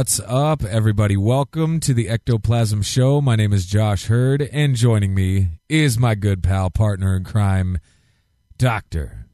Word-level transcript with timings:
What's 0.00 0.18
up, 0.20 0.64
everybody? 0.64 1.14
Welcome 1.18 1.78
to 1.80 1.92
the 1.92 2.08
Ectoplasm 2.08 2.80
Show. 2.80 3.20
My 3.20 3.36
name 3.36 3.52
is 3.52 3.66
Josh 3.66 4.06
Hurd, 4.06 4.40
and 4.50 4.74
joining 4.74 5.14
me 5.14 5.60
is 5.68 5.98
my 5.98 6.14
good 6.14 6.42
pal, 6.42 6.70
partner 6.70 7.14
in 7.14 7.22
crime, 7.22 7.76
Dr. 8.56 9.26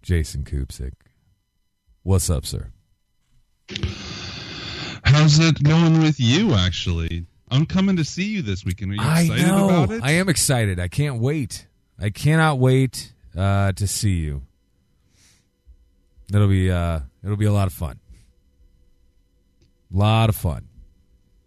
Jason 0.00 0.44
Kupsik. 0.44 0.94
What's 2.04 2.30
up, 2.30 2.46
sir? 2.46 2.70
How's 5.04 5.40
it 5.40 5.62
going 5.62 6.00
with 6.00 6.18
you, 6.18 6.54
actually? 6.54 7.26
I'm 7.50 7.66
coming 7.66 7.96
to 7.96 8.04
see 8.04 8.24
you 8.24 8.40
this 8.40 8.64
weekend. 8.64 8.92
Are 8.92 8.94
you 8.94 9.02
I 9.02 9.20
excited 9.20 9.46
know. 9.46 9.68
about 9.68 9.90
it? 9.90 10.02
I 10.02 10.12
am 10.12 10.30
excited. 10.30 10.80
I 10.80 10.88
can't 10.88 11.20
wait. 11.20 11.66
I 11.98 12.08
cannot 12.08 12.58
wait 12.58 13.12
uh, 13.36 13.72
to 13.72 13.86
see 13.86 14.14
you. 14.14 14.40
It'll 16.32 16.48
be 16.48 16.70
uh, 16.70 17.00
it'll 17.22 17.36
be 17.36 17.44
a 17.44 17.52
lot 17.52 17.66
of 17.66 17.74
fun. 17.74 18.00
Lot 19.90 20.28
of 20.28 20.36
fun. 20.36 20.68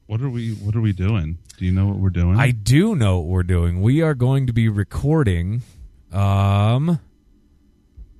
What 0.07 0.21
are 0.21 0.29
we 0.29 0.51
what 0.53 0.75
are 0.75 0.81
we 0.81 0.93
doing? 0.93 1.37
Do 1.57 1.65
you 1.65 1.71
know 1.71 1.87
what 1.87 1.97
we're 1.97 2.09
doing? 2.09 2.37
I 2.39 2.51
do 2.51 2.95
know 2.95 3.17
what 3.19 3.27
we're 3.27 3.43
doing. 3.43 3.81
We 3.81 4.01
are 4.01 4.13
going 4.13 4.47
to 4.47 4.53
be 4.53 4.69
recording 4.69 5.63
um 6.13 6.99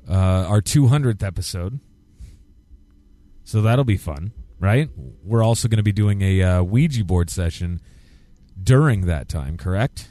uh 0.10 0.14
our 0.14 0.62
200th 0.62 1.24
episode. 1.24 1.80
So 3.46 3.62
that'll 3.62 3.86
be 3.86 3.96
fun, 3.98 4.34
right? 4.60 4.90
We're 5.24 5.44
also 5.44 5.70
going 5.70 5.78
to 5.78 5.84
be 5.84 5.94
doing 5.94 6.22
a 6.22 6.44
uh, 6.44 6.64
Ouija 6.64 7.06
board 7.06 7.30
session 7.30 7.80
during 8.62 9.06
that 9.06 9.30
time, 9.30 9.56
correct? 9.56 10.10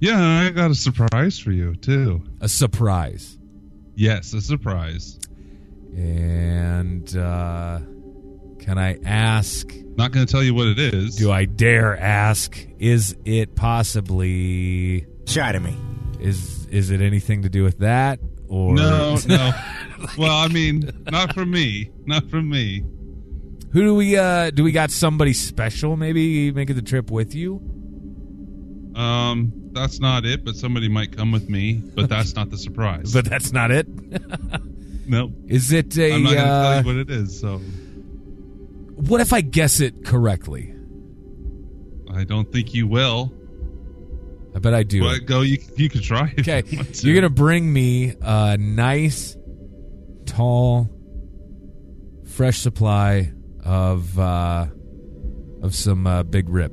yeah, 0.00 0.18
I 0.40 0.50
got 0.50 0.70
a 0.70 0.74
surprise 0.74 1.38
for 1.38 1.52
you 1.52 1.74
too. 1.76 2.22
A 2.40 2.48
surprise. 2.48 3.38
Yes, 3.94 4.32
a 4.32 4.40
surprise. 4.40 5.18
And 5.94 7.14
uh 7.16 7.80
can 8.62 8.78
I 8.78 8.98
ask 9.04 9.70
Not 9.96 10.12
going 10.12 10.24
to 10.26 10.30
tell 10.32 10.42
you 10.42 10.54
what 10.54 10.68
it 10.68 10.78
is. 10.78 11.16
do 11.16 11.30
I 11.30 11.44
dare 11.44 11.96
ask 11.98 12.56
is 12.78 13.14
it 13.24 13.54
possibly 13.56 15.06
Shy 15.26 15.52
to 15.52 15.60
me. 15.60 15.76
is 16.20 16.66
is 16.66 16.90
it 16.90 17.00
anything 17.00 17.42
to 17.42 17.48
do 17.48 17.62
with 17.64 17.78
that 17.80 18.18
or 18.48 18.74
No, 18.74 19.16
no. 19.26 19.52
well, 20.18 20.32
I 20.36 20.48
mean, 20.48 20.90
not 21.12 21.32
for 21.34 21.46
me. 21.46 21.90
Not 22.06 22.28
for 22.28 22.42
me. 22.42 22.82
Who 23.72 23.82
do 23.82 23.94
we 23.94 24.16
uh 24.16 24.50
do 24.50 24.64
we 24.64 24.72
got 24.72 24.90
somebody 24.90 25.32
special 25.32 25.96
maybe 25.96 26.50
making 26.52 26.76
the 26.76 26.82
trip 26.82 27.10
with 27.10 27.34
you? 27.34 27.60
Um, 28.94 29.52
that's 29.72 30.00
not 30.00 30.24
it. 30.26 30.44
But 30.44 30.56
somebody 30.56 30.88
might 30.88 31.16
come 31.16 31.30
with 31.32 31.48
me. 31.48 31.74
But 31.94 32.08
that's 32.08 32.34
not 32.34 32.50
the 32.50 32.58
surprise. 32.58 33.12
But 33.14 33.24
that's 33.26 33.52
not 33.52 33.70
it. 33.70 33.86
no, 35.08 35.32
Is 35.46 35.72
it 35.72 35.96
a 35.98 36.12
I'm 36.14 36.22
not 36.24 36.34
going 36.34 36.44
to 36.46 36.52
uh, 36.52 36.62
tell 36.62 36.80
you 36.82 36.86
what 36.86 36.96
it 36.96 37.10
is. 37.10 37.38
So 37.40 37.60
what 39.08 39.20
if 39.20 39.32
I 39.32 39.40
guess 39.40 39.80
it 39.80 40.04
correctly? 40.04 40.74
I 42.12 42.24
don't 42.24 42.50
think 42.52 42.74
you 42.74 42.86
will. 42.86 43.32
I 44.54 44.58
bet 44.58 44.74
I 44.74 44.82
do. 44.82 45.00
But 45.00 45.24
go. 45.26 45.40
You 45.40 45.58
you 45.76 45.88
could 45.88 46.02
try. 46.02 46.34
Okay, 46.38 46.62
you 46.68 46.84
you're 47.00 47.14
gonna 47.14 47.30
bring 47.30 47.72
me 47.72 48.14
a 48.20 48.58
nice, 48.58 49.36
tall, 50.26 50.90
fresh 52.26 52.58
supply 52.58 53.32
of 53.64 54.18
uh 54.18 54.66
of 55.62 55.74
some 55.74 56.06
uh, 56.06 56.22
big 56.24 56.48
rip. 56.48 56.72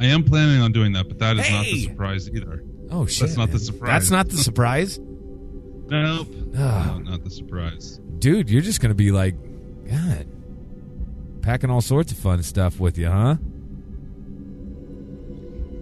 I 0.00 0.06
am 0.06 0.24
planning 0.24 0.60
on 0.60 0.72
doing 0.72 0.92
that, 0.94 1.08
but 1.08 1.18
that 1.18 1.36
is 1.38 1.50
not 1.50 1.64
the 1.64 1.84
surprise 1.84 2.28
either. 2.30 2.64
Oh 2.90 3.06
shit! 3.06 3.28
That's 3.28 3.36
not 3.36 3.52
the 3.52 3.58
surprise. 3.58 3.90
That's 3.92 4.10
not 4.10 4.28
the 4.28 4.38
surprise, 4.38 4.98
Nope. 4.98 6.28
No, 6.52 6.98
not 6.98 7.22
the 7.22 7.30
surprise. 7.30 8.00
dude. 8.18 8.50
You're 8.50 8.62
just 8.62 8.80
gonna 8.80 8.94
be 8.94 9.12
like, 9.12 9.36
God, 9.88 10.26
packing 11.42 11.70
all 11.70 11.80
sorts 11.80 12.12
of 12.12 12.18
fun 12.18 12.42
stuff 12.42 12.78
with 12.80 12.96
you, 12.98 13.08
huh? 13.08 13.36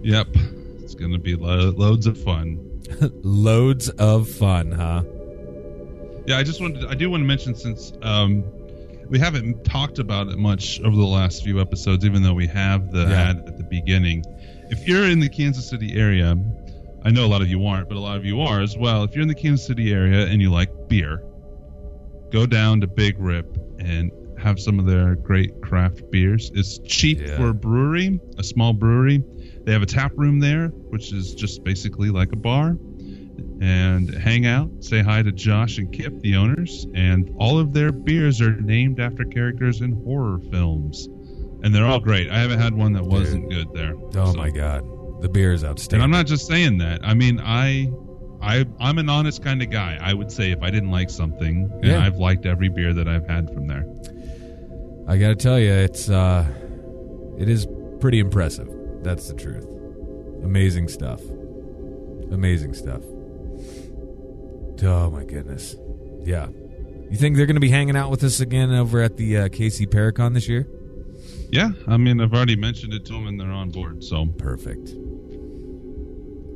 Yep. 0.01 0.27
It's 0.81 0.95
going 0.95 1.11
to 1.11 1.19
be 1.19 1.35
lo- 1.35 1.71
loads 1.75 2.07
of 2.07 2.21
fun. 2.21 2.65
Loads 3.21 3.89
of 3.89 4.27
fun, 4.27 4.71
huh? 4.71 5.03
Yeah, 6.25 6.37
I 6.39 6.43
just 6.43 6.59
wanted. 6.59 6.85
I 6.85 6.95
do 6.95 7.09
want 7.11 7.21
to 7.21 7.25
mention 7.27 7.53
since 7.53 7.91
um, 8.01 8.43
we 9.09 9.19
haven't 9.19 9.63
talked 9.63 9.99
about 9.99 10.27
it 10.29 10.39
much 10.39 10.79
over 10.81 10.95
the 10.95 11.05
last 11.05 11.43
few 11.43 11.61
episodes, 11.61 12.03
even 12.03 12.23
though 12.23 12.33
we 12.33 12.47
have 12.47 12.91
the 12.91 13.01
Yeah. 13.01 13.29
ad 13.29 13.43
at 13.47 13.57
the 13.57 13.63
beginning. 13.63 14.23
If 14.71 14.87
you're 14.87 15.05
in 15.05 15.19
the 15.19 15.29
Kansas 15.29 15.69
City 15.69 15.99
area, 15.99 16.35
I 17.03 17.11
know 17.11 17.25
a 17.25 17.27
lot 17.27 17.41
of 17.43 17.47
you 17.47 17.63
aren't, 17.67 17.89
but 17.89 17.97
a 17.97 17.99
lot 18.01 18.17
of 18.17 18.25
you 18.25 18.41
are 18.41 18.59
as 18.61 18.75
well. 18.75 19.03
If 19.03 19.13
you're 19.13 19.21
in 19.21 19.27
the 19.27 19.35
Kansas 19.35 19.67
City 19.67 19.93
area 19.93 20.25
and 20.25 20.41
you 20.41 20.49
like 20.49 20.71
beer, 20.87 21.21
go 22.31 22.47
down 22.47 22.81
to 22.81 22.87
Big 22.87 23.19
Rip 23.19 23.55
and 23.77 24.11
have 24.39 24.59
some 24.59 24.79
of 24.79 24.85
their 24.85 25.15
great 25.15 25.61
craft 25.61 26.09
beers. 26.11 26.51
It's 26.53 26.79
cheap 26.79 27.19
Yeah. 27.21 27.37
for 27.37 27.49
a 27.49 27.53
brewery, 27.53 28.19
a 28.37 28.43
small 28.43 28.73
brewery. 28.73 29.23
They 29.65 29.71
have 29.73 29.81
a 29.81 29.85
tap 29.87 30.13
room 30.15 30.39
there, 30.39 30.67
which 30.89 31.11
is 31.13 31.33
just 31.35 31.63
basically 31.63 32.09
like 32.09 32.31
a 32.31 32.37
bar. 32.37 32.77
And 33.61 34.09
hang 34.13 34.45
out, 34.45 34.69
say 34.79 35.01
hi 35.01 35.21
to 35.21 35.31
Josh 35.33 35.77
and 35.79 35.91
Kip, 35.91 36.19
the 36.21 36.35
owners, 36.35 36.87
and 36.93 37.29
all 37.37 37.59
of 37.59 37.73
their 37.73 37.91
beers 37.91 38.39
are 38.41 38.55
named 38.61 38.99
after 39.01 39.25
characters 39.25 39.81
in 39.81 39.91
horror 40.03 40.39
films. 40.49 41.07
And 41.61 41.75
they're 41.75 41.85
all 41.85 41.99
great. 41.99 42.29
I 42.29 42.39
haven't 42.39 42.59
had 42.59 42.73
one 42.73 42.93
that 42.93 43.03
wasn't 43.03 43.49
good 43.49 43.67
there. 43.73 43.93
Oh 44.15 44.31
So- 44.31 44.37
my 44.37 44.49
god, 44.49 44.83
the 45.21 45.27
beer 45.27 45.51
is 45.51 45.63
and 45.63 45.71
outstanding. 45.71 46.03
I'm 46.03 46.11
not 46.11 46.25
just 46.25 46.47
saying 46.47 46.77
that. 46.77 47.01
I 47.03 47.13
mean, 47.13 47.41
I, 47.41 47.91
I, 48.41 48.65
I'm 48.79 48.97
an 48.97 49.09
honest 49.09 49.43
kind 49.43 49.61
of 49.61 49.69
guy. 49.69 49.97
I 50.01 50.13
would 50.13 50.31
say 50.31 50.51
if 50.51 50.61
I 50.61 50.69
didn't 50.71 50.91
like 50.91 51.09
something, 51.09 51.69
and 51.81 51.85
Yeah. 51.85 51.99
I've 52.05 52.15
liked 52.15 52.45
every 52.45 52.69
beer 52.69 52.93
that 52.93 53.09
I've 53.09 53.27
had 53.27 53.53
from 53.53 53.67
there. 53.67 53.85
I 55.09 55.17
gotta 55.17 55.35
tell 55.35 55.59
you, 55.59 55.71
it's 55.71 56.07
uh, 56.07 56.45
it 57.39 57.49
is 57.49 57.67
pretty 57.99 58.19
impressive. 58.19 58.69
That's 59.01 59.27
the 59.27 59.33
truth. 59.33 59.65
Amazing 60.43 60.87
stuff. 60.87 61.19
Amazing 62.31 62.75
stuff. 62.75 63.01
Oh 64.83 65.09
my 65.09 65.23
goodness. 65.23 65.75
Yeah. 66.21 66.49
You 67.09 67.17
think 67.17 67.37
they're 67.37 67.47
gonna 67.47 67.59
be 67.59 67.71
hanging 67.71 67.97
out 67.97 68.11
with 68.11 68.23
us 68.23 68.39
again 68.39 68.71
over 68.71 69.01
at 69.01 69.17
the 69.17 69.37
uh, 69.37 69.47
KC 69.49 69.87
Paracon 69.87 70.35
this 70.35 70.47
year? 70.47 70.67
Yeah, 71.51 71.71
I 71.87 71.97
mean, 71.97 72.21
I've 72.21 72.33
already 72.33 72.55
mentioned 72.55 72.93
it 72.93 73.03
to 73.07 73.13
them, 73.13 73.25
and 73.25 73.39
they're 73.39 73.49
on 73.49 73.71
board. 73.71 74.03
So 74.03 74.27
Perfect. 74.37 74.93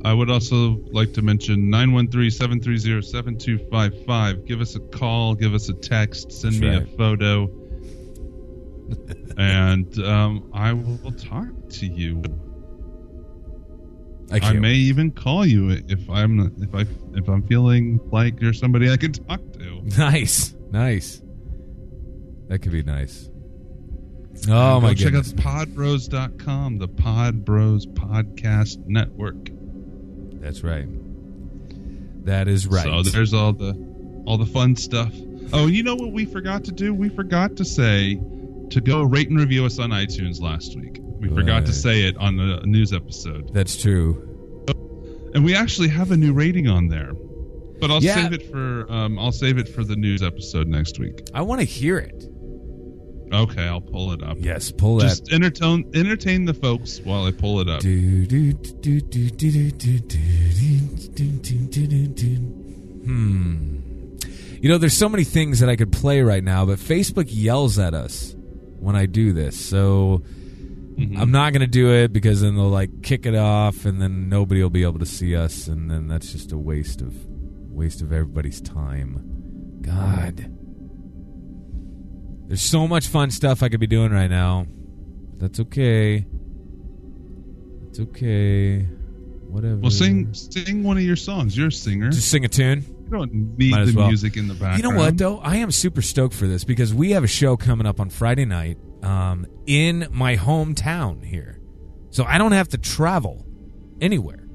I 0.04 0.12
would 0.12 0.30
also 0.30 0.78
like 0.92 1.12
to 1.14 1.22
mention 1.22 1.72
913-730-7255. 1.72 4.46
Give 4.46 4.60
us 4.60 4.76
a 4.76 4.80
call, 4.80 5.34
give 5.34 5.54
us 5.54 5.68
a 5.70 5.74
text, 5.74 6.30
send 6.30 6.54
That's 6.54 6.62
me 6.62 6.68
right. 6.68 6.82
a 6.82 6.86
photo, 6.96 7.50
and 9.36 9.98
um, 10.00 10.50
I 10.52 10.72
will 10.72 11.12
talk 11.12 11.48
to 11.70 11.86
you. 11.86 12.22
I 14.32 14.38
I, 14.40 14.52
may 14.54 14.74
even 14.74 15.10
call 15.10 15.44
you 15.46 15.70
if 15.70 16.08
I'm 16.08 16.54
if 16.62 16.74
I 16.74 16.86
if 17.16 17.28
I'm 17.28 17.42
feeling 17.46 18.00
like 18.10 18.40
you're 18.40 18.52
somebody 18.52 18.90
I 18.90 18.96
can 18.96 19.12
talk 19.12 19.40
to. 19.54 19.82
Nice, 19.98 20.54
nice. 20.70 21.22
That 22.48 22.60
could 22.60 22.72
be 22.72 22.82
nice. 22.82 23.28
Oh 24.48 24.80
my 24.80 24.94
check 24.94 25.12
goodness. 25.12 25.32
out 25.32 25.68
podbros.com, 25.68 26.78
the 26.78 26.88
Pod 26.88 27.44
Bros 27.44 27.86
Podcast 27.86 28.84
Network. 28.86 29.50
That's 30.40 30.62
right. 30.62 30.86
That 32.24 32.48
is 32.48 32.66
right. 32.66 32.84
So 32.84 33.02
there's 33.02 33.34
all 33.34 33.52
the 33.52 33.74
all 34.26 34.38
the 34.38 34.46
fun 34.46 34.76
stuff. 34.76 35.12
Oh, 35.52 35.66
you 35.66 35.82
know 35.82 35.94
what 35.94 36.12
we 36.12 36.24
forgot 36.24 36.64
to 36.64 36.72
do? 36.72 36.94
We 36.94 37.08
forgot 37.08 37.56
to 37.56 37.64
say 37.64 38.20
to 38.70 38.80
go 38.80 39.02
rate 39.02 39.28
and 39.28 39.38
review 39.38 39.64
us 39.64 39.78
on 39.78 39.90
iTunes 39.90 40.40
last 40.40 40.76
week. 40.76 40.98
We 41.00 41.28
right. 41.28 41.36
forgot 41.36 41.66
to 41.66 41.72
say 41.72 42.02
it 42.02 42.16
on 42.18 42.36
the 42.36 42.62
news 42.64 42.92
episode. 42.92 43.52
That's 43.52 43.80
true. 43.80 44.30
And 45.34 45.44
we 45.44 45.54
actually 45.54 45.88
have 45.88 46.10
a 46.12 46.16
new 46.16 46.32
rating 46.32 46.68
on 46.68 46.88
there. 46.88 47.12
But 47.80 47.90
I'll 47.90 48.02
yeah. 48.02 48.14
save 48.14 48.32
it 48.32 48.50
for 48.50 48.90
um, 48.90 49.18
I'll 49.18 49.32
save 49.32 49.58
it 49.58 49.68
for 49.68 49.84
the 49.84 49.96
news 49.96 50.22
episode 50.22 50.68
next 50.68 50.98
week. 50.98 51.28
I 51.34 51.42
want 51.42 51.60
to 51.60 51.66
hear 51.66 51.98
it. 51.98 52.24
Okay, 53.32 53.62
I'll 53.62 53.80
pull 53.80 54.12
it 54.12 54.22
up. 54.22 54.36
Yes, 54.38 54.70
pull 54.70 55.00
Just 55.00 55.24
that. 55.24 55.30
Just 55.30 55.34
entertain 55.34 55.90
entertain 55.94 56.44
the 56.44 56.54
folks 56.54 57.00
while 57.00 57.24
I 57.24 57.32
pull 57.32 57.60
it 57.60 57.68
up. 57.68 57.82
Hmm. 63.02 63.78
You 64.60 64.70
know, 64.70 64.78
there's 64.78 64.96
so 64.96 65.08
many 65.08 65.24
things 65.24 65.60
that 65.60 65.68
I 65.68 65.76
could 65.76 65.92
play 65.92 66.22
right 66.22 66.42
now, 66.42 66.64
but 66.64 66.78
Facebook 66.78 67.26
yells 67.28 67.78
at 67.78 67.92
us 67.92 68.34
when 68.84 68.94
I 68.96 69.06
do 69.06 69.32
this. 69.32 69.58
So 69.58 70.22
Mhm. 70.96 71.18
I'm 71.18 71.32
not 71.32 71.52
going 71.52 71.60
to 71.62 71.66
do 71.66 71.90
it 71.92 72.12
because 72.12 72.40
then 72.42 72.54
they'll 72.54 72.68
like 72.68 73.02
kick 73.02 73.26
it 73.26 73.34
off 73.34 73.84
and 73.84 74.00
then 74.00 74.28
nobody 74.28 74.62
will 74.62 74.70
be 74.70 74.84
able 74.84 75.00
to 75.00 75.06
see 75.06 75.34
us 75.34 75.66
and 75.66 75.90
then 75.90 76.06
that's 76.06 76.30
just 76.30 76.52
a 76.52 76.58
waste 76.58 77.00
of 77.00 77.12
waste 77.68 78.00
of 78.00 78.12
everybody's 78.12 78.60
time. 78.60 79.18
God. 79.82 80.50
There's 82.46 82.62
so 82.62 82.86
much 82.86 83.08
fun 83.08 83.30
stuff 83.32 83.62
I 83.62 83.68
could 83.68 83.80
be 83.80 83.88
doing 83.88 84.12
right 84.12 84.30
now. 84.30 84.66
That's 85.38 85.58
okay. 85.60 86.24
It's 87.88 87.98
okay. 87.98 88.82
Whatever. 89.48 89.76
Well, 89.76 89.90
sing 89.90 90.32
sing 90.32 90.84
one 90.84 90.96
of 90.96 91.02
your 91.02 91.16
songs. 91.16 91.56
You're 91.56 91.68
a 91.68 91.72
singer. 91.72 92.10
Just 92.10 92.28
sing 92.30 92.44
a 92.44 92.48
tune. 92.48 92.84
You 93.04 93.10
don't 93.10 93.58
need 93.58 93.70
Might 93.70 93.84
the 93.86 93.92
well. 93.94 94.08
music 94.08 94.36
in 94.36 94.48
the 94.48 94.54
background. 94.54 94.82
You 94.82 94.90
know 94.90 94.96
what 94.96 95.18
though? 95.18 95.38
I 95.38 95.56
am 95.56 95.70
super 95.70 96.02
stoked 96.02 96.34
for 96.34 96.46
this 96.46 96.64
because 96.64 96.94
we 96.94 97.10
have 97.10 97.24
a 97.24 97.28
show 97.28 97.56
coming 97.56 97.86
up 97.86 98.00
on 98.00 98.10
Friday 98.10 98.44
night 98.44 98.78
um, 99.02 99.46
in 99.66 100.08
my 100.10 100.36
hometown 100.36 101.24
here, 101.24 101.60
so 102.10 102.24
I 102.24 102.38
don't 102.38 102.52
have 102.52 102.68
to 102.70 102.78
travel 102.78 103.46
anywhere. 104.00 104.46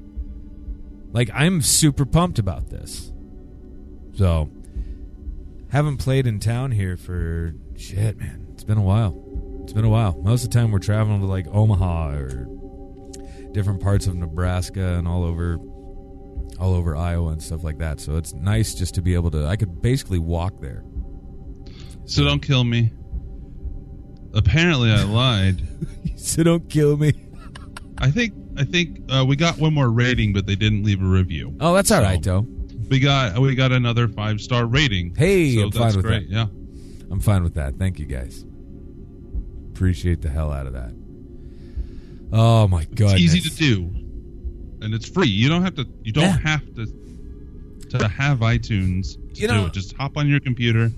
Like 1.12 1.30
I'm 1.32 1.62
super 1.62 2.04
pumped 2.04 2.38
about 2.38 2.70
this. 2.70 3.12
So 4.14 4.50
haven't 5.70 5.98
played 5.98 6.26
in 6.26 6.40
town 6.40 6.72
here 6.72 6.96
for 6.96 7.54
shit, 7.76 8.18
man. 8.18 8.48
It's 8.52 8.64
been 8.64 8.78
a 8.78 8.82
while. 8.82 9.60
It's 9.62 9.72
been 9.72 9.84
a 9.84 9.88
while. 9.88 10.20
Most 10.22 10.44
of 10.44 10.50
the 10.50 10.58
time 10.58 10.72
we're 10.72 10.80
traveling 10.80 11.20
to 11.20 11.26
like 11.26 11.46
Omaha 11.48 12.10
or 12.16 12.46
different 13.52 13.80
parts 13.80 14.06
of 14.06 14.14
Nebraska 14.14 14.94
and 14.94 15.06
all 15.06 15.24
over 15.24 15.58
all 16.60 16.74
over 16.74 16.94
Iowa 16.94 17.30
and 17.32 17.42
stuff 17.42 17.64
like 17.64 17.78
that. 17.78 18.00
So 18.00 18.16
it's 18.16 18.34
nice 18.34 18.74
just 18.74 18.94
to 18.96 19.02
be 19.02 19.14
able 19.14 19.30
to. 19.32 19.46
I 19.46 19.56
could 19.56 19.80
basically 19.82 20.18
walk 20.18 20.60
there. 20.60 20.84
So 22.04 22.22
don't 22.24 22.40
kill 22.40 22.64
me. 22.64 22.92
Apparently, 24.34 24.90
I 24.92 25.02
lied. 25.04 25.62
so 26.16 26.42
don't 26.42 26.68
kill 26.68 26.96
me. 26.96 27.12
I 27.98 28.10
think 28.10 28.34
I 28.56 28.64
think 28.64 29.00
uh, 29.10 29.24
we 29.26 29.36
got 29.36 29.58
one 29.58 29.74
more 29.74 29.90
rating, 29.90 30.32
but 30.32 30.46
they 30.46 30.54
didn't 30.56 30.84
leave 30.84 31.02
a 31.02 31.06
review. 31.06 31.56
Oh, 31.60 31.74
that's 31.74 31.90
all 31.90 31.98
So- 32.00 32.04
right, 32.04 32.22
though. 32.22 32.46
We 32.90 32.98
got 32.98 33.38
we 33.38 33.54
got 33.54 33.70
another 33.70 34.08
five 34.08 34.40
star 34.40 34.66
rating. 34.66 35.14
Hey, 35.14 35.54
so 35.54 35.62
I'm 35.62 35.70
fine 35.70 35.82
that's 35.82 35.96
with 35.96 36.04
great. 36.04 36.28
that. 36.30 36.34
Yeah. 36.34 36.46
I'm 37.12 37.20
fine 37.20 37.44
with 37.44 37.54
that. 37.54 37.76
Thank 37.76 38.00
you, 38.00 38.06
guys. 38.06 38.44
Appreciate 39.70 40.22
the 40.22 40.28
hell 40.28 40.50
out 40.52 40.66
of 40.66 40.72
that. 40.72 40.92
Oh 42.32 42.66
my 42.68 42.84
god, 42.84 43.12
It's 43.14 43.20
easy 43.22 43.40
to 43.48 43.56
do, 43.56 43.90
and 44.80 44.94
it's 44.94 45.08
free. 45.08 45.28
You 45.28 45.48
don't 45.48 45.62
have 45.62 45.74
to. 45.76 45.86
You 46.04 46.12
don't 46.12 46.24
Yeah. 46.24 46.38
have 46.38 46.74
to 46.76 46.86
to 47.98 48.06
have 48.08 48.38
iTunes 48.38 49.14
to 49.34 49.40
You 49.40 49.48
do 49.48 49.66
it. 49.66 49.72
Just 49.72 49.94
hop 49.96 50.16
on 50.16 50.28
your 50.28 50.38
computer, 50.40 50.92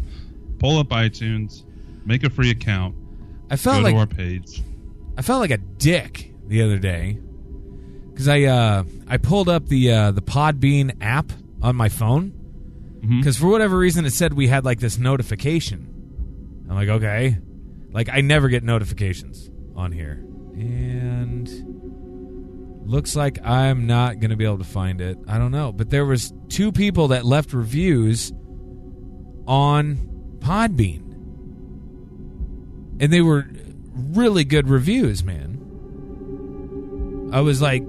pull 0.59 0.79
up 0.79 0.89
iTunes, 0.91 1.65
make 2.05 2.23
a 2.23 2.29
free 2.31 2.51
account, 2.51 2.95
I 3.51 3.57
felt 3.57 3.79
go 3.79 3.83
like 3.85 3.95
to 3.95 3.99
our 4.01 4.07
page. 4.07 4.63
I 5.17 5.23
felt 5.23 5.41
like 5.41 5.51
a 5.51 5.57
dick 5.59 6.33
the 6.49 6.63
other 6.63 6.79
day 6.79 7.19
because 8.11 8.29
I 8.29 8.43
uh, 8.43 8.85
I 9.09 9.17
pulled 9.17 9.49
up 9.49 9.67
the 9.69 9.91
uh, 9.91 10.11
the 10.11 10.21
Podbean 10.23 10.97
app 11.01 11.33
on 11.63 11.77
my 11.77 11.89
phone 11.89 12.33
because 13.19 13.37
for 13.39 13.47
whatever 13.47 13.77
reason 13.79 14.05
it 14.05 14.13
said 14.13 14.33
we 14.35 14.49
had 14.49 14.65
like 14.65 14.79
this 14.81 14.99
notification. 14.99 15.89
I'm 16.69 16.75
like, 16.77 16.89
okay, 16.89 17.39
like 17.91 18.09
I 18.11 18.21
never 18.21 18.49
get 18.49 18.65
notifications 18.65 19.51
on 19.75 19.93
here, 19.93 20.23
and 20.55 21.49
looks 22.93 23.17
like 23.17 23.45
I'm 23.45 23.87
not 23.87 24.21
gonna 24.21 24.37
be 24.37 24.45
able 24.45 24.59
to 24.59 24.65
find 24.65 25.01
it. 25.01 25.19
I 25.27 25.39
don't 25.39 25.51
know, 25.51 25.73
but 25.73 25.91
there 25.91 26.05
was 26.05 26.33
two 26.49 26.71
people 26.71 27.09
that 27.09 27.25
left 27.25 27.53
reviews 27.53 28.33
on 29.47 29.97
Podbean, 30.41 31.01
and 33.01 33.13
they 33.13 33.21
were 33.23 33.47
really 33.95 34.45
good 34.45 34.69
reviews, 34.69 35.25
man. 35.25 35.59
I 37.33 37.41
was 37.41 37.63
like 37.63 37.83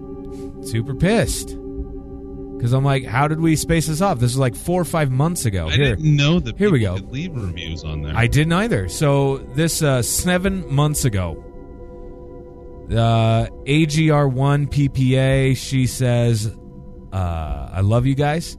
super 0.64 0.96
pissed 0.96 1.50
because 1.50 2.72
I'm 2.72 2.86
like, 2.86 3.04
how 3.04 3.28
did 3.28 3.42
we 3.42 3.58
space 3.58 3.88
this 3.88 4.00
off? 4.00 4.20
This 4.20 4.32
was 4.32 4.38
like 4.38 4.56
four 4.56 4.80
or 4.82 4.86
five 4.86 5.12
months 5.12 5.46
ago. 5.46 5.68
I 5.68 5.72
Here, 5.76 5.96
didn't 5.98 6.16
know 6.16 6.40
that 6.40 6.58
Here 6.58 6.72
we 6.72 6.80
go. 6.80 6.96
could 6.96 7.12
leave 7.12 7.36
reviews 7.36 7.84
on 7.84 8.02
there. 8.04 8.14
I 8.16 8.28
didn't 8.28 8.54
either. 8.54 8.88
So 8.88 9.40
this 9.56 9.82
uh, 9.84 10.02
seven 10.02 10.74
months 10.74 11.04
ago, 11.04 11.44
uh, 12.92 13.48
AGR1 13.66 14.68
PPA, 14.68 15.56
she 15.58 15.88
says, 15.88 16.48
uh, 17.12 17.70
I 17.72 17.82
love 17.82 18.06
you 18.06 18.16
guys. 18.16 18.58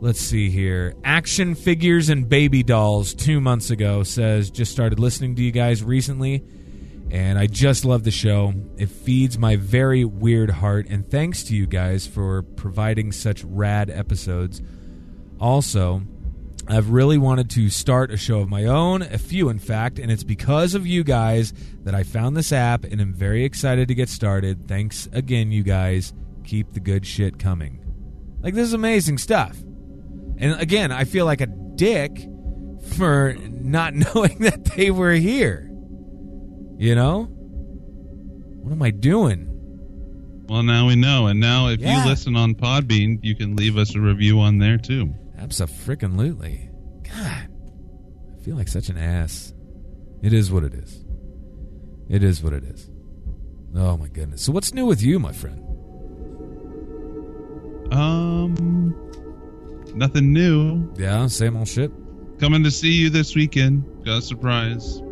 Let's 0.00 0.20
see 0.20 0.50
here. 0.50 0.94
Action 1.04 1.54
Figures 1.54 2.08
and 2.08 2.28
Baby 2.28 2.62
Dolls, 2.64 3.14
two 3.14 3.40
months 3.40 3.70
ago, 3.70 4.02
says, 4.02 4.50
just 4.50 4.72
started 4.72 4.98
listening 4.98 5.36
to 5.36 5.42
you 5.42 5.52
guys 5.52 5.84
recently, 5.84 6.42
and 7.10 7.38
I 7.38 7.46
just 7.46 7.84
love 7.84 8.02
the 8.02 8.10
show. 8.10 8.52
It 8.78 8.88
feeds 8.88 9.38
my 9.38 9.54
very 9.54 10.04
weird 10.04 10.50
heart, 10.50 10.86
and 10.88 11.08
thanks 11.08 11.44
to 11.44 11.54
you 11.54 11.68
guys 11.68 12.06
for 12.06 12.42
providing 12.42 13.12
such 13.12 13.44
rad 13.44 13.90
episodes. 13.90 14.60
Also, 15.38 16.02
I've 16.72 16.90
really 16.90 17.18
wanted 17.18 17.50
to 17.50 17.68
start 17.68 18.10
a 18.10 18.16
show 18.16 18.40
of 18.40 18.48
my 18.48 18.64
own, 18.64 19.02
a 19.02 19.18
few 19.18 19.48
in 19.48 19.58
fact, 19.58 19.98
and 19.98 20.10
it's 20.10 20.24
because 20.24 20.74
of 20.74 20.86
you 20.86 21.04
guys 21.04 21.52
that 21.84 21.94
I 21.94 22.02
found 22.02 22.36
this 22.36 22.52
app 22.52 22.84
and 22.84 23.00
am 23.00 23.12
very 23.12 23.44
excited 23.44 23.88
to 23.88 23.94
get 23.94 24.08
started. 24.08 24.66
Thanks 24.68 25.08
again, 25.12 25.52
you 25.52 25.62
guys. 25.62 26.12
Keep 26.44 26.72
the 26.72 26.80
good 26.80 27.06
shit 27.06 27.38
coming. 27.38 27.78
Like, 28.40 28.54
this 28.54 28.66
is 28.66 28.72
amazing 28.72 29.18
stuff. 29.18 29.56
And 30.38 30.58
again, 30.60 30.90
I 30.90 31.04
feel 31.04 31.24
like 31.26 31.40
a 31.40 31.46
dick 31.46 32.26
for 32.96 33.34
not 33.48 33.94
knowing 34.14 34.38
that 34.40 34.64
they 34.64 34.90
were 34.90 35.12
here. 35.12 35.68
You 36.78 36.94
know? 36.94 37.24
What 38.62 38.72
am 38.72 38.82
I 38.82 38.90
doing? 38.90 39.48
well, 40.48 40.62
now 40.62 40.86
we 40.86 40.96
know, 40.96 41.28
and 41.28 41.40
now 41.40 41.68
if 41.68 41.80
Yeah. 41.80 42.02
you 42.04 42.10
listen 42.10 42.36
on 42.36 42.54
Podbean, 42.54 43.18
you 43.22 43.34
can 43.34 43.56
leave 43.56 43.78
us 43.78 43.94
a 43.94 44.00
review 44.00 44.38
on 44.40 44.58
there 44.58 44.76
too. 44.76 45.14
Absolutely. 45.42 46.70
God, 47.02 47.48
I 48.32 48.44
feel 48.44 48.56
like 48.56 48.68
such 48.68 48.88
an 48.88 48.96
ass. 48.96 49.52
It 50.22 50.32
is 50.32 50.52
what 50.52 50.62
it 50.62 50.72
is. 50.72 51.04
It 52.08 52.22
is 52.22 52.42
what 52.42 52.52
it 52.52 52.62
is. 52.62 52.88
Oh 53.74 53.96
my 53.96 54.08
goodness. 54.08 54.42
So 54.42 54.52
what's 54.52 54.72
new 54.72 54.86
with 54.86 55.02
you, 55.02 55.18
my 55.18 55.32
friend? 55.32 55.58
Um, 57.92 58.94
nothing 59.94 60.32
new. 60.32 60.92
Yeah, 60.96 61.26
same 61.26 61.56
old 61.56 61.68
shit. 61.68 61.90
Coming 62.38 62.62
to 62.62 62.70
see 62.70 62.92
you 62.92 63.10
this 63.10 63.34
weekend. 63.34 64.04
Got 64.04 64.18
a 64.18 64.22
surprise. 64.22 65.02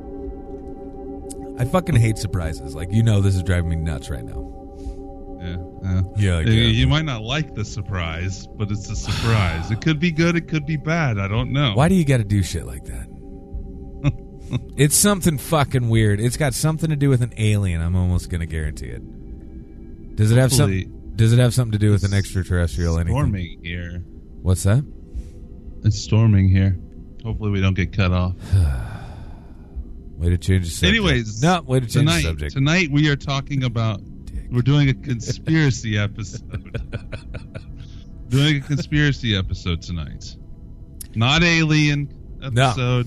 I 1.58 1.64
fucking 1.64 1.96
hate 1.96 2.18
surprises. 2.18 2.74
Like 2.74 2.92
you 2.92 3.02
know, 3.02 3.20
this 3.20 3.34
is 3.34 3.42
driving 3.42 3.70
me 3.70 3.76
nuts 3.76 4.10
right 4.10 4.24
now. 4.24 4.59
Yeah. 5.40 5.56
yeah. 5.82 6.02
Yeah, 6.16 6.36
Uh, 6.36 6.40
You 6.50 6.86
might 6.86 7.04
not 7.04 7.22
like 7.22 7.54
the 7.54 7.64
surprise, 7.64 8.46
but 8.46 8.70
it's 8.70 8.90
a 8.90 8.96
surprise. 8.96 9.70
it 9.70 9.80
could 9.80 9.98
be 9.98 10.10
good, 10.12 10.36
it 10.36 10.48
could 10.48 10.66
be 10.66 10.76
bad. 10.76 11.18
I 11.18 11.28
don't 11.28 11.52
know. 11.52 11.72
Why 11.74 11.88
do 11.88 11.94
you 11.94 12.04
got 12.04 12.18
to 12.18 12.24
do 12.24 12.42
shit 12.42 12.66
like 12.66 12.84
that? 12.84 13.06
it's 14.76 14.96
something 14.96 15.38
fucking 15.38 15.88
weird. 15.88 16.20
It's 16.20 16.36
got 16.36 16.54
something 16.54 16.90
to 16.90 16.96
do 16.96 17.08
with 17.08 17.22
an 17.22 17.32
alien. 17.38 17.80
I'm 17.80 17.96
almost 17.96 18.28
gonna 18.30 18.46
guarantee 18.46 18.86
it. 18.88 20.16
Does 20.16 20.30
it 20.32 20.38
have 20.38 20.52
some? 20.52 21.14
Does 21.16 21.32
it 21.32 21.38
have 21.38 21.54
something 21.54 21.72
to 21.72 21.78
do 21.78 21.90
with 21.90 22.04
an 22.04 22.12
extraterrestrial? 22.14 22.96
Anything? 22.98 23.14
Storming 23.16 23.60
here. 23.62 24.02
What's 24.42 24.62
that? 24.64 24.84
It's 25.84 25.98
storming 26.00 26.48
here. 26.48 26.78
Hopefully, 27.24 27.50
we 27.50 27.60
don't 27.60 27.74
get 27.74 27.92
cut 27.94 28.12
off. 28.12 28.34
Way 30.16 30.30
to 30.30 30.38
change 30.38 30.64
the 30.66 30.70
subject. 30.70 30.96
Anyways, 30.96 31.42
no, 31.42 31.62
way 31.62 31.80
to 31.80 31.86
change 31.86 31.94
tonight, 31.94 32.16
the 32.16 32.28
subject. 32.28 32.52
tonight 32.52 32.90
we 32.90 33.08
are 33.08 33.16
talking 33.16 33.64
about. 33.64 34.02
We're 34.50 34.62
doing 34.62 34.88
a 34.88 34.94
conspiracy 34.94 35.96
episode. 36.06 36.76
doing 38.28 38.56
a 38.56 38.60
conspiracy 38.60 39.36
episode 39.36 39.82
tonight. 39.82 40.36
Not 41.14 41.42
alien 41.42 42.12
episode. 42.42 43.06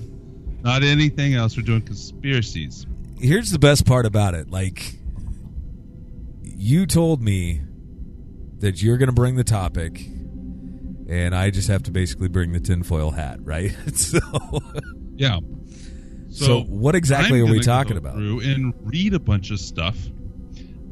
Not 0.64 0.84
anything 0.84 1.34
else. 1.34 1.58
We're 1.58 1.64
doing 1.64 1.82
conspiracies. 1.82 2.86
here's 3.20 3.52
the 3.52 3.60
best 3.60 3.86
part 3.86 4.06
about 4.06 4.34
it. 4.34 4.50
Like, 4.50 4.96
you 6.44 6.86
told 6.86 7.22
me 7.22 7.62
that 8.60 8.82
you're 8.82 8.98
going 8.98 9.08
to 9.08 9.14
bring 9.14 9.36
the 9.36 9.44
topic, 9.44 10.06
and 11.10 11.36
I 11.36 11.50
just 11.50 11.68
have 11.68 11.84
to 11.84 11.92
basically 11.92 12.30
bring 12.30 12.54
the 12.54 12.62
tinfoil 12.62 13.12
hat, 13.12 13.40
right? 13.42 13.76
so, 13.96 14.20
Yeah. 15.16 15.40
So 16.30 16.62
what 16.62 16.96
exactly 16.96 17.40
I'm 17.42 17.48
are 17.48 17.52
we 17.52 17.60
talking 17.60 17.98
about? 17.98 18.16
Through 18.16 18.40
and 18.40 18.74
read 18.82 19.14
a 19.14 19.20
bunch 19.20 19.52
of 19.52 19.60
stuff, 19.60 19.98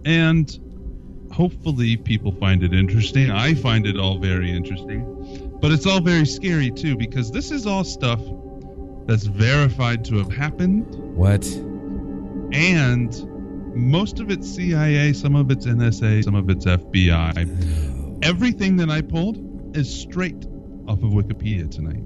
and 0.06 1.28
hopefully 1.32 1.96
people 1.98 2.32
find 2.34 2.64
it 2.64 2.74
interesting. 2.74 3.32
I 3.32 3.54
find 3.54 3.86
it 3.88 3.98
all 3.98 4.18
very 4.20 4.52
interesting, 4.52 5.58
but 5.62 5.72
it's 5.72 5.86
all 5.86 6.02
very 6.02 6.26
scary 6.26 6.72
too 6.72 6.96
because 6.98 7.32
this 7.32 7.52
is 7.52 7.66
all 7.66 7.84
stuff 7.84 8.20
that's 9.08 9.24
verified 9.26 10.06
to 10.06 10.18
have 10.18 10.32
happened, 10.32 10.86
What? 11.16 11.46
and 12.54 13.28
most 13.76 14.20
of 14.20 14.30
it's 14.30 14.50
CIA, 14.50 15.14
some 15.14 15.36
of 15.36 15.50
it's 15.52 15.66
NSA, 15.66 16.24
some 16.24 16.36
of 16.36 16.50
it's 16.50 16.66
FBI. 16.66 17.48
Oh. 17.48 18.20
Everything 18.22 18.76
that 18.78 18.90
I 18.90 19.02
pulled 19.02 19.76
is 19.76 19.92
straight 19.94 20.46
off 20.88 21.02
of 21.04 21.12
Wikipedia 21.12 21.70
tonight. 21.72 22.04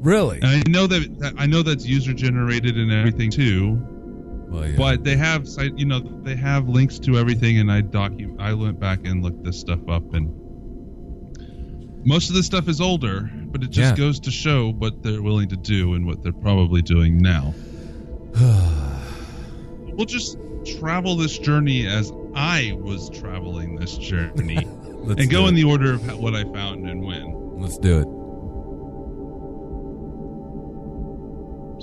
Really? 0.00 0.38
And 0.42 0.46
I 0.46 0.62
know 0.68 0.86
that 0.86 1.18
that- 1.20 1.34
I 1.36 1.46
know 1.46 1.62
that's 1.62 1.86
user 1.86 2.12
generated 2.14 2.76
and 2.76 2.90
everything 2.90 3.30
too, 3.30 3.80
Well, 4.52 4.68
yeah. 4.68 4.76
but 4.76 5.02
they 5.04 5.16
have 5.16 5.48
you 5.76 5.86
know, 5.86 6.00
they 6.00 6.36
have 6.36 6.68
links 6.68 6.98
to 7.00 7.16
everything, 7.16 7.58
and 7.58 7.72
I 7.72 7.82
docu 7.82 8.38
I 8.40 8.52
went 8.54 8.78
back 8.78 9.00
and 9.06 9.22
looked 9.22 9.42
this 9.44 9.58
stuff 9.58 9.80
up, 9.88 10.12
and 10.14 10.30
most 12.04 12.28
of 12.28 12.34
this 12.34 12.46
stuff 12.46 12.68
is 12.68 12.80
older, 12.80 13.30
but 13.46 13.62
it 13.62 13.70
just 13.70 13.92
Yeah. 13.92 14.04
goes 14.04 14.20
to 14.20 14.30
show 14.30 14.72
what 14.72 15.02
they're 15.02 15.22
willing 15.22 15.48
to 15.48 15.56
do 15.56 15.94
and 15.94 16.04
what 16.06 16.22
they're 16.22 16.32
probably 16.32 16.82
doing 16.82 17.18
now. 17.18 17.54
we'll 19.94 20.06
just 20.06 20.36
travel 20.78 21.16
this 21.16 21.38
journey 21.38 21.86
as 21.86 22.12
I 22.34 22.72
was 22.80 23.08
traveling 23.10 23.76
this 23.76 23.96
journey, 23.98 24.56
and 24.56 25.30
go 25.30 25.46
it. 25.46 25.50
in 25.50 25.54
the 25.54 25.64
order 25.64 25.92
of 25.94 26.18
what 26.18 26.34
I 26.34 26.44
found 26.44 26.88
and 26.88 27.02
when. 27.04 27.60
Let's 27.60 27.78
do 27.78 28.00
it. 28.00 28.08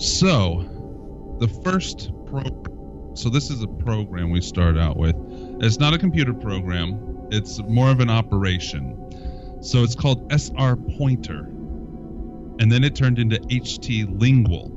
So, 0.01 0.63
the 1.39 1.47
first 1.63 2.11
So 3.15 3.29
this 3.29 3.49
is 3.49 3.63
a 3.63 3.67
program 3.67 4.29
we 4.29 4.41
start 4.41 4.77
out 4.77 4.97
with. 4.97 5.15
It's 5.61 5.79
not 5.79 5.93
a 5.93 5.97
computer 5.97 6.33
program. 6.33 7.27
It's 7.31 7.59
more 7.63 7.89
of 7.89 7.99
an 7.99 8.09
operation. 8.09 8.95
So 9.61 9.83
it's 9.83 9.95
called 9.95 10.31
SR 10.31 10.77
Pointer, 10.97 11.41
and 12.59 12.71
then 12.71 12.83
it 12.83 12.95
turned 12.95 13.19
into 13.19 13.37
HT 13.39 14.19
Lingual. 14.19 14.75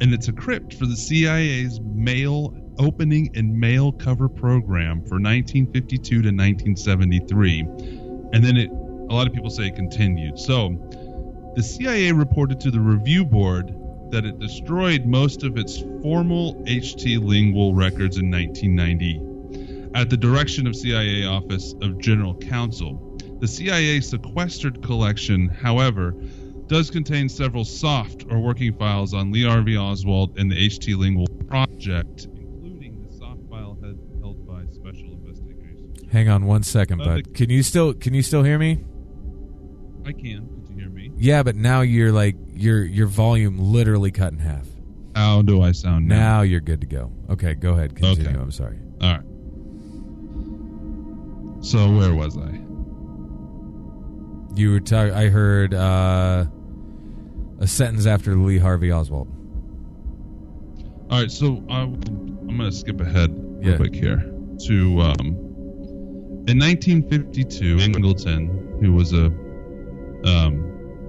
And 0.00 0.14
it's 0.14 0.28
a 0.28 0.32
crypt 0.32 0.74
for 0.74 0.86
the 0.86 0.96
CIA's 0.96 1.80
mail 1.80 2.54
opening 2.78 3.30
and 3.34 3.58
mail 3.58 3.92
cover 3.92 4.28
program 4.28 5.00
for 5.00 5.16
1952 5.16 6.22
to 6.22 6.28
1973. 6.28 7.60
And 8.32 8.44
then 8.44 8.56
it, 8.56 8.70
a 8.70 9.12
lot 9.12 9.26
of 9.26 9.32
people 9.32 9.50
say 9.50 9.66
it 9.66 9.74
continued. 9.74 10.38
So 10.38 10.76
the 11.56 11.62
CIA 11.62 12.12
reported 12.12 12.60
to 12.60 12.70
the 12.70 12.80
review 12.80 13.24
board 13.24 13.74
that 14.10 14.24
it 14.24 14.38
destroyed 14.38 15.04
most 15.06 15.42
of 15.42 15.56
its 15.56 15.78
formal 16.02 16.54
HT 16.66 17.22
lingual 17.22 17.74
records 17.74 18.18
in 18.18 18.30
1990 18.30 19.20
at 19.94 20.10
the 20.10 20.16
direction 20.16 20.66
of 20.66 20.76
CIA 20.76 21.24
Office 21.24 21.74
of 21.82 21.98
General 21.98 22.34
Counsel. 22.36 23.04
The 23.40 23.48
CIA 23.48 24.00
sequestered 24.00 24.82
collection, 24.82 25.48
however, 25.48 26.14
does 26.66 26.90
contain 26.90 27.28
several 27.28 27.64
soft 27.64 28.26
or 28.30 28.40
working 28.40 28.74
files 28.76 29.14
on 29.14 29.32
Lee 29.32 29.44
Harvey 29.44 29.76
Oswald 29.76 30.38
and 30.38 30.50
the 30.50 30.56
HT 30.68 30.96
lingual 30.98 31.26
project, 31.46 32.28
including 32.34 33.06
the 33.08 33.16
soft 33.16 33.40
file 33.48 33.78
head 33.82 33.98
held 34.20 34.46
by 34.46 34.64
Special 34.72 35.12
Investigations. 35.12 36.02
Hang 36.12 36.28
on 36.28 36.44
one 36.44 36.62
second, 36.62 36.98
bud. 36.98 37.24
the- 37.24 37.30
Can 37.30 37.48
you 37.48 37.62
still 37.62 37.94
can 37.94 38.12
you 38.12 38.22
still 38.22 38.42
hear 38.42 38.58
me? 38.58 38.84
I 40.04 40.12
can. 40.12 40.46
Can 40.66 40.74
you 40.76 40.76
hear 40.80 40.90
me? 40.90 41.10
Yeah, 41.16 41.42
but 41.42 41.56
now 41.56 41.80
you're 41.80 42.12
like 42.12 42.36
your 42.58 42.84
your 42.84 43.06
volume 43.06 43.58
literally 43.58 44.10
cut 44.10 44.32
in 44.32 44.38
half. 44.38 44.66
How 45.14 45.42
do 45.42 45.62
I 45.62 45.72
sound 45.72 46.06
now? 46.08 46.16
Now 46.16 46.40
you're 46.42 46.60
good 46.60 46.80
to 46.82 46.86
go. 46.86 47.10
Okay, 47.30 47.54
go 47.54 47.72
ahead. 47.72 47.94
Continue. 47.96 48.30
Okay. 48.30 48.38
I'm 48.38 48.50
sorry. 48.52 48.78
All 49.00 49.10
right. 49.10 49.24
So 51.64 51.90
where 51.96 52.14
was 52.14 52.36
I? 52.36 52.60
You 54.54 54.70
were 54.72 54.80
talking. 54.80 55.12
I 55.14 55.28
heard 55.28 55.74
uh, 55.74 56.44
a 57.60 57.66
sentence 57.66 58.06
after 58.06 58.34
Lee 58.36 58.58
Harvey 58.58 58.92
Oswald. 58.92 59.28
All 61.10 61.20
right, 61.20 61.30
so 61.30 61.62
I, 61.70 61.80
I'm 61.82 62.00
going 62.46 62.58
to 62.58 62.72
skip 62.72 63.00
ahead 63.00 63.30
Yeah. 63.60 63.70
real 63.70 63.76
quick 63.78 63.94
here 63.94 64.16
to 64.66 65.00
um, 65.00 65.18
in 66.46 66.58
1952, 66.58 67.76
Angleton, 67.78 68.80
who 68.80 68.92
was 68.92 69.12
a 69.12 69.26
um, 70.28 70.67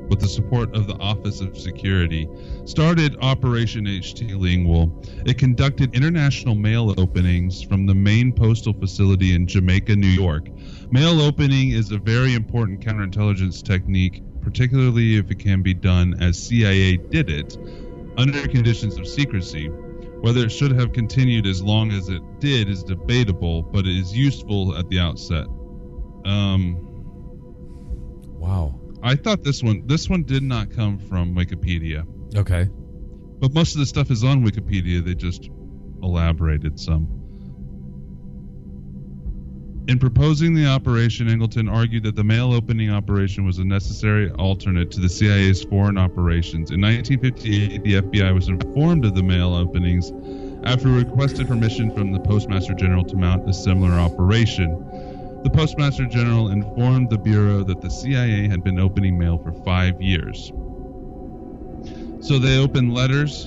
with 0.10 0.20
the 0.20 0.28
support 0.28 0.76
of 0.76 0.88
the 0.88 0.96
Office 0.96 1.40
of 1.40 1.58
Security, 1.58 2.28
started 2.66 3.16
Operation 3.22 3.86
HT 3.86 4.38
Lingual. 4.40 4.92
It 5.26 5.38
conducted 5.38 5.96
international 5.96 6.56
mail 6.56 6.94
openings 6.98 7.62
from 7.62 7.86
the 7.86 7.94
main 7.94 8.34
postal 8.34 8.74
facility 8.74 9.36
in 9.36 9.48
Jamaica, 9.48 9.96
New 9.96 10.08
York. 10.08 10.50
Mail 10.92 11.22
opening 11.22 11.72
is 11.72 11.92
a 11.92 11.98
very 11.98 12.34
important 12.34 12.82
counterintelligence 12.82 13.62
technique, 13.64 14.24
particularly 14.42 15.18
if 15.18 15.30
it 15.30 15.40
can 15.40 15.62
be 15.62 15.74
done 15.74 16.16
as 16.22 16.38
CIA 16.38 16.98
did 16.98 17.30
it 17.30 17.58
under 18.18 18.48
conditions 18.48 18.98
of 18.98 19.08
secrecy. 19.08 19.68
Whether 19.68 20.42
it 20.42 20.52
should 20.52 20.72
have 20.74 20.92
continued 20.92 21.48
as 21.48 21.62
long 21.62 21.92
as 21.92 22.10
it 22.10 22.22
did 22.40 22.68
is 22.68 22.84
debatable, 22.84 23.62
but 23.62 23.86
it 23.86 23.96
is 23.98 24.16
useful 24.16 24.76
at 24.78 24.90
the 24.90 25.00
outset. 25.00 25.46
Um, 26.26 26.86
Wow. 28.40 28.79
I 29.02 29.16
thought 29.16 29.44
this 29.44 29.64
one 29.64 29.84
this 29.88 30.10
one 30.10 30.24
did 30.24 30.44
not 30.44 30.72
come 30.72 30.98
from 30.98 31.36
Wikipedia, 31.36 32.06
Okay. 32.36 32.68
but 33.40 33.54
most 33.54 33.74
of 33.76 33.80
the 33.80 33.86
stuff 33.86 34.12
is 34.12 34.24
on 34.24 34.44
Wikipedia. 34.46 35.04
They 35.04 35.16
just 35.16 35.50
elaborated 36.04 36.80
some. 36.80 37.08
In 39.88 39.98
proposing 39.98 40.54
the 40.54 40.68
operation, 40.68 41.28
Angleton 41.28 41.72
argued 41.72 42.04
that 42.04 42.16
the 42.16 42.24
mail 42.24 42.54
opening 42.54 42.92
operation 42.92 43.44
was 43.44 43.58
a 43.58 43.64
necessary 43.64 44.30
alternate 44.32 44.92
to 44.92 45.00
the 45.00 45.10
CIA's 45.10 45.64
foreign 45.64 45.98
operations. 45.98 46.70
In 46.70 46.80
1958, 46.80 47.84
the 47.84 47.94
FBI 48.02 48.32
was 48.36 48.50
informed 48.50 49.04
of 49.06 49.16
the 49.16 49.24
mail 49.24 49.56
openings 49.56 50.12
after 50.64 50.90
requested 50.90 51.48
permission 51.48 51.90
from 51.90 52.12
the 52.12 52.20
Postmaster 52.20 52.76
General 52.76 53.04
to 53.06 53.16
mount 53.16 53.50
a 53.50 53.54
similar 53.54 53.94
operation. 53.94 54.70
The 55.44 55.50
Postmaster 55.50 56.06
General 56.06 56.50
informed 56.50 57.10
the 57.10 57.18
Bureau 57.18 57.64
that 57.64 57.80
the 57.82 57.90
CIA 57.90 58.48
had 58.50 58.64
been 58.64 58.80
opening 58.80 59.18
mail 59.18 59.38
for 59.38 59.54
five 59.64 60.02
years. 60.02 60.52
So 62.20 62.38
they 62.40 62.58
opened 62.60 62.94
letters 62.94 63.46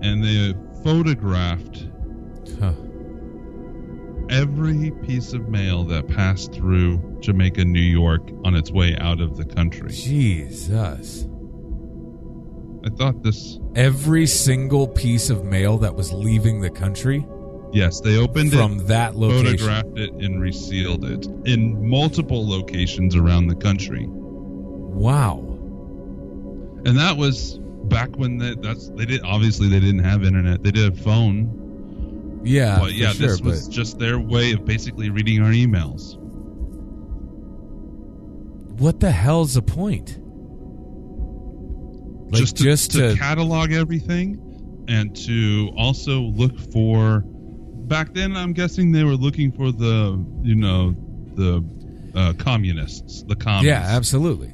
and 0.00 0.24
they 0.24 0.54
photographed 0.82 1.86
Huh. 2.58 2.72
every 4.30 4.90
piece 5.06 5.32
of 5.34 5.48
mail 5.48 5.84
that 5.84 6.08
passed 6.08 6.52
through 6.52 7.18
Jamaica, 7.20 7.64
New 7.66 7.80
York 7.80 8.22
on 8.44 8.54
its 8.54 8.72
way 8.72 8.96
out 8.96 9.20
of 9.20 9.36
the 9.36 9.44
country. 9.44 9.90
Jesus. 9.92 11.28
I 12.84 12.88
thought 12.88 13.22
this. 13.22 13.60
Every 13.76 14.26
single 14.26 14.88
piece 14.88 15.30
of 15.30 15.44
mail 15.44 15.78
that 15.78 15.94
was 15.94 16.12
leaving 16.12 16.60
the 16.60 16.70
country 16.70 17.24
Yes, 17.72 18.00
they 18.00 18.16
opened 18.18 18.52
it, 18.52 18.56
from 18.56 18.86
that 18.86 19.16
location. 19.16 19.46
photographed 19.46 19.98
it, 19.98 20.10
and 20.12 20.40
resealed 20.40 21.04
it 21.04 21.26
in 21.48 21.88
multiple 21.88 22.46
locations 22.46 23.16
around 23.16 23.46
the 23.46 23.54
country. 23.54 24.06
Wow. 24.08 25.38
And 26.84 26.98
that 26.98 27.16
was 27.16 27.58
back 27.84 28.10
when 28.16 28.38
they, 28.38 28.54
that's 28.56 28.88
they 28.90 29.06
did 29.06 29.22
obviously 29.24 29.68
they 29.68 29.80
didn't 29.80 30.04
have 30.04 30.22
internet. 30.24 30.62
They 30.62 30.70
did 30.70 30.84
have 30.84 31.00
phone, 31.00 32.40
Yeah. 32.44 32.78
but 32.78 32.92
yeah, 32.92 33.12
sure, 33.12 33.28
this 33.28 33.40
was 33.40 33.68
just 33.68 33.98
their 33.98 34.18
way 34.18 34.52
of 34.52 34.64
basically 34.64 35.08
reading 35.10 35.40
our 35.42 35.50
emails. 35.52 36.18
what 38.78 39.00
the 39.00 39.10
hell's 39.12 39.54
the 39.54 39.62
point? 39.62 40.18
Like 42.32 42.40
just 42.40 42.56
to, 42.56 42.62
just 42.64 42.90
to 42.92 43.10
to, 43.12 43.16
catalog 43.16 43.72
everything 43.72 44.84
and 44.88 45.14
to 45.26 45.70
also 45.76 46.20
look 46.20 46.58
for 46.72 47.24
back 47.88 48.12
then 48.14 48.36
i'm 48.36 48.52
guessing 48.52 48.92
they 48.92 49.04
were 49.04 49.14
looking 49.16 49.50
for 49.52 49.70
the 49.72 50.22
you 50.42 50.54
know 50.54 50.94
the 51.34 51.64
uh, 52.14 52.32
communists 52.38 53.22
the 53.24 53.34
communists 53.36 53.88
Yeah, 53.88 53.96
absolutely. 53.96 54.52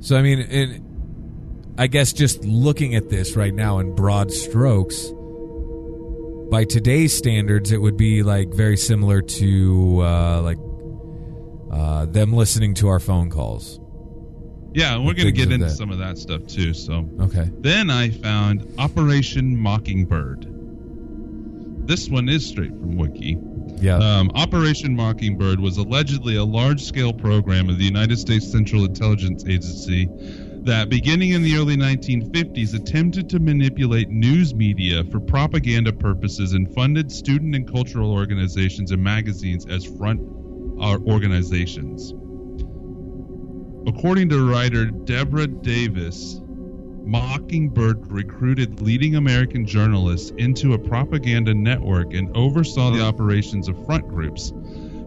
So 0.00 0.16
I 0.16 0.22
mean, 0.22 0.40
in, 0.40 1.74
I 1.78 1.86
guess 1.86 2.12
just 2.12 2.42
looking 2.44 2.94
at 2.94 3.08
this 3.10 3.36
right 3.36 3.54
now 3.54 3.78
in 3.78 3.94
broad 3.94 4.32
strokes, 4.32 5.12
by 6.50 6.64
today's 6.64 7.16
standards, 7.16 7.70
it 7.70 7.78
would 7.78 7.96
be 7.96 8.22
like 8.22 8.52
very 8.52 8.76
similar 8.76 9.20
to 9.22 10.00
uh, 10.02 10.42
like 10.42 10.58
uh, 11.70 12.06
them 12.06 12.32
listening 12.32 12.74
to 12.74 12.88
our 12.88 12.98
phone 12.98 13.30
calls. 13.30 13.78
yeah 14.74 14.94
and 14.96 15.06
we're 15.06 15.14
going 15.14 15.26
to 15.26 15.32
get 15.32 15.52
into 15.52 15.66
that. 15.66 15.72
some 15.76 15.90
of 15.92 15.98
that 15.98 16.18
stuff 16.18 16.44
too 16.46 16.72
so 16.74 17.08
Okay. 17.20 17.48
then 17.60 17.90
i 17.90 18.08
found 18.10 18.66
operation 18.78 19.56
mockingbird 19.56 20.46
this 21.90 22.08
one 22.08 22.28
is 22.28 22.46
straight 22.46 22.70
from 22.70 22.96
wiki 22.96 23.36
Yeah. 23.80 23.96
Um, 23.96 24.30
Operation 24.36 24.94
Mockingbird 24.94 25.58
was 25.58 25.76
allegedly 25.76 26.36
a 26.36 26.44
large 26.44 26.84
scale 26.84 27.12
program 27.12 27.68
of 27.68 27.78
the 27.78 27.84
United 27.84 28.16
States 28.16 28.48
Central 28.48 28.84
Intelligence 28.84 29.44
Agency 29.44 30.08
that, 30.62 30.88
beginning 30.88 31.30
in 31.30 31.42
the 31.42 31.56
early 31.56 31.76
1950s, 31.76 32.74
attempted 32.74 33.28
to 33.30 33.40
manipulate 33.40 34.08
news 34.08 34.54
media 34.54 35.02
for 35.04 35.18
propaganda 35.18 35.92
purposes 35.92 36.52
and 36.52 36.72
funded 36.72 37.10
student 37.10 37.56
and 37.56 37.66
cultural 37.66 38.12
organizations 38.12 38.92
and 38.92 39.02
magazines 39.02 39.66
as 39.66 39.84
front 39.84 40.20
uh, 40.80 40.96
organizations. 41.08 42.12
According 43.88 44.28
to 44.28 44.48
writer 44.48 44.86
Deborah 44.86 45.48
Davis, 45.48 46.40
Mockingbird 47.10 48.12
recruited 48.12 48.80
leading 48.80 49.16
American 49.16 49.66
journalists 49.66 50.30
into 50.38 50.74
a 50.74 50.78
propaganda 50.78 51.52
network 51.52 52.14
and 52.14 52.30
oversaw 52.36 52.92
the 52.92 53.02
operations 53.02 53.66
of 53.66 53.84
front 53.84 54.06
groups. 54.06 54.52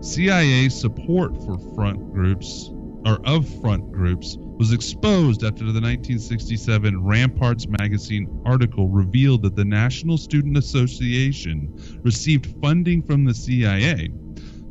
CIA 0.02 0.68
support 0.68 1.34
for 1.46 1.58
front 1.74 2.14
groups 2.14 2.70
or 3.06 3.26
of 3.26 3.48
front 3.62 3.90
groups 3.94 4.36
was 4.38 4.74
exposed 4.74 5.46
after 5.46 5.64
the 5.64 5.80
1967 5.80 7.02
Ramparts 7.02 7.70
magazine 7.70 8.42
article 8.46 8.90
revealed 8.90 9.44
that 9.44 9.56
the 9.56 9.64
National 9.64 10.18
Student 10.18 10.58
Association 10.58 11.74
received 12.04 12.54
funding 12.62 13.02
from 13.02 13.24
the 13.24 13.34
CIA. 13.34 14.12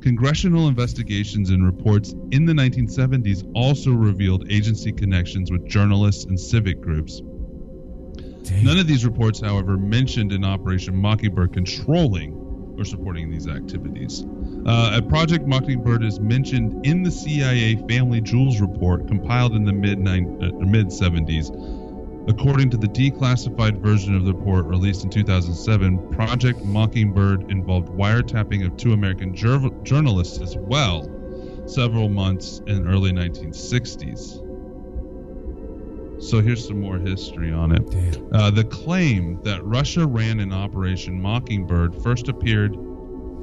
Congressional 0.02 0.66
investigations 0.66 1.50
and 1.50 1.64
reports 1.64 2.12
in 2.32 2.44
the 2.44 2.52
1970s 2.52 3.48
also 3.54 3.92
revealed 3.92 4.50
agency 4.50 4.92
connections 4.92 5.52
with 5.52 5.64
journalists 5.66 6.24
and 6.24 6.38
civic 6.38 6.80
groups. 6.80 7.20
Dang. 7.20 8.64
None 8.64 8.78
of 8.78 8.88
these 8.88 9.04
reports, 9.04 9.40
however, 9.40 9.78
mentioned 9.78 10.32
in 10.32 10.44
Operation 10.44 10.96
Mockingbird 10.96 11.52
controlling 11.52 12.34
or 12.76 12.84
supporting 12.84 13.30
these 13.30 13.46
activities. 13.46 14.24
Uh, 14.66 14.94
a 14.96 15.02
Project 15.02 15.46
Mockingbird 15.46 16.02
is 16.02 16.18
mentioned 16.18 16.84
in 16.84 17.04
the 17.04 17.10
CIA 17.10 17.76
Family 17.88 18.20
Jewels 18.20 18.60
report 18.60 19.06
compiled 19.06 19.54
in 19.54 19.64
the 19.64 19.72
mid 19.72 19.98
uh, 20.00 20.50
mid 20.66 20.88
70s. 20.88 21.50
According 22.28 22.70
to 22.70 22.76
the 22.76 22.86
declassified 22.86 23.78
version 23.78 24.14
of 24.14 24.24
the 24.24 24.32
report 24.32 24.66
released 24.66 25.02
in 25.02 25.10
2007, 25.10 26.10
Project 26.10 26.64
Mockingbird 26.64 27.50
involved 27.50 27.88
wiretapping 27.88 28.64
of 28.64 28.76
two 28.76 28.92
American 28.92 29.34
jur- 29.34 29.70
journalists 29.82 30.40
as 30.40 30.56
well, 30.56 31.10
several 31.66 32.08
months 32.08 32.60
in 32.68 32.86
early 32.86 33.10
1960s. 33.12 34.38
So 36.22 36.40
here's 36.40 36.64
some 36.64 36.80
more 36.80 36.98
history 36.98 37.52
on 37.52 37.72
it. 37.72 37.82
Uh, 38.32 38.52
the 38.52 38.64
claim 38.64 39.42
that 39.42 39.64
Russia 39.64 40.06
ran 40.06 40.38
an 40.38 40.52
Operation 40.52 41.20
Mockingbird 41.20 42.00
first 42.04 42.28
appeared 42.28 42.74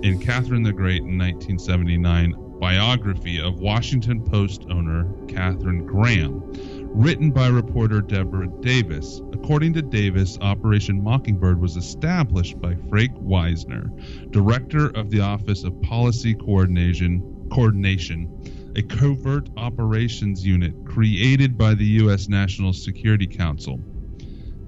in 0.04 0.22
Katharine 0.22 0.64
the 0.64 0.72
Great 0.72 1.02
in 1.02 1.18
1979 1.18 2.34
biography 2.60 3.42
of 3.42 3.60
Washington 3.60 4.24
Post 4.24 4.66
owner 4.70 5.06
Katharine 5.28 5.86
Graham, 5.86 6.54
written 6.94 7.32
by 7.32 7.48
reporter 7.48 8.02
Deborah 8.02 8.50
Davis. 8.62 9.22
According 9.34 9.74
to 9.74 9.82
Davis, 9.82 10.38
Operation 10.42 11.04
Mockingbird 11.04 11.60
was 11.60 11.78
established 11.78 12.60
by 12.60 12.76
Frank 12.90 13.14
Wisner, 13.16 13.92
director 14.32 14.90
of 14.98 15.10
the 15.10 15.22
Office 15.22 15.64
of 15.64 15.82
Policy 15.82 16.34
Coordination, 16.34 17.48
Coordination 17.52 18.28
a 18.76 18.82
covert 18.84 19.50
operations 19.58 20.46
unit 20.46 20.74
created 20.86 21.58
by 21.58 21.74
the 21.74 21.86
U.S. 21.86 22.28
National 22.30 22.72
Security 22.72 23.28
Council. 23.28 23.80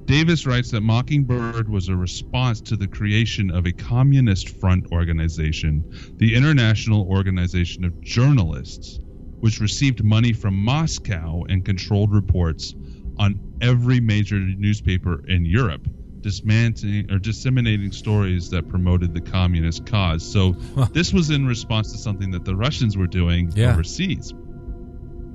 Davis 0.05 0.45
writes 0.45 0.71
that 0.71 0.81
Mockingbird 0.81 1.69
was 1.69 1.87
a 1.87 1.95
response 1.95 2.59
to 2.61 2.75
the 2.75 2.87
creation 2.87 3.51
of 3.51 3.65
a 3.65 3.71
Communist 3.71 4.49
Front 4.59 4.87
organization, 4.91 5.85
the 6.17 6.35
International 6.35 7.07
Organization 7.07 7.85
of 7.85 8.01
Journalists, 8.01 8.99
which 9.41 9.60
received 9.60 10.03
money 10.03 10.33
from 10.33 10.55
Moscow 10.55 11.43
and 11.50 11.65
controlled 11.65 12.13
reports 12.13 12.74
on 13.17 13.39
every 13.62 14.00
major 14.00 14.39
newspaper 14.39 15.24
in 15.27 15.45
Europe, 15.45 15.88
dismantling 16.21 17.12
or 17.12 17.19
disseminating 17.19 17.91
stories 17.91 18.50
that 18.51 18.67
promoted 18.69 19.13
the 19.13 19.21
communist 19.21 19.86
cause. 19.86 20.24
So 20.24 20.53
this 20.93 21.12
was 21.13 21.29
in 21.29 21.45
response 21.45 21.91
to 21.91 21.98
something 21.98 22.31
that 22.31 22.45
the 22.45 22.55
Russians 22.55 22.95
were 22.98 23.07
doing 23.07 23.51
Yeah. 23.55 23.74
overseas. 23.74 24.33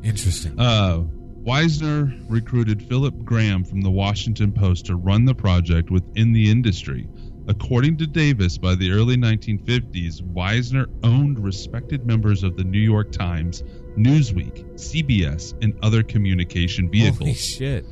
Interesting. 0.02 0.58
Uh, 0.58 1.02
Wisner 1.44 2.12
recruited 2.28 2.82
Philip 2.82 3.24
Graham 3.24 3.64
from 3.64 3.80
the 3.80 3.90
Washington 3.90 4.52
Post 4.52 4.86
to 4.86 4.96
run 4.96 5.24
the 5.24 5.34
project 5.34 5.90
within 5.90 6.32
the 6.32 6.50
industry. 6.50 7.08
According 7.48 7.96
to 7.98 8.06
Davis, 8.08 8.58
by 8.58 8.74
the 8.74 8.90
early 8.90 9.16
1950s, 9.16 10.20
Wisner 10.22 10.86
owned 11.04 11.38
respected 11.38 12.04
members 12.04 12.42
of 12.42 12.56
the 12.56 12.64
New 12.64 12.80
York 12.80 13.12
Times, 13.12 13.62
Newsweek, 13.96 14.74
CBS, 14.74 15.54
and 15.62 15.78
other 15.82 16.02
communication 16.02 16.90
vehicles. 16.90 17.18
Holy 17.18 17.34
shit. 17.34 17.84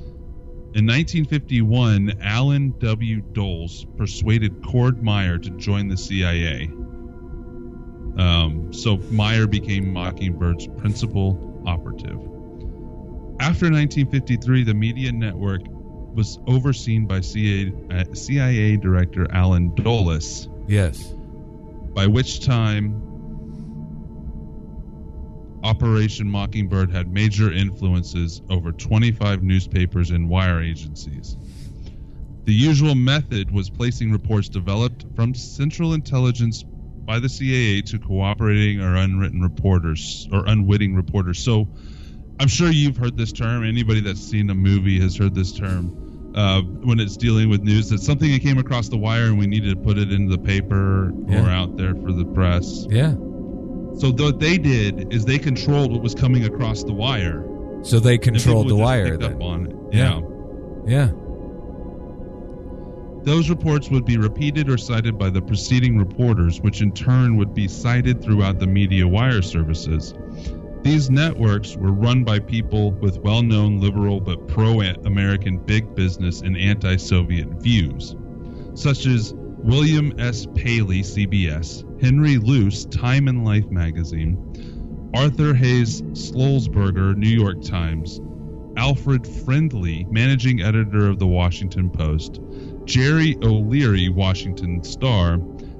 In 0.74 0.86
1951, 0.86 2.18
Allen 2.20 2.74
W. 2.80 3.20
Dulles 3.32 3.86
persuaded 3.96 4.62
Cord 4.64 5.02
Meyer 5.02 5.38
to 5.38 5.50
join 5.50 5.88
the 5.88 5.96
CIA. 5.96 6.68
Um, 8.16 8.72
so 8.72 8.96
Meyer 9.10 9.46
became 9.46 9.92
Mockingbird's 9.92 10.66
principal 10.76 11.62
operative. 11.66 12.18
After 13.40 13.66
1953, 13.70 14.64
the 14.64 14.74
media 14.74 15.10
network 15.12 15.62
was 16.14 16.38
overseen 16.46 17.06
by 17.06 17.20
CIA, 17.20 17.72
uh, 17.90 18.04
CIA 18.12 18.76
Director 18.76 19.26
Allen 19.32 19.74
Dulles, 19.74 20.48
Yes. 20.68 21.12
by 21.94 22.06
which 22.06 22.44
time 22.44 23.00
Operation 25.64 26.28
Mockingbird 26.30 26.90
had 26.90 27.10
major 27.12 27.50
influences 27.50 28.42
over 28.50 28.70
25 28.70 29.42
newspapers 29.42 30.10
and 30.10 30.28
wire 30.28 30.60
agencies. 30.60 31.36
The 32.44 32.52
usual 32.52 32.94
method 32.94 33.50
was 33.50 33.70
placing 33.70 34.12
reports 34.12 34.50
developed 34.50 35.06
from 35.16 35.34
Central 35.34 35.94
Intelligence 35.94 36.62
by 36.62 37.18
the 37.18 37.28
CIA 37.30 37.80
to 37.82 37.98
cooperating 37.98 38.82
or 38.82 38.96
unwritten 38.96 39.40
reporters 39.40 40.28
or 40.30 40.44
unwitting 40.46 40.94
reporters. 40.94 41.38
So 41.38 41.66
I'm 42.38 42.48
sure 42.48 42.68
you've 42.70 42.98
heard 42.98 43.16
this 43.16 43.32
term. 43.32 43.64
Anybody 43.64 44.00
that's 44.00 44.20
seen 44.20 44.50
a 44.50 44.54
movie 44.54 45.00
has 45.00 45.16
heard 45.16 45.34
this 45.34 45.52
term 45.52 46.32
uh, 46.34 46.60
when 46.60 47.00
it's 47.00 47.16
dealing 47.16 47.48
with 47.48 47.62
news 47.62 47.88
that 47.88 48.00
something 48.00 48.30
that 48.30 48.42
came 48.42 48.58
across 48.58 48.88
the 48.90 48.98
wire 48.98 49.24
and 49.26 49.38
we 49.38 49.46
needed 49.46 49.70
to 49.70 49.82
put 49.82 49.96
it 49.96 50.12
in 50.12 50.28
the 50.28 50.36
paper 50.38 51.10
Yeah. 51.28 51.46
or 51.46 51.48
out 51.50 51.78
there 51.78 51.94
for 51.94 52.12
the 52.12 52.26
press. 52.26 52.86
Yeah. 52.90 53.14
So 53.96 54.10
what 54.10 54.40
they 54.40 54.58
did 54.58 55.12
is 55.12 55.24
they 55.24 55.38
controlled 55.38 55.92
what 55.92 56.02
was 56.02 56.14
coming 56.14 56.44
across 56.44 56.82
the 56.82 56.92
wire. 56.92 57.44
So 57.82 58.00
they 58.00 58.18
controlled 58.18 58.68
the 58.68 58.76
wire 58.76 59.16
then. 59.16 59.34
up 59.34 59.42
on 59.42 59.66
it. 59.66 59.76
Yeah. 59.96 60.20
yeah. 60.20 60.34
Yeah. 60.86 61.10
Those 63.24 63.48
reports 63.48 63.88
would 63.88 64.04
be 64.04 64.18
repeated 64.18 64.68
or 64.68 64.76
cited 64.76 65.18
by 65.18 65.30
the 65.30 65.40
preceding 65.40 65.96
reporters, 65.96 66.60
which 66.60 66.82
in 66.82 66.92
turn 66.92 67.36
would 67.36 67.54
be 67.54 67.68
cited 67.68 68.22
throughout 68.22 68.58
the 68.58 68.66
media 68.66 69.08
wire 69.08 69.40
services. 69.40 70.12
These 70.82 71.08
networks 71.08 71.74
were 71.76 71.92
run 71.92 72.24
by 72.24 72.40
people 72.40 72.92
with 72.92 73.16
well 73.18 73.42
known 73.42 73.80
liberal 73.80 74.20
but 74.20 74.46
pro 74.46 74.82
American 74.82 75.56
big 75.56 75.94
business 75.94 76.42
and 76.42 76.58
anti 76.58 76.96
Soviet 76.96 77.48
views, 77.48 78.14
such 78.74 79.06
as 79.06 79.32
William 79.64 80.12
S. 80.18 80.46
Paley, 80.54 81.00
CBS, 81.00 81.82
Henry 82.02 82.36
Luce, 82.36 82.84
Time 82.84 83.28
and 83.28 83.46
Life 83.46 83.70
magazine, 83.70 85.10
Arthur 85.16 85.54
Hays 85.54 86.02
Sulzberger, 86.12 87.16
New 87.16 87.30
York 87.30 87.62
Times, 87.62 88.20
Alfred 88.76 89.26
Friendly, 89.26 90.04
managing 90.10 90.60
editor 90.60 91.08
of 91.08 91.18
the 91.18 91.26
Washington 91.26 91.88
Post, 91.88 92.40
Jerry 92.84 93.38
O'Leary, 93.42 94.10
Washington 94.10 94.84
Star, 94.84 95.38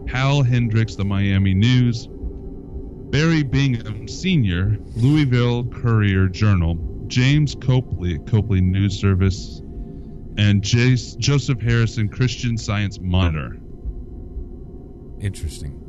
Hal 0.09 0.43
Hendricks, 0.43 0.97
the 0.97 1.05
Miami 1.05 1.53
News, 1.53 2.09
Barry 2.11 3.43
Bingham 3.43 4.09
Sr., 4.09 4.79
Louisville 4.97 5.63
Courier 5.67 6.29
Journal, 6.29 6.79
James 7.07 7.55
Copley, 7.55 8.19
Copley 8.21 8.63
News 8.63 8.99
Service, 8.99 9.61
and 10.39 10.63
Joseph 10.63 11.61
Harrison 11.61 12.09
Christian 12.09 12.57
Science 12.57 12.99
Monitor. 12.99 13.59
Interesting. 15.25 15.81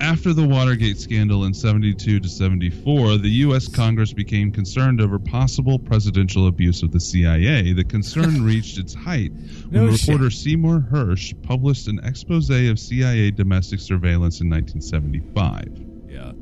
After 0.00 0.32
the 0.32 0.44
Watergate 0.46 0.98
scandal 0.98 1.44
in 1.44 1.54
72 1.54 2.18
to 2.18 2.28
74, 2.28 3.18
the 3.18 3.28
U.S. 3.46 3.68
Congress 3.68 4.12
became 4.12 4.50
concerned 4.50 5.00
over 5.00 5.16
possible 5.20 5.78
presidential 5.78 6.48
abuse 6.48 6.82
of 6.82 6.90
the 6.90 6.98
CIA. 6.98 7.72
The 7.72 7.84
concern 7.84 8.42
reached 8.44 8.78
its 8.78 8.94
height 8.94 9.30
when 9.70 9.86
No 9.86 9.92
shit. 9.92 10.08
reporter 10.08 10.28
Seymour 10.30 10.88
Hersh 10.90 11.40
published 11.44 11.86
an 11.86 12.00
expose 12.02 12.50
of 12.50 12.80
CIA 12.80 13.30
domestic 13.30 13.78
surveillance 13.78 14.40
in 14.40 14.50
1975. 14.50 15.84
Yeah. 16.10 16.32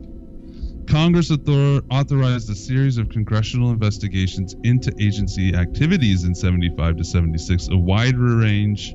Congress 0.87 1.30
author- 1.30 1.83
authorized 1.90 2.48
a 2.48 2.54
series 2.54 2.96
of 2.96 3.11
congressional 3.11 3.70
investigations 3.72 4.56
into 4.64 4.90
agency 4.98 5.54
activities 5.54 6.24
in 6.24 6.35
75 6.35 6.96
to 6.96 7.04
76. 7.04 7.68
A 7.68 7.76
wide 7.76 8.16
range 8.16 8.94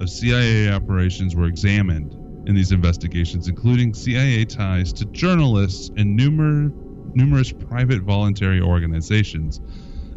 of 0.00 0.08
CIA 0.08 0.70
operations 0.70 1.34
were 1.34 1.46
examined 1.46 2.14
in 2.48 2.54
these 2.54 2.72
investigations, 2.72 3.48
including 3.48 3.92
CIA 3.92 4.44
ties 4.44 4.92
to 4.94 5.04
journalists 5.06 5.90
and 5.96 6.18
numer- 6.18 6.72
numerous 7.14 7.52
private 7.52 8.02
voluntary 8.02 8.60
organizations. 8.60 9.60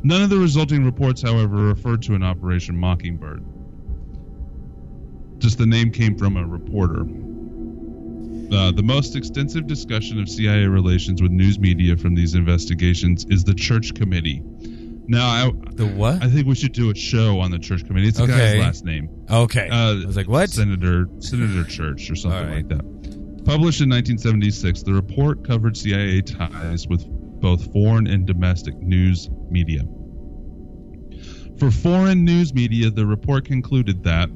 None 0.04 0.24
of 0.24 0.30
the 0.30 0.38
resulting 0.38 0.86
reports, 0.86 1.22
however, 1.22 1.58
referred 1.58 2.02
to 2.04 2.16
an 2.16 2.24
Operation 2.24 2.76
Mockingbird. 2.76 3.44
Just 5.40 5.58
the 5.58 5.66
name 5.66 5.92
came 5.92 6.18
from 6.18 6.38
a 6.38 6.46
reporter. 6.46 7.02
Uh, 8.52 8.72
the 8.72 8.84
most 8.84 9.16
extensive 9.16 9.66
discussion 9.66 10.20
of 10.20 10.30
CIA 10.30 10.66
relations 10.66 11.22
with 11.22 11.32
news 11.32 11.58
media 11.58 11.96
from 11.96 12.16
these 12.16 12.36
investigations 12.36 13.26
is 13.30 13.44
the 13.44 13.54
Church 13.54 13.94
Committee. 13.94 14.44
Now, 15.08 15.28
I, 15.28 15.52
The 15.74 15.88
what? 15.88 16.24
I 16.24 16.30
think 16.30 16.48
we 16.48 16.56
should 16.56 16.72
do 16.74 16.90
a 16.92 16.96
show 16.96 17.40
on 17.40 17.52
the 17.52 17.60
Church 17.60 17.86
Committee. 17.86 18.08
It's 18.10 18.18
the 18.18 18.24
Okay. 18.24 18.54
guy's 18.54 18.60
last 18.60 18.86
name. 18.86 19.10
okay. 19.30 19.68
Uh, 19.70 19.94
I 20.02 20.06
was 20.06 20.16
like, 20.16 20.28
what? 20.30 20.50
Senator 20.50 21.08
Senator 21.20 21.64
Church 21.64 22.10
or 22.10 22.16
something 22.16 22.40
right. 22.48 22.56
like 22.58 22.68
that. 22.70 22.84
Published 23.46 23.82
in 23.82 23.90
1976, 23.90 24.84
the 24.84 24.94
report 24.94 25.44
covered 25.46 25.76
CIA 25.76 26.22
ties 26.22 26.88
with 26.88 27.04
both 27.42 27.72
foreign 27.74 28.06
and 28.08 28.26
domestic 28.28 28.76
news 28.78 29.30
media. 29.50 29.82
For 31.58 31.72
foreign 31.72 32.24
news 32.24 32.54
media, 32.54 32.90
the 32.92 33.06
report 33.06 33.46
concluded 33.46 34.04
that 34.04 34.30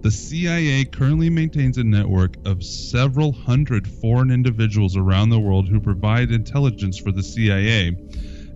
the 0.00 0.10
CIA 0.10 0.84
currently 0.86 1.30
maintains 1.30 1.78
a 1.78 1.84
network 1.84 2.36
of 2.46 2.62
several 2.62 3.32
hundred 3.32 3.86
foreign 3.88 4.30
individuals 4.30 4.96
around 4.96 5.30
the 5.30 5.38
world 5.40 5.68
who 5.68 5.80
provide 5.80 6.30
intelligence 6.30 6.98
for 6.98 7.12
the 7.12 7.22
CIA 7.22 7.96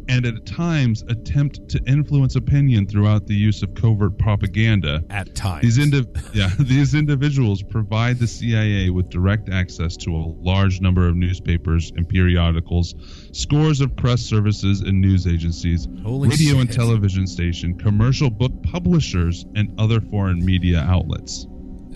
and 0.08 0.24
at 0.26 0.46
times 0.46 1.02
attempt 1.08 1.68
to 1.68 1.80
influence 1.86 2.34
opinion 2.36 2.86
throughout 2.86 3.26
the 3.26 3.34
use 3.34 3.62
of 3.62 3.74
covert 3.74 4.18
propaganda. 4.18 5.04
At 5.10 5.34
times. 5.34 5.62
These 5.62 5.78
indiv- 5.78 6.34
yeah, 6.34 6.50
these 6.58 6.94
individuals 6.94 7.62
provide 7.62 8.18
the 8.18 8.26
CIA 8.26 8.90
with 8.90 9.10
direct 9.10 9.48
access 9.50 9.96
to 9.98 10.10
a 10.14 10.24
large 10.40 10.80
number 10.80 11.06
of 11.08 11.16
newspapers 11.16 11.92
and 11.96 12.08
periodicals, 12.08 12.94
scores 13.32 13.80
of 13.80 13.94
press 13.96 14.20
services 14.20 14.80
and 14.80 15.00
news 15.00 15.26
agencies, 15.26 15.86
Holy 16.02 16.28
radio 16.28 16.58
and 16.58 16.72
television 16.72 17.26
station, 17.26 17.76
commercial 17.78 18.30
book 18.30 18.52
publishers, 18.62 19.44
and 19.54 19.78
other 19.78 20.00
foreign 20.00 20.44
media 20.44 20.80
outlets. 20.80 21.46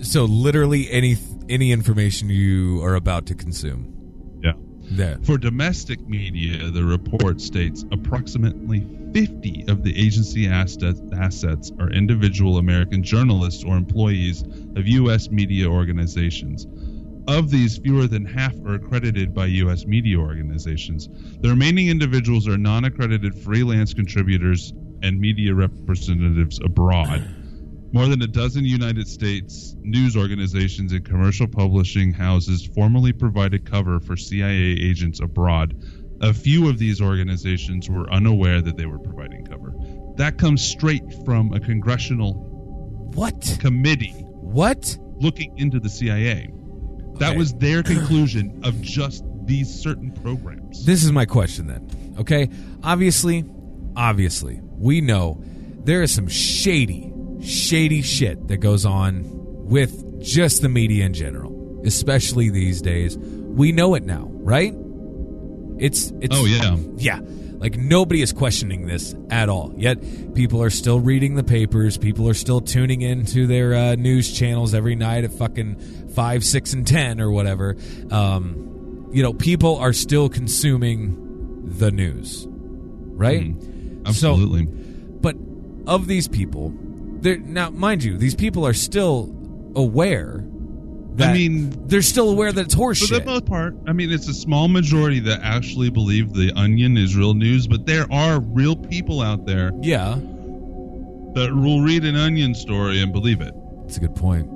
so 0.03 0.25
literally 0.25 0.90
any 0.90 1.16
any 1.48 1.72
information 1.72 2.29
you 2.31 2.83
are 2.83 2.94
about 2.94 3.27
to 3.27 3.35
consume. 3.35 3.88
For 5.24 5.38
domestic 5.38 6.07
media, 6.07 6.70
the 6.70 6.85
report 6.85 7.40
states 7.40 7.85
approximately 7.92 8.87
50 9.14 9.64
of 9.68 9.83
the 9.83 9.96
agency 9.96 10.46
assets, 10.46 11.00
assets 11.16 11.72
are 11.78 11.90
individual 11.90 12.59
American 12.59 13.02
journalists 13.02 13.64
or 13.64 13.76
employees 13.76 14.42
of 14.42 14.87
U.S. 14.87 15.31
media 15.31 15.66
organizations. 15.66 16.66
Of 17.26 17.50
these, 17.50 17.78
fewer 17.78 18.07
than 18.07 18.24
half 18.26 18.55
are 18.66 18.74
accredited 18.74 19.33
by 19.33 19.46
U.S. 19.46 19.87
media 19.87 20.18
organizations. 20.18 21.09
The 21.40 21.48
remaining 21.48 21.88
individuals 21.88 22.46
are 22.46 22.59
non 22.59 22.85
accredited 22.85 23.35
freelance 23.35 23.94
contributors 23.94 24.72
and 25.02 25.18
media 25.18 25.55
representatives 25.55 26.61
abroad. 26.62 27.26
More 27.92 28.07
than 28.07 28.22
a 28.22 28.26
dozen 28.26 28.64
United 28.64 29.07
States 29.07 29.74
news 29.81 30.16
organizations 30.16 30.92
and 30.92 31.05
commercial 31.05 31.46
publishing 31.46 32.12
houses 32.12 32.64
formally 32.74 33.12
provided 33.12 33.70
cover 33.70 34.00
for 34.00 34.16
CIA 34.16 34.57
agents 34.81 35.20
abroad. 35.20 35.74
A 36.22 36.33
few 36.33 36.68
of 36.70 36.78
these 36.78 37.02
organizations 37.02 37.90
were 37.90 38.11
unaware 38.11 38.62
that 38.62 38.76
they 38.78 38.87
were 38.87 38.98
providing 38.98 39.44
cover. 39.44 39.74
That 40.16 40.38
comes 40.38 40.62
straight 40.62 41.02
from 41.26 41.52
a 41.52 41.61
congressional 41.61 42.33
What? 43.14 43.57
committee 43.61 44.14
What? 44.26 44.96
looking 45.20 45.57
into 45.59 45.78
the 45.78 45.90
CIA. 45.90 46.50
That 47.18 47.37
was 47.37 47.52
their 47.55 47.83
conclusion 47.92 48.61
of 48.64 48.81
just 48.81 49.22
these 49.44 49.68
certain 49.68 50.12
programs. 50.12 50.87
This 50.87 51.05
is 51.05 51.12
my 51.12 51.26
question 51.26 51.66
then. 51.66 52.14
Okay? 52.18 52.48
Obviously, 52.83 53.44
obviously, 53.96 54.61
we 54.62 55.00
know 55.02 55.42
there 55.85 56.02
is 56.02 56.14
some 56.14 56.28
shady, 56.28 57.12
shady 57.42 58.02
shit 58.02 58.48
that 58.48 58.59
goes 58.59 58.85
on 58.85 59.22
with 59.26 60.22
just 60.22 60.62
the 60.62 60.68
media 60.68 61.05
in 61.05 61.14
general, 61.14 61.81
especially 61.85 62.50
these 62.50 62.81
days. 62.83 63.18
We 63.18 63.72
know 63.72 63.94
it 63.94 64.05
now, 64.05 64.28
right? 64.33 64.74
It's 65.78 66.12
it's 66.20 66.37
Oh, 66.37 66.44
yeah. 66.44 66.76
yeah. 66.96 67.20
Like 67.59 67.76
nobody 67.76 68.22
is 68.22 68.33
questioning 68.33 68.87
this 68.87 69.14
at 69.31 69.48
all. 69.48 69.72
Yet 69.76 70.35
people 70.35 70.62
are 70.62 70.70
still 70.70 70.98
reading 71.00 71.35
the 71.37 71.44
papers. 71.44 71.96
People 71.96 72.28
are 72.28 72.35
still 72.35 72.61
tuning 72.61 73.02
into 73.02 73.46
their 73.46 73.74
uh, 73.74 73.94
news 73.94 74.33
channels 74.33 74.74
every 74.74 74.96
night 74.96 75.24
at 75.24 75.33
fucking 75.33 76.09
five, 76.14 76.44
six, 76.44 76.72
and 76.72 76.85
ten 76.87 77.20
or 77.20 77.31
whatever. 77.31 77.76
Um, 78.11 79.09
you 79.12 79.22
know, 79.22 79.33
people 79.33 79.76
are 79.76 79.92
still 79.92 80.28
consuming 80.28 81.16
the 81.78 81.90
news, 81.92 82.46
right? 82.48 83.42
Mm-hmm. 83.42 84.07
Absolutely. 84.07 84.66
But 84.66 85.37
of 85.87 86.09
these 86.09 86.26
people, 86.26 86.70
they're 87.23 87.39
now, 87.39 87.71
mind 87.71 88.05
you, 88.05 88.17
these 88.19 88.35
people 88.35 88.67
are 88.67 88.75
still 88.75 89.35
aware. 89.75 90.45
That 91.15 91.35
mean, 91.35 91.87
they're 91.89 92.01
still 92.03 92.31
aware 92.31 92.53
that 92.53 92.65
it's 92.67 92.75
horseshoe. 92.75 93.07
For 93.15 93.21
the 93.21 93.27
most 93.27 93.45
part, 93.47 93.75
I 93.87 93.93
mean, 93.93 94.11
it's 94.11 94.29
a 94.29 94.35
small 94.35 94.69
majority 94.69 95.21
that 95.21 95.41
actually 95.43 95.91
believe 95.91 96.33
the 96.33 96.53
Onion 96.57 96.97
is 96.97 97.15
real 97.17 97.35
news, 97.35 97.67
but 97.67 97.85
there 97.87 98.11
are 98.11 98.41
real 98.41 98.77
people 98.77 99.21
out 99.21 99.45
there 99.45 99.73
yeah, 99.83 100.15
that 101.35 101.53
will 101.55 101.83
read 101.83 102.05
an 102.05 102.17
Onion 102.17 102.55
story 102.55 103.03
and 103.03 103.13
believe 103.13 103.41
it. 103.43 103.55
that's 103.83 103.99
a 103.99 104.01
good 104.01 104.15
point. 104.17 104.49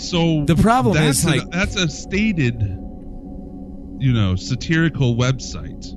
So 0.00 0.44
The 0.44 0.54
problem 0.54 0.94
that's 0.94 1.18
is, 1.18 1.24
a- 1.24 1.28
like- 1.30 1.50
that's 1.50 1.74
a 1.74 1.88
stated, 1.88 2.60
you 3.98 4.12
know, 4.12 4.36
satirical 4.36 5.16
website, 5.16 5.92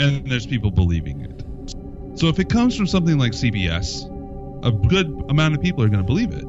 and 0.00 0.24
there's 0.30 0.46
people 0.46 0.70
believing 0.70 1.20
it. 1.22 1.44
So 2.16 2.28
if 2.28 2.38
it 2.38 2.48
comes 2.48 2.76
from 2.76 2.86
something 2.86 3.18
like 3.18 3.32
CBS, 3.32 4.07
a 4.62 4.72
good 4.72 5.06
amount 5.28 5.54
of 5.54 5.62
people 5.62 5.82
are 5.84 5.88
going 5.88 6.02
to 6.02 6.06
believe 6.06 6.32
it. 6.32 6.44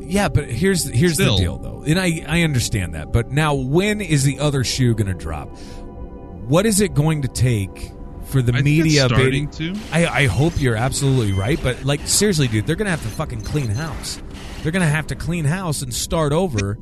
Yeah, 0.00 0.28
but 0.28 0.48
here's 0.50 0.84
here's 0.88 1.14
Still. 1.14 1.36
the 1.36 1.42
deal 1.42 1.58
though. 1.58 1.82
And 1.86 1.98
I 1.98 2.24
I 2.26 2.42
understand 2.42 2.94
that. 2.94 3.12
But 3.12 3.30
now 3.30 3.54
when 3.54 4.00
is 4.00 4.24
the 4.24 4.38
other 4.40 4.64
shoe 4.64 4.94
going 4.94 5.08
to 5.08 5.14
drop? 5.14 5.48
What 5.56 6.64
is 6.66 6.80
it 6.80 6.94
going 6.94 7.22
to 7.22 7.28
take 7.28 7.90
for 8.26 8.40
the 8.42 8.52
I 8.54 8.62
media 8.62 9.04
starting 9.06 9.46
baiting- 9.46 9.74
to. 9.74 9.80
I 9.92 10.06
I 10.06 10.26
hope 10.26 10.60
you're 10.60 10.76
absolutely 10.76 11.32
right, 11.32 11.58
but 11.62 11.84
like 11.84 12.00
seriously 12.06 12.48
dude, 12.48 12.66
they're 12.66 12.76
going 12.76 12.86
to 12.86 12.90
have 12.90 13.02
to 13.02 13.08
fucking 13.08 13.42
clean 13.42 13.68
house. 13.68 14.20
They're 14.62 14.72
going 14.72 14.84
to 14.84 14.88
have 14.90 15.06
to 15.08 15.14
clean 15.14 15.44
house 15.44 15.82
and 15.82 15.92
start 15.94 16.32
over 16.32 16.78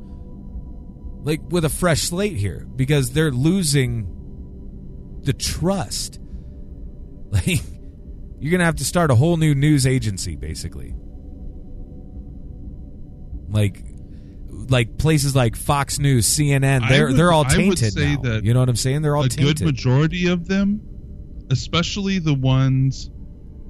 like 1.23 1.41
with 1.49 1.65
a 1.65 1.69
fresh 1.69 2.01
slate 2.03 2.37
here 2.37 2.65
because 2.75 3.11
they're 3.11 3.31
losing 3.31 4.07
the 5.23 5.33
trust. 5.33 6.19
Like 7.29 7.59
you're 8.39 8.51
going 8.51 8.59
to 8.59 8.65
have 8.65 8.75
to 8.75 8.85
start 8.85 9.11
a 9.11 9.15
whole 9.15 9.37
new 9.37 9.55
news 9.55 9.85
agency 9.85 10.35
basically. 10.35 10.95
Like 13.49 13.83
like 14.69 14.97
places 14.97 15.35
like 15.35 15.55
Fox 15.55 15.99
News, 15.99 16.27
CNN, 16.27 16.89
they're 16.89 17.07
would, 17.07 17.15
they're 17.15 17.31
all 17.31 17.45
tainted 17.45 17.95
now. 17.95 18.39
you 18.43 18.53
know 18.53 18.59
what 18.59 18.69
I'm 18.69 18.75
saying? 18.75 19.01
They're 19.01 19.15
all 19.15 19.23
a 19.23 19.29
tainted. 19.29 19.57
good 19.57 19.65
majority 19.65 20.27
of 20.27 20.47
them, 20.47 20.81
especially 21.49 22.19
the 22.19 22.33
ones 22.33 23.09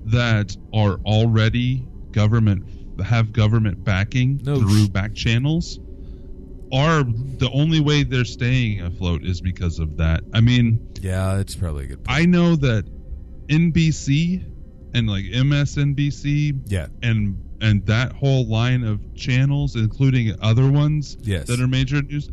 that 0.05 0.55
are 0.73 0.99
already 1.05 1.87
government 2.11 2.63
have 3.03 3.31
government 3.31 3.83
backing 3.83 4.41
No 4.43 4.59
through 4.59 4.89
back 4.89 5.13
channels, 5.13 5.79
are 6.73 7.03
the 7.03 7.49
only 7.53 7.79
way 7.79 8.03
they're 8.03 8.25
staying 8.25 8.81
afloat 8.81 9.23
is 9.23 9.41
because 9.41 9.79
of 9.79 9.97
that. 9.97 10.23
I 10.33 10.41
mean, 10.41 10.93
yeah, 11.01 11.37
it's 11.37 11.55
probably 11.55 11.85
a 11.85 11.87
good. 11.87 12.03
Point. 12.03 12.19
I 12.19 12.25
know 12.25 12.55
that 12.55 12.85
NBC 13.47 14.43
and 14.93 15.09
like 15.09 15.25
MSNBC 15.25 16.61
yeah, 16.67 16.87
and 17.03 17.41
and 17.61 17.85
that 17.87 18.11
whole 18.13 18.45
line 18.45 18.83
of 18.83 18.99
channels, 19.15 19.75
including 19.75 20.35
other 20.41 20.69
ones 20.69 21.17
Yes. 21.21 21.47
that 21.47 21.59
are 21.59 21.67
major 21.67 22.01
news, 22.03 22.29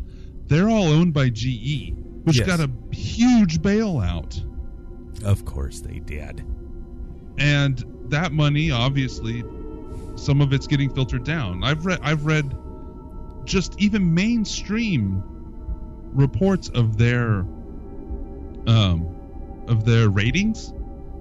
they're 0.47 0.69
all 0.69 0.87
owned 0.89 1.13
by 1.13 1.29
GE, 1.29 1.93
which 2.23 2.37
Yes. 2.37 2.45
got 2.47 2.59
a 2.59 2.69
huge 2.95 3.59
bailout. 3.61 4.41
of 5.23 5.43
course 5.45 5.79
they 5.79 5.99
did. 5.99 6.43
And 7.39 7.83
that 8.09 8.31
money, 8.31 8.69
obviously, 8.69 9.43
some 10.15 10.41
of 10.41 10.53
it's 10.53 10.67
getting 10.67 10.93
filtered 10.93 11.23
down. 11.23 11.63
I've 11.63 11.85
read, 11.85 11.99
I've 12.03 12.25
read, 12.25 12.55
just 13.45 13.79
even 13.81 14.13
mainstream 14.13 15.23
reports 16.13 16.69
of 16.69 16.97
their, 16.97 17.45
um, 18.67 19.07
of 19.67 19.85
their 19.85 20.09
ratings. 20.09 20.71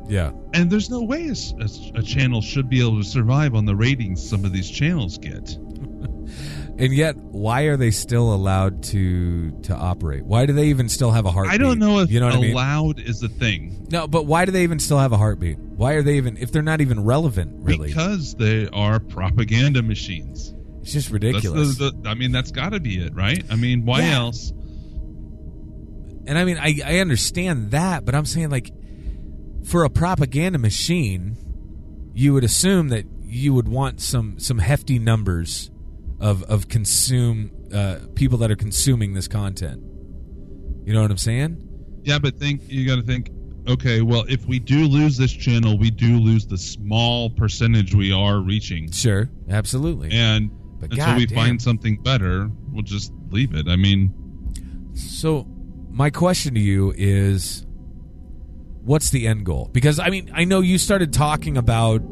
Yeah, 0.07 0.33
And 0.53 0.71
there's 0.71 0.90
no 0.90 1.03
way 1.03 1.29
a 1.29 2.03
channel 2.03 2.43
should 2.43 2.69
be 2.69 2.81
able 2.81 2.99
to 2.99 3.05
survive 3.09 3.55
on 3.55 3.64
the 3.64 3.75
ratings 3.75 4.27
some 4.29 4.45
of 4.45 4.53
these 4.53 4.69
channels 4.71 5.17
get. 5.19 5.57
and 6.79 6.93
yet 6.93 7.17
why 7.17 7.62
are 7.62 7.77
they 7.77 7.90
still 7.90 8.35
allowed 8.35 8.83
to 8.85 9.51
to 9.62 9.75
operate? 9.75 10.25
Why 10.25 10.45
do 10.47 10.53
they 10.53 10.67
even 10.67 10.88
still 10.88 11.11
have 11.12 11.25
a 11.25 11.31
heartbeat? 11.31 11.55
I 11.55 11.59
don't 11.59 11.79
know 11.79 12.01
if 12.01 12.11
you 12.11 12.21
know 12.21 12.27
what 12.27 12.35
I 12.37 12.40
mean. 12.40 12.53
allowed 12.53 13.01
is 13.01 13.21
the 13.21 13.29
thing. 13.29 13.87
No, 13.90 14.07
but 14.07 14.27
why 14.27 14.45
do 14.45 14.51
they 14.53 14.62
even 14.64 14.79
still 14.79 14.99
have 14.99 15.12
a 15.12 15.17
heartbeat? 15.17 15.59
Why 15.59 15.93
are 15.95 16.03
they 16.03 16.17
even 16.17 16.37
if 16.37 16.53
they're 16.53 16.62
not 16.62 16.81
even 16.81 17.05
relevant? 17.05 17.53
Really, 17.61 17.88
Because 17.88 18.35
they 18.35 18.69
are 18.73 19.01
propaganda 19.01 19.83
machines. 19.83 20.55
it's 20.83 20.93
just 20.93 21.11
ridiculous. 21.11 21.79
the, 21.79 21.93
the, 21.93 22.09
I 22.09 22.14
mean, 22.14 22.31
that's 22.33 22.51
got 22.51 22.71
to 22.71 22.81
be 22.81 22.99
it, 22.99 23.14
right? 23.14 23.43
I 23.51 23.57
mean, 23.57 23.85
why 23.87 24.01
Yeah. 24.01 24.19
else? 24.19 24.53
and 26.27 26.38
I 26.38 26.45
mean, 26.45 26.59
I 26.59 26.75
I 26.85 26.99
understand 26.99 27.71
that, 27.73 28.05
but 28.05 28.14
I'm 28.14 28.25
saying 28.27 28.51
like 28.51 28.71
for 29.64 29.85
a 29.85 29.90
propaganda 29.90 30.59
machine, 30.59 31.37
you 32.14 32.33
would 32.35 32.44
assume 32.44 32.88
that 32.88 33.05
you 33.22 33.53
would 33.55 33.68
want 33.68 34.00
some 34.00 34.38
some 34.38 34.59
hefty 34.59 34.98
numbers 34.98 35.70
of 36.20 36.42
of 36.44 36.68
consume 36.68 37.50
uh, 37.72 37.98
people 38.14 38.38
that 38.38 38.50
are 38.50 38.57
consuming 38.57 39.14
this 39.14 39.27
content. 39.29 39.83
You 40.85 40.92
know 40.92 41.03
what 41.03 41.11
I'm 41.11 41.16
saying? 41.18 41.61
Yeah, 42.03 42.18
but 42.18 42.38
think 42.38 42.62
you 42.68 42.87
got 42.87 42.96
to 42.96 43.03
think. 43.03 43.31
Okay, 43.66 44.03
well, 44.03 44.27
if 44.29 44.44
we 44.44 44.59
do 44.59 44.85
lose 44.87 45.16
this 45.16 45.33
channel, 45.33 45.79
we 45.79 45.90
do 45.90 46.18
lose 46.18 46.46
the 46.46 46.59
small 46.59 47.31
percentage 47.31 47.94
we 47.94 48.12
are 48.12 48.38
reaching, 48.40 48.92
Sure, 48.92 49.31
absolutely. 49.48 50.11
and 50.12 50.50
But 50.79 50.92
until 50.92 51.16
we 51.16 51.24
goddamn. 51.24 51.37
find 51.38 51.62
something 51.62 51.96
better, 52.03 52.50
we'll 52.70 52.83
just 52.83 53.11
leave 53.31 53.55
it. 53.55 53.66
I 53.66 53.77
mean, 53.77 54.12
So, 54.92 55.46
my 55.90 56.11
question 56.11 56.53
to 56.55 56.61
you 56.61 56.92
is 56.94 57.63
what's 58.85 59.11
the 59.11 59.27
end 59.27 59.44
goal? 59.44 59.70
Because 59.73 59.99
I 59.99 60.11
mean, 60.11 60.31
I 60.35 60.44
know 60.44 60.61
you 60.61 60.79
started 60.79 61.12
talking 61.12 61.57
about 61.57 62.03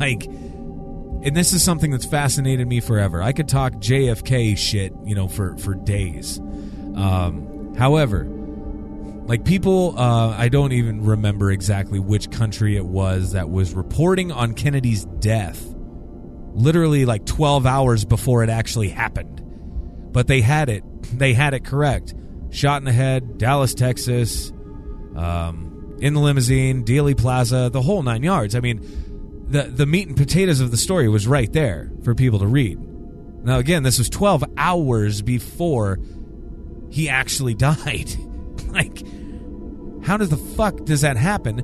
like 0.00 0.24
and 0.24 1.36
this 1.36 1.52
is 1.52 1.62
something 1.62 1.92
that's 1.92 2.04
fascinated 2.04 2.66
me 2.66 2.80
forever. 2.80 3.22
I 3.22 3.32
could 3.32 3.48
talk 3.48 3.74
JFK 3.74 4.58
shit, 4.58 4.92
you 5.04 5.14
know, 5.14 5.28
for 5.28 5.56
for 5.58 5.74
days. 5.74 6.38
Um, 6.38 7.74
however, 7.76 8.26
like 9.26 9.44
people 9.44 9.98
uh, 9.98 10.36
I 10.36 10.48
don't 10.48 10.72
even 10.72 11.04
remember 11.04 11.50
exactly 11.50 12.00
which 12.00 12.30
country 12.30 12.76
it 12.76 12.84
was 12.84 13.32
that 13.32 13.50
was 13.50 13.72
reporting 13.74 14.32
on 14.32 14.54
Kennedy's 14.54 15.04
death 15.04 15.72
literally 16.54 17.06
like 17.06 17.24
12 17.24 17.64
hours 17.64 18.04
before 18.04 18.44
it 18.44 18.50
actually 18.50 18.90
happened 18.90 19.40
but 20.12 20.26
they 20.26 20.42
had 20.42 20.68
it 20.68 20.84
they 21.18 21.32
had 21.32 21.54
it 21.54 21.64
correct 21.64 22.14
shot 22.50 22.76
in 22.76 22.84
the 22.84 22.92
head 22.92 23.38
dallas 23.38 23.72
texas 23.72 24.52
um, 25.16 25.71
in 26.02 26.14
the 26.14 26.20
limousine 26.20 26.84
dealey 26.84 27.16
plaza 27.16 27.70
the 27.72 27.80
whole 27.80 28.02
nine 28.02 28.22
yards. 28.22 28.54
I 28.54 28.60
mean 28.60 28.80
the, 29.48 29.62
the 29.64 29.86
meat 29.86 30.08
and 30.08 30.16
potatoes 30.16 30.60
of 30.60 30.70
the 30.70 30.76
story 30.76 31.08
was 31.08 31.26
right 31.26 31.52
there 31.52 31.90
for 32.04 32.14
people 32.14 32.38
to 32.40 32.46
read. 32.46 32.78
Now 33.44 33.58
again 33.58 33.82
this 33.82 33.98
was 33.98 34.10
12 34.10 34.44
hours 34.56 35.22
before 35.22 35.98
he 36.90 37.08
actually 37.08 37.54
died. 37.70 38.10
Like 38.68 39.02
how 40.04 40.16
does 40.16 40.28
the 40.30 40.36
fuck 40.36 40.76
does 40.84 41.02
that 41.02 41.16
happen? 41.16 41.62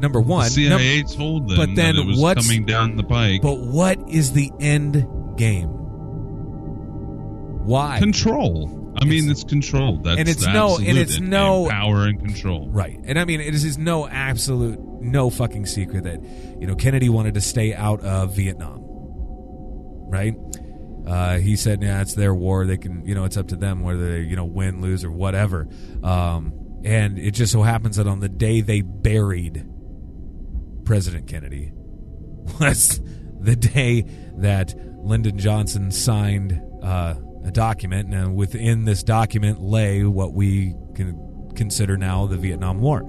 Number 0.00 0.20
the 0.20 0.26
one 0.26 0.48
CIA 0.50 1.02
told 1.02 1.48
them 1.48 1.56
but 1.56 1.66
then 1.76 1.96
that 1.96 2.02
it 2.02 2.06
was 2.06 2.18
what's- 2.18 2.46
coming 2.46 2.64
down 2.64 2.96
the 2.96 3.04
pike. 3.04 3.42
but 3.42 3.58
what 3.60 3.98
is 4.08 4.32
the 4.32 4.50
end 4.60 5.06
game? 5.36 5.68
Why? 7.66 7.98
Control. 7.98 8.80
I 8.96 9.04
mean, 9.04 9.30
it's 9.30 9.44
control. 9.44 9.98
That's 9.98 10.18
and 10.20 10.28
it's 10.28 10.46
no- 10.46 10.76
and 10.78 10.98
it's 10.98 11.20
no- 11.20 11.68
power 11.68 12.06
and 12.06 12.18
control. 12.20 12.68
Right. 12.68 12.98
And 13.04 13.18
I 13.18 13.24
mean, 13.24 13.40
it 13.40 13.54
is 13.54 13.76
no 13.78 14.06
absolute, 14.06 14.78
no 15.00 15.30
fucking 15.30 15.66
secret 15.66 16.04
that, 16.04 16.22
you 16.60 16.66
know, 16.66 16.74
Kennedy 16.76 17.08
wanted 17.08 17.34
to 17.34 17.40
stay 17.40 17.74
out 17.74 18.00
of 18.02 18.36
Vietnam. 18.36 18.80
Right? 20.08 20.34
Uh, 21.06 21.38
he 21.38 21.56
said, 21.56 21.82
yeah, 21.82 22.00
it's 22.00 22.14
their 22.14 22.34
war. 22.34 22.64
They 22.66 22.78
can, 22.78 23.04
you 23.06 23.14
know, 23.14 23.24
it's 23.24 23.36
up 23.36 23.48
to 23.48 23.56
them 23.56 23.82
whether 23.82 24.12
they, 24.12 24.20
you 24.20 24.36
know, 24.36 24.44
win, 24.44 24.80
lose, 24.80 25.04
or 25.04 25.10
whatever. 25.10 25.68
Um, 26.02 26.80
and 26.84 27.18
it 27.18 27.32
just 27.32 27.52
so 27.52 27.62
happens 27.62 27.96
that 27.96 28.06
on 28.06 28.20
the 28.20 28.28
day 28.28 28.60
they 28.60 28.80
buried 28.80 29.66
President 30.84 31.26
Kennedy 31.26 31.72
was 32.60 33.00
the 33.40 33.56
day 33.56 34.02
that 34.36 34.74
Lyndon 35.04 35.38
Johnson 35.38 35.90
signed 35.90 36.60
uh, 36.82 37.14
a 37.44 37.50
document, 37.50 38.12
and 38.12 38.34
within 38.34 38.84
this 38.84 39.02
document 39.02 39.60
lay 39.60 40.04
what 40.04 40.32
we 40.32 40.74
can 40.94 41.50
consider 41.54 41.96
now 41.96 42.26
the 42.26 42.36
Vietnam 42.36 42.80
War. 42.80 43.02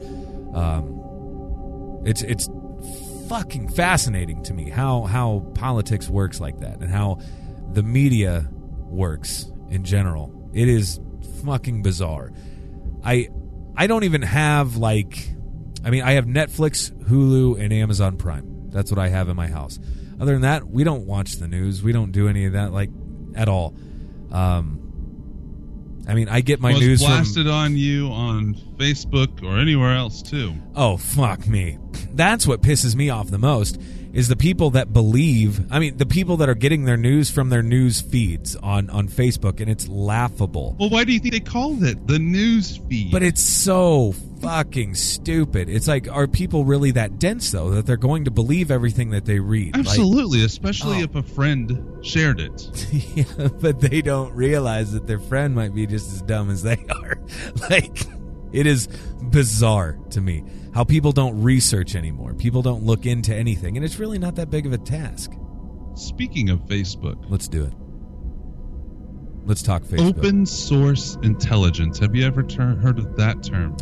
Um, 0.53 2.01
it's 2.05 2.21
it's 2.21 2.49
fucking 3.29 3.69
fascinating 3.69 4.43
to 4.43 4.53
me 4.53 4.69
how 4.69 5.03
how 5.03 5.39
politics 5.55 6.09
works 6.09 6.39
like 6.39 6.59
that, 6.59 6.79
and 6.79 6.89
how 6.89 7.19
the 7.71 7.83
media 7.83 8.47
works 8.51 9.51
in 9.69 9.83
general. 9.83 10.49
It 10.53 10.67
is 10.67 10.99
fucking 11.45 11.81
bizarre. 11.81 12.31
I 13.03 13.29
I 13.75 13.87
don't 13.87 14.03
even 14.03 14.21
have 14.21 14.77
like 14.77 15.29
I 15.83 15.89
mean 15.89 16.03
I 16.03 16.13
have 16.13 16.25
Netflix, 16.25 16.91
Hulu, 17.05 17.59
and 17.59 17.73
Amazon 17.73 18.17
Prime. 18.17 18.69
That's 18.69 18.91
what 18.91 18.99
I 18.99 19.09
have 19.09 19.29
in 19.29 19.35
my 19.35 19.47
house. 19.47 19.79
Other 20.19 20.33
than 20.33 20.41
that, 20.41 20.67
we 20.67 20.83
don't 20.83 21.05
watch 21.05 21.33
the 21.33 21.47
news. 21.47 21.83
We 21.83 21.91
don't 21.91 22.11
do 22.11 22.27
any 22.27 22.45
of 22.45 22.53
that 22.53 22.71
like 22.71 22.89
at 23.35 23.49
all. 23.49 23.75
Um 24.31 24.81
I 26.07 26.13
mean, 26.13 26.29
I 26.29 26.41
get 26.41 26.59
my 26.59 26.71
was 26.71 26.81
news 26.81 27.01
from 27.01 27.11
blasted 27.11 27.47
on 27.47 27.75
you 27.75 28.09
on 28.09 28.53
Facebook 28.77 29.41
or 29.43 29.57
anywhere 29.57 29.95
else 29.95 30.21
too. 30.21 30.53
Oh 30.75 30.97
fuck 30.97 31.47
me. 31.47 31.79
That's 32.13 32.45
what 32.45 32.61
pisses 32.61 32.95
me 32.95 33.09
off 33.09 33.29
the 33.29 33.39
most 33.39 33.81
is 34.15 34.29
the 34.29 34.35
people 34.35 34.71
that 34.71 34.93
believe 34.93 35.71
I 35.71 35.77
mean 35.79 35.97
the 35.97 36.05
people 36.05 36.37
that 36.37 36.49
are 36.49 36.55
getting 36.55 36.85
their 36.85 36.95
news 36.97 37.29
from 37.29 37.49
their 37.49 37.61
news 37.61 37.99
feeds 38.01 38.55
on 38.55 38.89
on 38.89 39.09
Facebook 39.09 39.59
and 39.59 39.69
it's 39.69 39.87
laughable. 39.87 40.75
Well, 40.79 40.89
why 40.89 41.03
do 41.03 41.11
you 41.13 41.19
think 41.19 41.33
they 41.33 41.39
called 41.41 41.83
it 41.83 42.07
the 42.07 42.17
news 42.17 42.77
feed? 42.77 43.11
But 43.11 43.23
it's 43.23 43.41
so 43.43 44.13
fucking 44.41 44.95
stupid. 44.95 45.69
It's 45.69 45.87
like 45.87 46.07
are 46.09 46.27
people 46.27 46.63
really 46.63 46.91
that 46.91 47.19
dense 47.19 47.51
though 47.51 47.71
that 47.71 47.85
they're 47.85 47.97
going 47.97 48.25
to 48.25 48.31
believe 48.31 48.71
everything 48.71 49.09
that 49.11 49.25
they 49.25 49.39
read? 49.39 49.75
Like- 49.75 49.85
absolutely, 49.85 50.43
especially 50.45 50.99
Oh. 51.01 51.03
if 51.03 51.15
a 51.15 51.23
friend 51.23 52.05
shared 52.05 52.39
it. 52.39 52.87
yeah, 53.15 53.49
but 53.59 53.81
they 53.81 54.01
don't 54.01 54.33
realize 54.33 54.93
that 54.93 55.07
their 55.07 55.19
friend 55.19 55.53
might 55.53 55.75
be 55.75 55.85
just 55.87 56.11
as 56.13 56.21
dumb 56.21 56.49
as 56.49 56.63
they 56.63 56.77
are. 56.89 57.17
like, 57.69 57.99
it 58.53 58.65
is 58.65 58.87
bizarre 59.21 59.97
to 60.11 60.21
me 60.21 60.43
how 60.75 60.83
people 60.83 61.11
don't 61.13 61.41
research 61.41 61.95
anymore. 61.95 62.33
People 62.35 62.61
don't 62.61 62.83
look 62.83 63.05
into 63.07 63.33
anything, 63.33 63.77
and 63.77 63.83
it's 63.85 63.97
really 63.97 64.19
not 64.19 64.35
that 64.35 64.49
big 64.51 64.65
of 64.67 64.73
a 64.73 64.77
task. 64.77 65.31
Speaking 65.95 66.49
of 66.49 66.59
Facebook, 66.65 67.15
Let's 67.29 67.47
do 67.47 67.63
it. 67.63 67.73
Let's 69.47 69.61
talk 69.63 69.83
Facebook. 69.83 70.17
open 70.17 70.45
source 70.45 71.17
intelligence. 71.23 71.97
Have 71.99 72.15
you 72.15 72.25
ever 72.25 72.43
ter- 72.43 72.75
heard 72.75 72.99
of 72.99 73.15
that 73.15 73.41
term? 73.43 73.77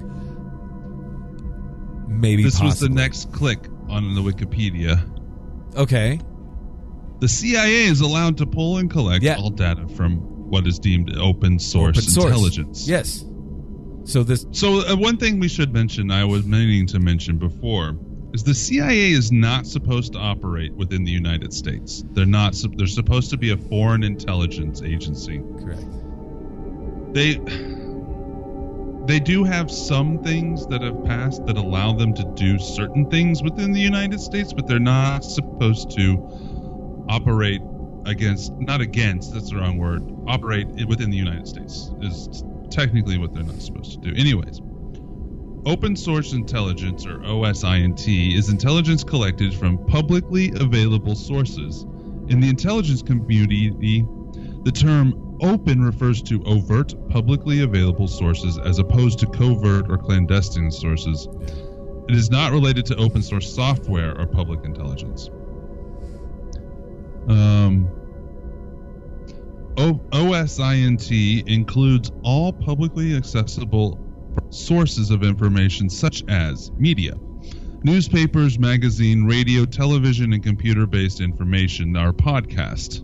Maybe 2.08 2.44
this 2.44 2.62
was 2.62 2.80
the 2.80 2.90
next 2.90 3.32
click 3.32 3.68
on 3.90 4.14
the 4.14 4.22
Wikipedia. 4.22 5.02
Okay. 5.76 6.20
The 7.20 7.28
CIA 7.28 7.86
is 7.86 8.02
allowed 8.02 8.38
to 8.38 8.46
pull 8.46 8.78
and 8.78 8.90
collect 8.92 9.24
Yeah. 9.24 9.36
all 9.38 9.50
data 9.50 9.88
from 9.88 10.18
what 10.50 10.68
is 10.68 10.78
deemed 10.80 11.16
open 11.18 11.58
source 11.58 11.98
Open 11.98 12.10
source. 12.10 12.26
intelligence. 12.26 12.88
Yes. 12.88 13.26
So 14.06 14.24
this. 14.24 14.46
So 14.52 14.88
uh, 14.88 14.96
one 14.96 15.18
thing 15.18 15.40
we 15.40 15.48
should 15.48 15.74
mention, 15.74 16.12
I 16.12 16.26
was 16.26 16.46
meaning 16.46 16.88
to 16.88 17.00
mention 17.00 17.38
before, 17.38 17.96
is 18.34 18.44
the 18.44 18.54
CIA 18.54 19.12
is 19.12 19.32
not 19.32 19.66
supposed 19.66 20.14
to 20.14 20.20
operate 20.20 20.74
within 20.74 21.04
the 21.04 21.12
United 21.12 21.54
States. 21.54 22.04
They're 22.12 22.26
not. 22.26 22.56
They're 22.76 22.88
supposed 22.88 23.30
to 23.32 23.38
be 23.38 23.52
a 23.52 23.58
foreign 23.58 24.04
intelligence 24.04 24.82
agency. 24.82 25.42
Correct. 25.60 25.86
They 27.14 27.40
they 29.06 29.20
do 29.20 29.44
have 29.44 29.70
some 29.70 30.24
things 30.24 30.66
that 30.68 30.82
have 30.82 31.04
passed 31.06 31.46
that 31.46 31.58
allow 31.58 31.94
them 31.94 32.14
to 32.14 32.24
do 32.36 32.58
certain 32.58 33.10
things 33.10 33.44
within 33.44 33.72
the 33.72 33.82
United 33.82 34.20
States, 34.20 34.54
but 34.54 34.68
they're 34.68 34.80
not 34.80 35.24
supposed 35.24 35.92
to 35.98 37.06
operate 37.10 37.62
against 38.06 38.54
not 38.54 38.82
against 38.82 39.34
that's 39.34 39.50
the 39.50 39.56
wrong 39.56 39.78
word 39.78 40.04
operate 40.28 40.68
within 40.88 41.10
the 41.10 41.18
united 41.18 41.48
states 41.48 41.92
is 42.02 42.44
technically 42.74 43.18
what 43.18 43.34
they're 43.34 43.44
not 43.44 43.62
supposed 43.62 43.94
to 43.94 44.12
do. 44.12 44.20
Anyways 44.20 44.62
open 45.66 45.96
source 45.96 46.34
intelligence 46.34 47.06
or 47.06 47.20
osint 47.20 48.36
is 48.36 48.50
intelligence 48.50 49.04
collected 49.04 49.54
from 49.54 49.78
publicly 49.86 50.52
available 50.56 51.16
sources. 51.16 51.84
In 52.28 52.42
the 52.42 52.50
intelligence 52.50 53.02
community 53.02 54.06
the 54.64 54.72
term 54.72 55.38
open 55.42 55.84
refers 55.84 56.22
to 56.24 56.44
overt 56.46 56.94
publicly 57.10 57.62
available 57.62 58.08
sources 58.08 58.58
as 58.58 58.80
opposed 58.80 59.20
to 59.20 59.28
covert 59.28 59.90
or 59.90 59.98
clandestine 59.98 60.72
sources. 60.72 61.28
It 62.10 62.16
is 62.16 62.30
not 62.30 62.52
related 62.52 62.86
to 62.88 62.96
open 62.96 63.22
source 63.22 63.54
software 63.54 64.18
or 64.20 64.26
public 64.26 64.66
intelligence. 64.66 65.30
Um, 67.28 67.90
o- 69.78 70.00
OSINT 70.12 71.48
includes 71.48 72.12
all 72.24 72.52
publicly 72.54 73.16
accessible 73.16 74.00
sources 74.50 75.10
of 75.12 75.24
information 75.24 75.90
such 75.90 76.24
as 76.28 76.72
media, 76.74 77.14
newspapers, 77.84 78.58
magazine, 78.60 79.26
radio, 79.26 79.66
television, 79.66 80.34
and 80.34 80.44
computer 80.44 80.86
based 80.86 81.20
information, 81.22 81.96
our 81.98 82.12
podcast. 82.14 83.02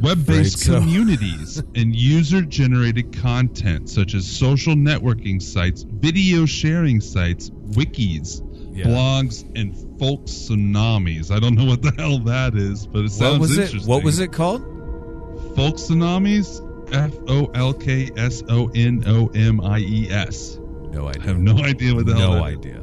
Web 0.00 0.26
based 0.26 0.58
so. 0.58 0.80
communities 0.80 1.62
and 1.76 1.94
user 1.94 2.42
generated 2.42 3.16
content 3.16 3.88
such 3.88 4.14
as 4.14 4.26
social 4.26 4.74
networking 4.74 5.40
sites, 5.40 5.82
video 5.88 6.44
sharing 6.44 7.00
sites, 7.00 7.50
wikis, 7.50 8.42
Yeah. 8.76 8.86
blogs, 8.86 9.44
and 9.54 9.76
folk 10.00 10.26
tsunamis. 10.26 11.30
I 11.30 11.38
don't 11.38 11.54
know 11.54 11.66
what 11.66 11.82
the 11.82 11.92
hell 11.92 12.18
that 12.20 12.56
is, 12.56 12.84
but 12.86 13.04
it 13.04 13.12
sounds 13.12 13.32
What 13.32 13.40
was 13.42 13.58
it? 13.58 13.62
interesting. 13.66 13.88
What 13.88 14.02
was 14.02 14.18
it 14.18 14.32
called? 14.32 14.62
Folk 15.56 15.76
tsunamis? 15.76 16.66
F 16.92 17.14
O 17.28 17.46
L 17.54 17.72
K 17.74 18.10
S 18.16 18.42
O 18.48 18.68
N 18.74 19.04
O 19.06 19.28
M 19.28 19.60
I 19.60 19.78
E 19.78 20.08
S. 20.10 20.58
No 20.90 21.06
I 21.06 21.10
idea. 21.10 21.22
have 21.22 21.38
no 21.38 21.56
idea 21.58 21.94
what 21.94 22.06
the 22.06 22.16
hell 22.16 22.32
no 22.34 22.44
that 22.44 22.50
is. 22.52 22.58
idea. 22.58 22.82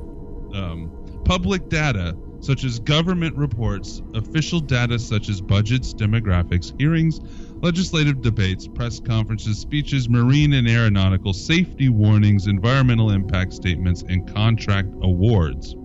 Um, 0.53 0.91
public 1.25 1.67
data 1.69 2.15
such 2.39 2.63
as 2.63 2.79
government 2.79 3.35
reports, 3.35 4.01
official 4.13 4.59
data 4.59 4.99
such 4.99 5.27
as 5.27 5.41
budgets, 5.41 5.93
demographics, 5.93 6.71
hearings, 6.79 7.19
legislative 7.61 8.21
debates, 8.21 8.67
press 8.67 8.99
conferences, 8.99 9.57
speeches, 9.59 10.07
marine 10.07 10.53
and 10.53 10.69
aeronautical 10.69 11.33
safety 11.33 11.89
warnings, 11.89 12.47
environmental 12.47 13.09
impact 13.11 13.53
statements, 13.53 14.03
and 14.03 14.31
contract 14.33 14.89
awards. 15.01 15.75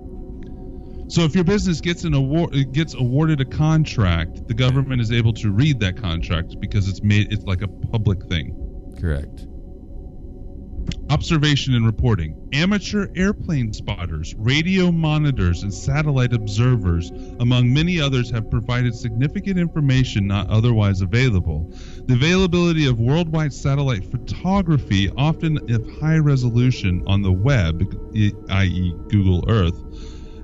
So 1.12 1.24
if 1.24 1.34
your 1.34 1.44
business 1.44 1.82
gets 1.82 2.04
an 2.04 2.14
award 2.14 2.72
gets 2.72 2.94
awarded 2.94 3.42
a 3.42 3.44
contract, 3.44 4.48
the 4.48 4.54
government 4.54 5.02
is 5.02 5.12
able 5.12 5.34
to 5.34 5.52
read 5.52 5.78
that 5.80 5.98
contract 5.98 6.58
because 6.58 6.88
it's 6.88 7.02
made 7.02 7.30
it's 7.30 7.44
like 7.44 7.60
a 7.60 7.68
public 7.68 8.24
thing. 8.30 8.56
Correct. 8.98 9.46
Observation 11.10 11.74
and 11.74 11.84
reporting. 11.84 12.48
Amateur 12.54 13.08
airplane 13.14 13.74
spotters, 13.74 14.34
radio 14.38 14.90
monitors, 14.90 15.62
and 15.64 15.74
satellite 15.74 16.32
observers, 16.32 17.10
among 17.40 17.70
many 17.70 18.00
others, 18.00 18.30
have 18.30 18.50
provided 18.50 18.94
significant 18.94 19.58
information 19.58 20.26
not 20.26 20.48
otherwise 20.48 21.02
available. 21.02 21.70
The 22.06 22.14
availability 22.14 22.86
of 22.86 22.98
worldwide 22.98 23.52
satellite 23.52 24.10
photography, 24.10 25.10
often 25.10 25.58
of 25.70 26.00
high 26.00 26.16
resolution 26.16 27.04
on 27.06 27.20
the 27.20 27.32
web, 27.32 27.82
i.e., 28.14 28.94
Google 29.10 29.44
Earth, 29.48 29.76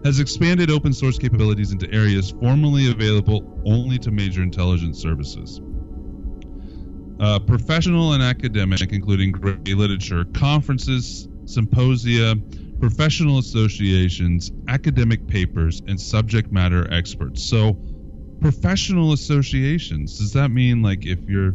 has 0.04 0.20
expanded 0.20 0.70
open 0.70 0.92
source 0.92 1.18
capabilities 1.18 1.72
into 1.72 1.90
areas 1.92 2.30
formerly 2.30 2.90
available 2.90 3.60
only 3.64 3.98
to 3.98 4.10
major 4.10 4.42
intelligence 4.42 5.00
services. 5.00 5.60
Uh, 7.20 7.38
professional 7.40 8.12
and 8.12 8.22
academic, 8.22 8.92
including 8.92 9.32
gray 9.32 9.74
literature, 9.74 10.24
conferences, 10.34 11.28
symposia, 11.46 12.36
professional 12.78 13.38
associations, 13.38 14.52
academic 14.68 15.26
papers, 15.26 15.82
and 15.88 16.00
subject 16.00 16.52
matter 16.52 16.86
experts. 16.92 17.42
So, 17.42 17.76
professional 18.40 19.12
associations, 19.12 20.18
does 20.18 20.32
that 20.34 20.50
mean 20.50 20.80
like 20.80 21.06
if 21.06 21.18
you're 21.28 21.54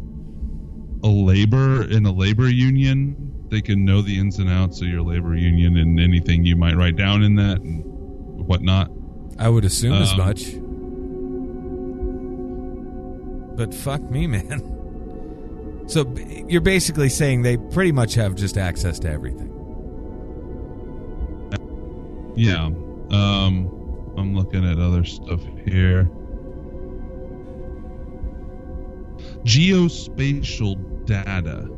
a 1.02 1.08
labor 1.08 1.84
in 1.84 2.04
a 2.04 2.12
labor 2.12 2.48
union, 2.50 3.16
they 3.48 3.62
can 3.62 3.86
know 3.86 4.02
the 4.02 4.18
ins 4.18 4.38
and 4.38 4.50
outs 4.50 4.82
of 4.82 4.88
your 4.88 5.02
labor 5.02 5.34
union 5.34 5.78
and 5.78 5.98
anything 5.98 6.44
you 6.44 6.56
might 6.56 6.76
write 6.76 6.96
down 6.96 7.22
in 7.22 7.36
that 7.36 7.60
and 7.60 7.93
whatnot? 8.46 8.90
I 9.38 9.48
would 9.48 9.64
assume 9.64 9.94
as 9.94 10.12
Um, 10.12 10.18
much. 10.18 10.54
But 13.56 13.74
fuck 13.74 14.02
me, 14.10 14.26
man. 14.34 15.82
So 15.86 16.12
you're 16.48 16.60
basically 16.60 17.08
saying 17.08 17.42
they 17.42 17.56
pretty 17.56 17.92
much 17.92 18.14
have 18.14 18.34
just 18.34 18.56
access 18.56 18.98
to 19.00 19.10
everything. 19.10 19.50
Yeah. 22.36 22.64
Um, 23.10 23.70
I'm 24.16 24.34
looking 24.34 24.68
at 24.68 24.78
other 24.78 25.04
stuff 25.04 25.40
here. 25.66 26.08
Geospatial 29.44 31.04
data. 31.06 31.68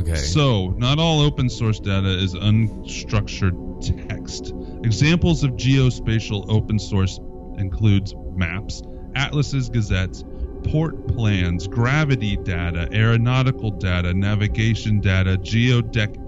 Okay. 0.00 0.14
So, 0.14 0.68
not 0.76 0.98
all 0.98 1.20
open 1.20 1.48
source 1.48 1.80
data 1.80 2.08
is 2.22 2.34
unstructured 2.34 3.65
text. 3.80 4.52
Examples 4.82 5.42
of 5.42 5.52
geospatial 5.52 6.46
open 6.48 6.78
source 6.78 7.18
includes 7.58 8.14
maps, 8.34 8.82
atlases, 9.14 9.68
gazettes, 9.68 10.24
port 10.64 11.06
plans, 11.08 11.66
gravity 11.66 12.36
data, 12.36 12.88
aeronautical 12.92 13.70
data, 13.70 14.12
navigation 14.12 15.00
data, 15.00 15.36
geodetic 15.38 16.18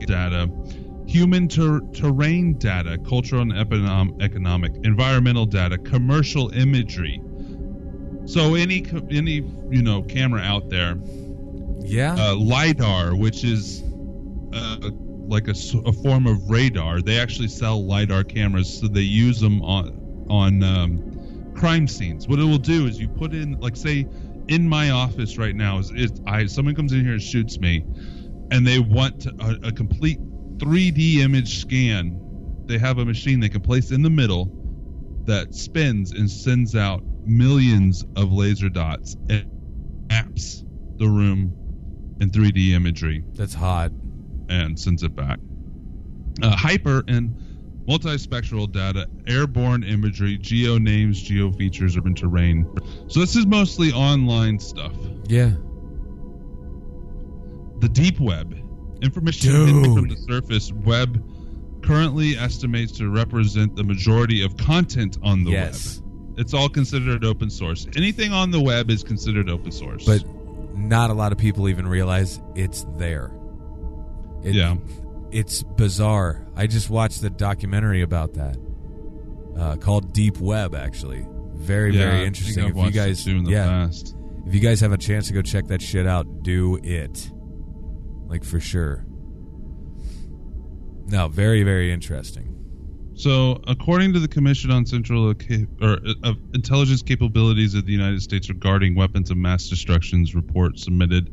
data, 0.00 0.50
human 1.06 1.48
ter- 1.48 1.80
terrain 1.92 2.54
data, 2.54 2.98
cultural 2.98 3.42
and 3.42 3.52
econom- 3.52 4.22
economic, 4.22 4.72
environmental 4.84 5.46
data, 5.46 5.78
commercial 5.78 6.50
imagery. 6.54 7.20
So 8.26 8.54
any 8.54 8.84
any 9.10 9.42
you 9.70 9.82
know 9.82 10.02
camera 10.02 10.40
out 10.40 10.70
there 10.70 10.96
yeah. 11.80 12.14
uh, 12.18 12.34
lidar, 12.36 13.16
which 13.16 13.44
is 13.44 13.82
uh, 14.52 14.90
like 15.30 15.48
a 15.48 15.54
form 15.92 16.26
of 16.26 16.50
radar. 16.50 17.00
They 17.00 17.18
actually 17.18 17.48
sell 17.48 17.84
lidar 17.84 18.24
cameras, 18.24 18.80
so 18.80 18.88
they 18.88 19.00
use 19.00 19.40
them 19.40 19.62
on 19.62 20.26
on 20.28 20.62
um, 20.62 21.52
crime 21.54 21.86
scenes. 21.86 22.28
What 22.28 22.38
it 22.38 22.44
will 22.44 22.58
do 22.58 22.86
is 22.86 23.00
you 23.00 23.08
put 23.08 23.32
in, 23.32 23.58
like, 23.60 23.76
say, 23.76 24.06
in 24.48 24.68
my 24.68 24.90
office 24.90 25.38
right 25.38 25.54
now 25.54 25.78
is, 25.78 25.90
is 25.92 26.12
I 26.26 26.46
someone 26.46 26.74
comes 26.74 26.92
in 26.92 27.04
here 27.04 27.12
and 27.12 27.22
shoots 27.22 27.58
me, 27.60 27.84
and 28.50 28.66
they 28.66 28.80
want 28.80 29.26
a, 29.26 29.58
a 29.64 29.72
complete 29.72 30.18
3D 30.58 31.18
image 31.18 31.60
scan. 31.60 32.18
They 32.66 32.78
have 32.78 32.98
a 32.98 33.04
machine 33.04 33.40
they 33.40 33.48
can 33.48 33.60
place 33.60 33.90
in 33.90 34.02
the 34.02 34.10
middle 34.10 34.50
that 35.26 35.54
spins 35.54 36.12
and 36.12 36.30
sends 36.30 36.74
out 36.74 37.02
millions 37.24 38.04
of 38.16 38.32
laser 38.32 38.68
dots 38.68 39.16
and 39.28 39.46
maps 40.08 40.64
the 40.96 41.06
room 41.06 41.54
in 42.20 42.30
3D 42.30 42.70
imagery 42.70 43.24
That's 43.34 43.54
hot. 43.54 43.92
And 44.50 44.78
sends 44.78 45.02
it 45.02 45.14
back. 45.14 45.38
Uh, 46.42 46.54
hyper 46.54 47.02
and 47.08 47.34
multispectral 47.88 48.70
data, 48.70 49.08
airborne 49.26 49.82
imagery, 49.82 50.36
geo 50.38 50.78
names, 50.78 51.20
geo 51.20 51.50
features, 51.52 51.96
urban 51.96 52.14
terrain. 52.14 52.66
So 53.08 53.20
this 53.20 53.36
is 53.36 53.46
mostly 53.46 53.92
online 53.92 54.58
stuff. 54.58 54.94
Yeah. 55.26 55.52
The 57.80 57.88
deep 57.88 58.20
web, 58.20 58.54
information 59.02 59.84
from 59.94 60.08
the 60.08 60.16
surface 60.16 60.70
web, 60.72 61.24
currently 61.82 62.36
estimates 62.36 62.92
to 62.98 63.08
represent 63.10 63.74
the 63.74 63.84
majority 63.84 64.44
of 64.44 64.56
content 64.56 65.18
on 65.22 65.44
the 65.44 65.52
yes. 65.52 66.00
web. 66.00 66.38
It's 66.38 66.54
all 66.54 66.68
considered 66.68 67.24
open 67.24 67.50
source. 67.50 67.86
Anything 67.96 68.32
on 68.32 68.50
the 68.50 68.60
web 68.60 68.90
is 68.90 69.02
considered 69.02 69.48
open 69.50 69.72
source. 69.72 70.04
But 70.04 70.24
not 70.76 71.10
a 71.10 71.14
lot 71.14 71.32
of 71.32 71.38
people 71.38 71.68
even 71.68 71.86
realize 71.86 72.40
it's 72.54 72.86
there. 72.96 73.30
It- 74.42 74.54
yeah, 74.54 74.76
It's 75.30 75.62
bizarre. 75.62 76.46
I 76.56 76.66
just 76.66 76.90
watched 76.90 77.20
the 77.22 77.30
documentary 77.30 78.02
about 78.02 78.34
that. 78.34 78.56
Uh, 79.56 79.76
called 79.76 80.12
Deep 80.12 80.38
Web, 80.38 80.74
actually. 80.74 81.26
Very, 81.54 81.94
yeah, 81.94 82.10
very 82.10 82.26
interesting. 82.26 82.64
If 82.68 82.76
you 82.76 82.90
guys, 82.90 83.24
too 83.24 83.36
in 83.36 83.44
the 83.44 83.50
yeah, 83.50 83.66
past. 83.66 84.16
if 84.46 84.54
you 84.54 84.60
guys 84.60 84.80
have 84.80 84.92
a 84.92 84.98
chance 84.98 85.26
to 85.28 85.34
go 85.34 85.42
check 85.42 85.66
that 85.66 85.82
shit 85.82 86.06
out, 86.06 86.42
do 86.42 86.78
it. 86.82 87.30
Like 88.26 88.42
for 88.44 88.58
sure. 88.60 89.04
No, 91.06 91.28
very, 91.28 91.62
very 91.62 91.92
interesting. 91.92 92.46
So, 93.14 93.60
according 93.66 94.14
to 94.14 94.20
the 94.20 94.28
Commission 94.28 94.70
on 94.70 94.86
Central 94.86 95.26
or 95.28 95.34
uh, 95.82 95.96
of 96.24 96.36
Intelligence 96.54 97.02
Capabilities 97.02 97.74
of 97.74 97.84
the 97.84 97.92
United 97.92 98.22
States 98.22 98.48
regarding 98.48 98.94
weapons 98.94 99.30
of 99.30 99.36
mass 99.36 99.68
destruction's 99.68 100.34
report 100.34 100.78
submitted 100.78 101.28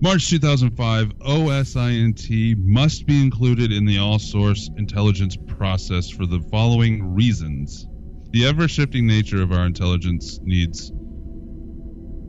March 0.00 0.28
2005, 0.28 1.08
OSINT 1.20 2.56
must 2.58 3.06
be 3.06 3.22
included 3.22 3.72
in 3.72 3.86
the 3.86 3.96
all 3.96 4.18
source 4.18 4.68
intelligence 4.76 5.38
process 5.46 6.10
for 6.10 6.26
the 6.26 6.38
following 6.50 7.14
reasons. 7.14 7.88
The 8.32 8.44
ever 8.44 8.68
shifting 8.68 9.06
nature 9.06 9.40
of 9.40 9.52
our 9.52 9.64
intelligence 9.64 10.38
needs 10.42 10.92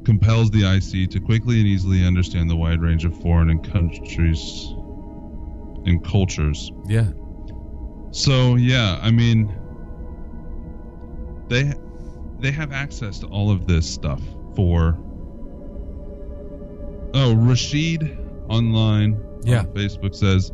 compels 0.06 0.50
the 0.52 0.64
IC 0.64 1.10
to 1.12 1.20
quickly 1.20 1.60
and 1.60 1.68
easily 1.68 2.06
understand 2.06 2.50
the 2.50 2.56
wide 2.56 2.82
range 2.82 3.04
of 3.04 3.14
foreign 3.20 3.50
and 3.50 3.62
countries 3.70 4.40
and 5.86 6.02
cultures. 6.06 6.72
Yeah. 6.88 7.12
So 8.12 8.56
yeah, 8.56 8.98
I 9.02 9.12
mean, 9.12 9.54
they 11.50 11.74
they 12.40 12.52
have 12.52 12.72
access 12.72 13.20
to 13.20 13.28
all 13.28 13.52
of 13.52 13.68
this 13.68 13.86
stuff 13.86 14.22
for. 14.56 14.98
Oh, 17.20 17.34
Rashid 17.34 18.16
online 18.48 19.18
Yeah. 19.44 19.60
on 19.62 19.66
Facebook 19.68 20.14
says, 20.16 20.52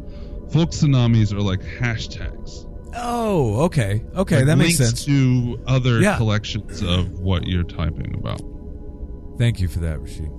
"Folksonomies 0.50 1.34
are 1.34 1.42
like 1.42 1.62
hashtags. 1.62 2.66
Oh, 2.96 3.64
okay. 3.66 4.04
Okay, 4.16 4.38
Like 4.38 4.46
that 4.46 4.58
makes 4.58 4.80
links 4.80 5.02
sense. 5.02 5.06
to 5.06 5.60
other 5.68 6.00
Yeah. 6.00 6.16
collections 6.18 6.82
of 6.82 7.20
what 7.20 7.46
you're 7.48 7.64
typing 7.64 8.16
about." 8.16 8.42
Thank 9.38 9.60
you 9.60 9.68
for 9.68 9.80
that, 9.80 10.00
Rashid. 10.02 10.30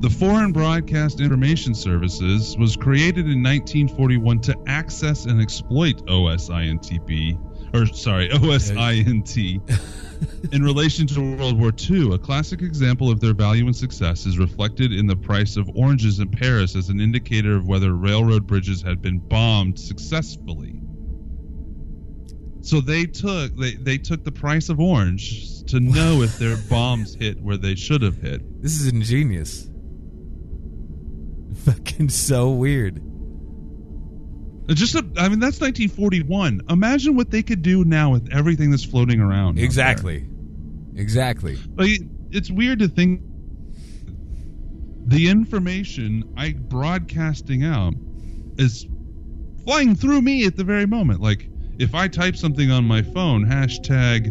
The 0.00 0.08
Foreign 0.10 0.52
Broadcast 0.52 1.20
Information 1.20 1.74
Services 1.74 2.56
was 2.58 2.74
created 2.74 3.26
in 3.28 3.42
1941 3.42 4.40
to 4.40 4.56
access 4.66 5.26
and 5.26 5.42
exploit 5.42 6.02
OSINTP, 6.06 7.38
or 7.72 7.86
sorry, 7.86 8.28
OSINT, 8.32 9.60
in 10.52 10.62
relation 10.62 11.06
to 11.08 11.36
World 11.36 11.58
War 11.58 11.72
II. 11.90 12.14
A 12.14 12.18
classic 12.18 12.62
example 12.62 13.10
of 13.10 13.20
their 13.20 13.34
value 13.34 13.66
and 13.66 13.76
success 13.76 14.26
is 14.26 14.38
reflected 14.38 14.92
in 14.92 15.06
the 15.06 15.16
price 15.16 15.56
of 15.56 15.68
oranges 15.74 16.18
in 16.18 16.28
Paris 16.28 16.76
as 16.76 16.88
an 16.88 17.00
indicator 17.00 17.56
of 17.56 17.66
whether 17.66 17.94
railroad 17.94 18.46
bridges 18.46 18.82
had 18.82 19.00
been 19.00 19.18
bombed 19.18 19.78
successfully. 19.78 20.80
So 22.62 22.80
they 22.80 23.06
took 23.06 23.56
they, 23.56 23.74
they 23.74 23.98
took 23.98 24.24
the 24.24 24.32
price 24.32 24.68
of 24.68 24.80
orange 24.80 25.64
to 25.64 25.80
know 25.80 26.22
if 26.22 26.38
their 26.38 26.56
bombs 26.70 27.14
hit 27.14 27.40
where 27.40 27.56
they 27.56 27.74
should 27.74 28.02
have 28.02 28.18
hit. 28.18 28.62
This 28.62 28.80
is 28.80 28.88
ingenious. 28.88 29.68
Fucking 31.64 32.08
so 32.10 32.50
weird. 32.50 33.02
Just, 34.68 34.94
a, 34.94 34.98
I 35.16 35.28
mean, 35.28 35.40
that's 35.40 35.60
1941. 35.60 36.62
Imagine 36.68 37.16
what 37.16 37.30
they 37.30 37.42
could 37.42 37.62
do 37.62 37.84
now 37.84 38.12
with 38.12 38.32
everything 38.32 38.70
that's 38.70 38.84
floating 38.84 39.20
around. 39.20 39.58
Exactly. 39.58 40.24
Exactly. 40.94 41.58
Like, 41.74 42.00
it's 42.30 42.50
weird 42.50 42.80
to 42.80 42.88
think 42.88 43.22
the 45.06 45.28
information 45.28 46.34
I 46.36 46.52
broadcasting 46.52 47.64
out 47.64 47.94
is 48.58 48.86
flying 49.64 49.96
through 49.96 50.22
me 50.22 50.46
at 50.46 50.56
the 50.56 50.64
very 50.64 50.86
moment. 50.86 51.20
Like, 51.20 51.48
if 51.78 51.94
I 51.94 52.08
type 52.08 52.36
something 52.36 52.70
on 52.70 52.84
my 52.84 53.02
phone, 53.02 53.46
hashtag 53.46 54.28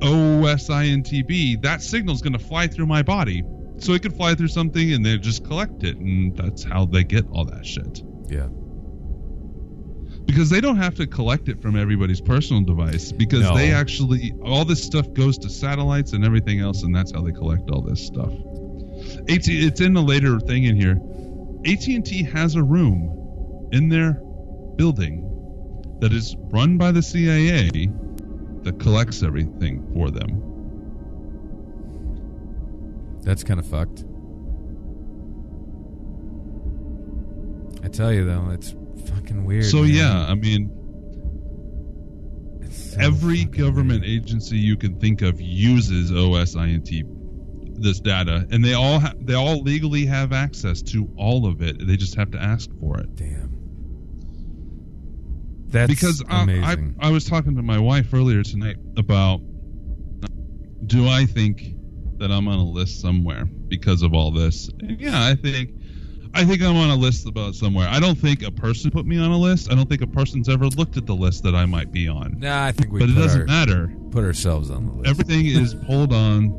OSINTB, 0.00 1.62
that 1.62 1.82
signal's 1.82 2.20
going 2.20 2.32
to 2.34 2.38
fly 2.38 2.66
through 2.66 2.86
my 2.86 3.02
body. 3.02 3.44
So 3.78 3.92
it 3.92 4.02
could 4.02 4.16
fly 4.16 4.34
through 4.34 4.48
something 4.48 4.92
and 4.92 5.06
they 5.06 5.16
just 5.18 5.44
collect 5.44 5.84
it. 5.84 5.96
And 5.96 6.36
that's 6.36 6.64
how 6.64 6.84
they 6.84 7.04
get 7.04 7.24
all 7.30 7.44
that 7.46 7.64
shit. 7.64 8.02
Yeah. 8.28 8.48
Because 10.26 10.50
they 10.50 10.60
don't 10.60 10.76
have 10.76 10.94
to 10.96 11.06
collect 11.06 11.48
it 11.48 11.60
from 11.62 11.74
everybody's 11.76 12.20
personal 12.20 12.62
device 12.62 13.12
because 13.12 13.40
No. 13.40 13.56
they 13.56 13.72
actually, 13.72 14.34
all 14.44 14.64
this 14.64 14.82
stuff 14.82 15.12
goes 15.14 15.38
to 15.38 15.48
satellites 15.48 16.12
and 16.12 16.24
everything 16.24 16.60
else, 16.60 16.82
and 16.82 16.94
that's 16.94 17.12
how 17.12 17.22
they 17.22 17.32
collect 17.32 17.70
all 17.70 17.80
this 17.80 18.04
stuff. 18.04 18.30
AT, 19.28 19.48
it's 19.48 19.80
in 19.80 19.94
the 19.94 20.02
later 20.02 20.38
thing 20.40 20.64
in 20.64 20.76
here. 20.76 21.00
AT&T 21.66 22.22
has 22.24 22.56
a 22.56 22.62
room 22.62 23.68
in 23.72 23.88
their 23.88 24.14
building 24.76 25.24
that 26.00 26.12
is 26.12 26.36
run 26.50 26.76
by 26.76 26.92
the 26.92 27.02
CIA 27.02 27.88
that 28.62 28.78
collects 28.78 29.22
everything 29.22 29.82
for 29.94 30.10
them. 30.10 30.42
That's 33.22 33.42
kind 33.44 33.58
of 33.60 33.66
fucked. 33.66 34.04
I 37.82 37.88
tell 37.88 38.12
you 38.12 38.24
though, 38.24 38.50
it's 38.50 38.74
fucking 39.10 39.44
weird. 39.44 39.64
so 39.64 39.82
man. 39.82 39.90
yeah, 39.90 40.26
I 40.28 40.34
mean, 40.34 40.70
so 42.70 42.98
every 43.00 43.44
government 43.44 44.02
weird. 44.02 44.24
agency 44.24 44.56
you 44.56 44.76
can 44.76 44.98
think 44.98 45.22
of 45.22 45.40
uses 45.40 46.10
OSINT 46.10 47.82
this 47.82 48.00
data, 48.00 48.46
and 48.50 48.64
they 48.64 48.74
all 48.74 48.98
ha- 48.98 49.14
they 49.20 49.34
all 49.34 49.62
legally 49.62 50.04
have 50.06 50.32
access 50.32 50.82
to 50.82 51.08
all 51.16 51.46
of 51.46 51.62
it. 51.62 51.86
They 51.86 51.96
just 51.96 52.14
have 52.16 52.30
to 52.32 52.38
ask 52.38 52.68
for 52.80 52.98
it. 52.98 53.14
Damn. 53.14 53.54
That's 55.68 55.88
because 55.88 56.22
uh, 56.22 56.46
I. 56.48 56.76
I 57.00 57.08
I 57.08 57.10
was 57.10 57.24
talking 57.24 57.54
to 57.56 57.62
my 57.62 57.78
wife 57.78 58.12
earlier 58.12 58.42
tonight 58.42 58.76
about 58.96 59.40
do 60.86 61.06
I 61.06 61.26
think 61.26 61.74
that 62.18 62.32
I'm 62.32 62.48
on 62.48 62.58
a 62.58 62.64
list 62.64 63.00
somewhere 63.00 63.44
because 63.44 64.02
of 64.02 64.14
all 64.14 64.30
this? 64.32 64.68
And 64.80 65.00
yeah, 65.00 65.24
I 65.24 65.34
think 65.34 65.70
I 66.34 66.44
think 66.44 66.62
I'm 66.62 66.76
on 66.76 66.90
a 66.90 66.94
list 66.94 67.26
about 67.26 67.54
somewhere. 67.54 67.88
I 67.88 67.98
don't 68.00 68.16
think 68.16 68.42
a 68.42 68.50
person 68.50 68.90
put 68.90 69.06
me 69.06 69.18
on 69.18 69.30
a 69.30 69.36
list. 69.38 69.72
I 69.72 69.74
don't 69.74 69.88
think 69.88 70.02
a 70.02 70.06
person's 70.06 70.48
ever 70.48 70.66
looked 70.66 70.96
at 70.96 71.06
the 71.06 71.14
list 71.14 71.42
that 71.44 71.54
I 71.54 71.66
might 71.66 71.90
be 71.90 72.06
on. 72.08 72.38
nah, 72.38 72.64
I 72.66 72.72
think 72.72 72.92
we 72.92 73.00
but 73.00 73.08
it 73.08 73.14
doesn't 73.14 73.40
our- 73.42 73.46
matter. 73.46 73.92
put 74.10 74.24
ourselves 74.24 74.70
on 74.70 74.86
the 74.86 74.92
list. 74.92 75.08
Everything 75.10 75.46
is 75.46 75.74
pulled 75.86 76.12
on 76.12 76.50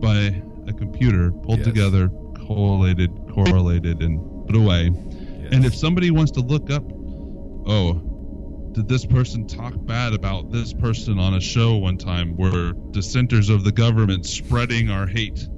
by 0.00 0.42
a 0.68 0.72
computer, 0.72 1.30
pulled 1.30 1.58
Yes. 1.58 1.66
together, 1.68 2.08
correlated, 2.46 3.10
correlated, 3.32 4.02
and 4.02 4.20
put 4.46 4.56
away. 4.56 4.90
Yes. 4.92 5.48
And 5.52 5.64
if 5.64 5.74
somebody 5.74 6.10
wants 6.10 6.32
to 6.32 6.40
look 6.40 6.70
up, 6.70 6.84
oh, 7.66 8.02
did 8.72 8.88
this 8.88 9.06
person 9.06 9.46
talk 9.46 9.72
bad 9.86 10.12
about 10.12 10.50
this 10.52 10.74
person 10.74 11.18
on 11.18 11.34
a 11.34 11.40
show 11.40 11.76
one 11.76 11.96
time? 11.96 12.36
Were 12.36 12.72
dissenters 12.90 13.48
of 13.48 13.64
the 13.64 13.72
government 13.72 14.26
spreading 14.26 14.90
our 14.90 15.06
hate? 15.06 15.48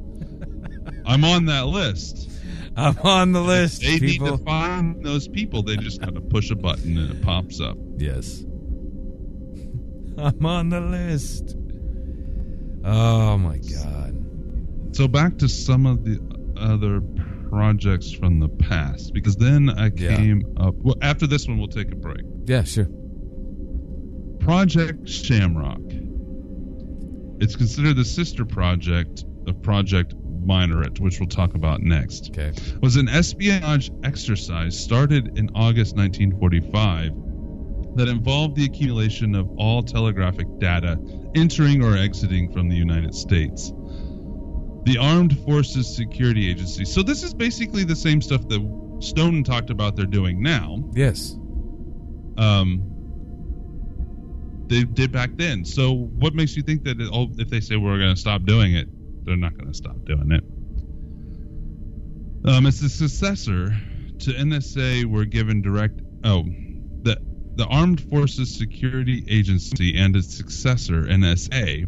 I'm 1.07 1.25
on 1.25 1.47
that 1.47 1.67
list. 1.67 2.31
I'm 2.79 2.97
on 2.99 3.33
the 3.33 3.41
list, 3.43 3.81
They 3.83 3.99
people. 3.99 4.31
need 4.31 4.39
to 4.39 4.45
find 4.45 5.05
those 5.05 5.27
people. 5.27 5.63
They 5.63 5.77
just 5.77 6.01
kind 6.01 6.17
of 6.17 6.29
push 6.29 6.51
a 6.51 6.55
button 6.57 6.97
and 6.97 7.11
it 7.11 7.23
pops 7.23 7.61
up. 7.61 7.77
Yes. 7.97 8.45
I'm 10.17 10.47
on 10.47 10.69
the 10.71 10.81
list. 10.81 11.57
Oh 12.85 13.37
my 13.39 13.59
god. 13.59 14.95
So 14.97 15.09
back 15.09 15.39
to 15.39 15.49
some 15.49 15.87
of 15.87 16.05
the 16.05 16.21
other 16.57 17.01
projects 17.51 18.11
from 18.13 18.39
the 18.41 18.49
past, 18.49 19.13
because 19.13 19.37
then 19.37 19.71
I 19.71 19.91
Yeah. 19.97 20.17
came 20.17 20.45
up. 20.57 20.75
Well, 20.77 20.97
after 21.03 21.27
this 21.27 21.47
one, 21.49 21.59
we'll 21.59 21.69
take 21.69 21.91
a 21.93 21.97
break. 21.97 22.23
Yeah, 22.47 22.63
sure. 22.63 22.89
Project 24.41 25.09
Shamrock. 25.09 25.81
It's 27.41 27.57
considered 27.57 27.97
the 27.97 28.05
sister 28.05 28.45
project 28.45 29.25
of 29.47 29.63
Project 29.63 30.15
Minaret, 30.49 30.99
which 31.01 31.21
we'll 31.21 31.29
talk 31.29 31.55
about 31.55 31.83
next. 31.83 32.31
Okay. 32.31 32.53
Was 32.81 32.97
an 32.97 33.09
espionage 33.09 33.91
exercise 34.03 34.79
started 34.79 35.39
in 35.39 35.51
August 35.55 35.97
1945 35.97 37.13
that 37.97 38.09
involved 38.09 38.57
the 38.57 38.65
accumulation 38.65 39.35
of 39.35 39.51
all 39.59 39.83
telegraphic 39.83 40.47
data 40.59 40.99
entering 41.35 41.85
or 41.85 41.97
exiting 41.97 42.51
from 42.53 42.69
the 42.69 42.77
United 42.77 43.15
States. 43.15 43.73
The 44.85 44.97
Armed 44.99 45.39
Forces 45.41 45.95
Security 45.95 46.49
Agency. 46.51 46.85
So 46.85 47.03
this 47.03 47.23
is 47.23 47.35
basically 47.35 47.85
the 47.85 47.97
same 47.97 48.23
stuff 48.23 48.47
that 48.49 48.97
Snowden 49.01 49.45
talked 49.45 49.71
about 49.71 49.97
they're 49.97 50.07
doing 50.07 50.43
now. 50.43 50.83
Yes. 50.95 51.37
Um, 52.39 52.83
they 54.69 54.85
did 54.85 55.13
back 55.13 55.31
then. 55.35 55.65
So 55.65 55.93
what 55.93 56.35
makes 56.35 56.57
you 56.57 56.63
think 56.63 56.85
that 56.85 57.01
it, 57.01 57.09
oh, 57.13 57.29
if 57.37 57.49
they 57.49 57.61
say 57.61 57.77
we're 57.77 57.99
going 57.99 58.15
to 58.15 58.21
stop 58.21 58.45
doing 58.45 58.75
it, 58.75 58.89
they're 59.29 59.37
not 59.37 59.57
going 59.57 59.69
to 59.69 59.77
stop 59.77 59.97
doing 60.05 60.33
it? 60.33 60.45
Um, 62.49 62.67
it's 62.67 62.81
the 62.81 62.89
successor 62.89 63.77
to 64.21 64.31
NSA. 64.33 65.05
Were 65.05 65.25
given 65.25 65.61
direct. 65.63 66.01
Oh, 66.25 66.45
the 67.03 67.19
the 67.55 67.67
Armed 67.67 68.01
Forces 68.09 68.57
Security 68.57 69.25
Agency 69.29 69.97
and 69.97 70.17
its 70.17 70.37
successor 70.37 71.03
NSA 71.03 71.87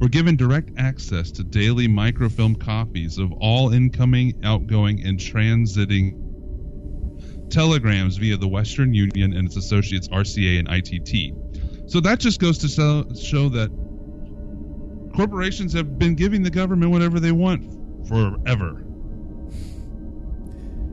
were 0.00 0.08
given 0.08 0.36
direct 0.36 0.70
access 0.76 1.30
to 1.32 1.44
daily 1.44 1.88
microfilm 1.88 2.56
copies 2.56 3.18
of 3.18 3.32
all 3.32 3.72
incoming, 3.72 4.34
outgoing, 4.44 5.06
and 5.06 5.18
transiting 5.18 6.18
telegrams 7.50 8.16
via 8.16 8.36
the 8.36 8.48
Western 8.48 8.92
Union 8.92 9.32
and 9.32 9.46
its 9.46 9.56
associates 9.56 10.08
RCA 10.08 10.58
and 10.58 10.68
ITT. 10.68 11.90
So 11.90 12.00
that 12.00 12.18
just 12.18 12.40
goes 12.40 12.58
to 12.58 12.68
so, 12.68 13.06
show 13.14 13.48
that 13.50 13.70
corporations 15.14 15.72
have 15.74 15.98
been 15.98 16.14
giving 16.14 16.42
the 16.42 16.50
government 16.50 16.90
whatever 16.90 17.20
they 17.20 17.32
want 17.32 17.62
forever. 18.08 18.84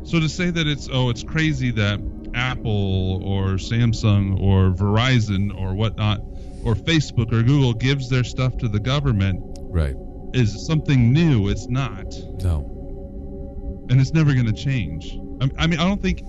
So 0.03 0.19
to 0.19 0.27
say 0.29 0.49
that 0.49 0.67
it's 0.67 0.89
oh 0.91 1.09
it's 1.09 1.23
crazy 1.23 1.71
that 1.71 1.99
Apple 2.33 3.23
or 3.23 3.53
Samsung 3.55 4.39
or 4.39 4.71
Verizon 4.71 5.55
or 5.55 5.73
whatnot 5.75 6.19
or 6.63 6.75
Facebook 6.75 7.31
or 7.31 7.43
Google 7.43 7.73
gives 7.73 8.09
their 8.09 8.23
stuff 8.23 8.57
to 8.57 8.67
the 8.67 8.79
government 8.79 9.41
Right. 9.71 9.95
is 10.33 10.65
something 10.65 11.13
new. 11.13 11.49
It's 11.49 11.67
not 11.67 12.05
No. 12.43 13.85
and 13.89 13.99
it's 14.01 14.13
never 14.13 14.33
going 14.33 14.47
to 14.47 14.53
change. 14.53 15.17
I, 15.41 15.49
I 15.63 15.67
mean, 15.67 15.79
I 15.79 15.87
don't 15.87 16.01
think 16.01 16.23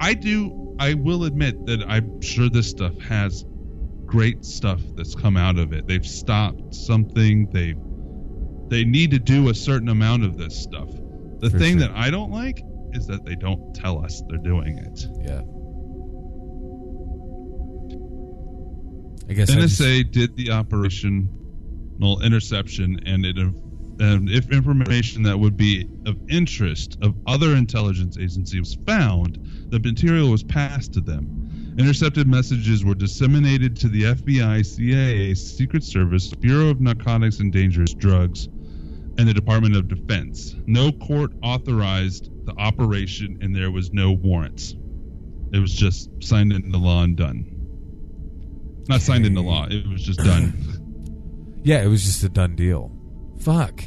I 0.00 0.14
do. 0.14 0.76
I 0.80 0.94
will 0.94 1.24
admit 1.24 1.66
that 1.66 1.84
I'm 1.86 2.20
sure 2.22 2.48
this 2.48 2.68
stuff 2.70 2.98
has 3.02 3.44
great 4.12 4.44
stuff 4.44 4.78
that's 4.94 5.14
come 5.14 5.38
out 5.38 5.58
of 5.58 5.72
it. 5.72 5.86
They've 5.86 6.04
stopped 6.06 6.74
something. 6.74 7.48
They 7.50 7.74
they 8.68 8.84
need 8.84 9.10
to 9.12 9.18
do 9.18 9.48
a 9.48 9.54
certain 9.54 9.88
amount 9.88 10.22
of 10.24 10.36
this 10.36 10.54
stuff. 10.54 10.90
The 11.40 11.48
For 11.50 11.58
thing 11.58 11.78
sure. 11.78 11.88
that 11.88 11.96
I 11.96 12.10
don't 12.10 12.30
like 12.30 12.62
is 12.92 13.06
that 13.06 13.24
they 13.24 13.34
don't 13.34 13.74
tell 13.74 14.04
us 14.04 14.22
they're 14.28 14.36
doing 14.38 14.76
it. 14.76 15.06
Yeah. 15.24 15.40
I 19.30 19.32
guess 19.34 19.50
I 19.50 19.54
just- 19.60 19.80
NSA 19.80 20.10
did 20.10 20.36
the 20.36 20.50
operational 20.50 22.20
interception, 22.22 23.00
and 23.06 23.24
it 23.24 23.38
and 23.38 24.28
if 24.30 24.50
information 24.50 25.22
that 25.22 25.38
would 25.38 25.56
be 25.56 25.86
of 26.06 26.16
interest 26.28 26.98
of 27.02 27.14
other 27.26 27.54
intelligence 27.54 28.18
agencies 28.18 28.60
was 28.60 28.74
found, 28.86 29.38
the 29.70 29.78
material 29.80 30.30
was 30.30 30.42
passed 30.42 30.92
to 30.94 31.00
them. 31.00 31.41
Intercepted 31.78 32.28
messages 32.28 32.84
were 32.84 32.94
disseminated 32.94 33.76
to 33.76 33.88
the 33.88 34.02
FBI, 34.02 34.64
CIA, 34.64 35.34
Secret 35.34 35.82
Service, 35.82 36.28
Bureau 36.34 36.68
of 36.68 36.80
Narcotics 36.80 37.40
and 37.40 37.52
Dangerous 37.52 37.94
Drugs, 37.94 38.46
and 39.18 39.26
the 39.28 39.32
Department 39.34 39.76
of 39.76 39.88
Defense. 39.88 40.54
No 40.66 40.92
court 40.92 41.32
authorized 41.42 42.30
the 42.46 42.52
operation, 42.58 43.38
and 43.40 43.54
there 43.56 43.70
was 43.70 43.92
no 43.92 44.12
warrants. 44.12 44.74
It 45.52 45.58
was 45.60 45.72
just 45.72 46.10
signed 46.22 46.52
into 46.52 46.76
law 46.78 47.02
and 47.04 47.16
done. 47.16 47.46
Not 48.88 49.00
signed 49.00 49.24
into 49.26 49.40
law. 49.40 49.66
It 49.70 49.86
was 49.88 50.02
just 50.02 50.18
done. 50.20 50.52
yeah, 51.62 51.82
it 51.82 51.88
was 51.88 52.04
just 52.04 52.22
a 52.22 52.28
done 52.28 52.54
deal. 52.56 52.90
Fuck. 53.40 53.84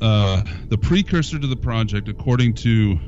uh, 0.00 0.42
the 0.68 0.78
precursor 0.78 1.38
to 1.38 1.46
the 1.46 1.56
project, 1.56 2.08
according 2.08 2.54
to 2.54 2.98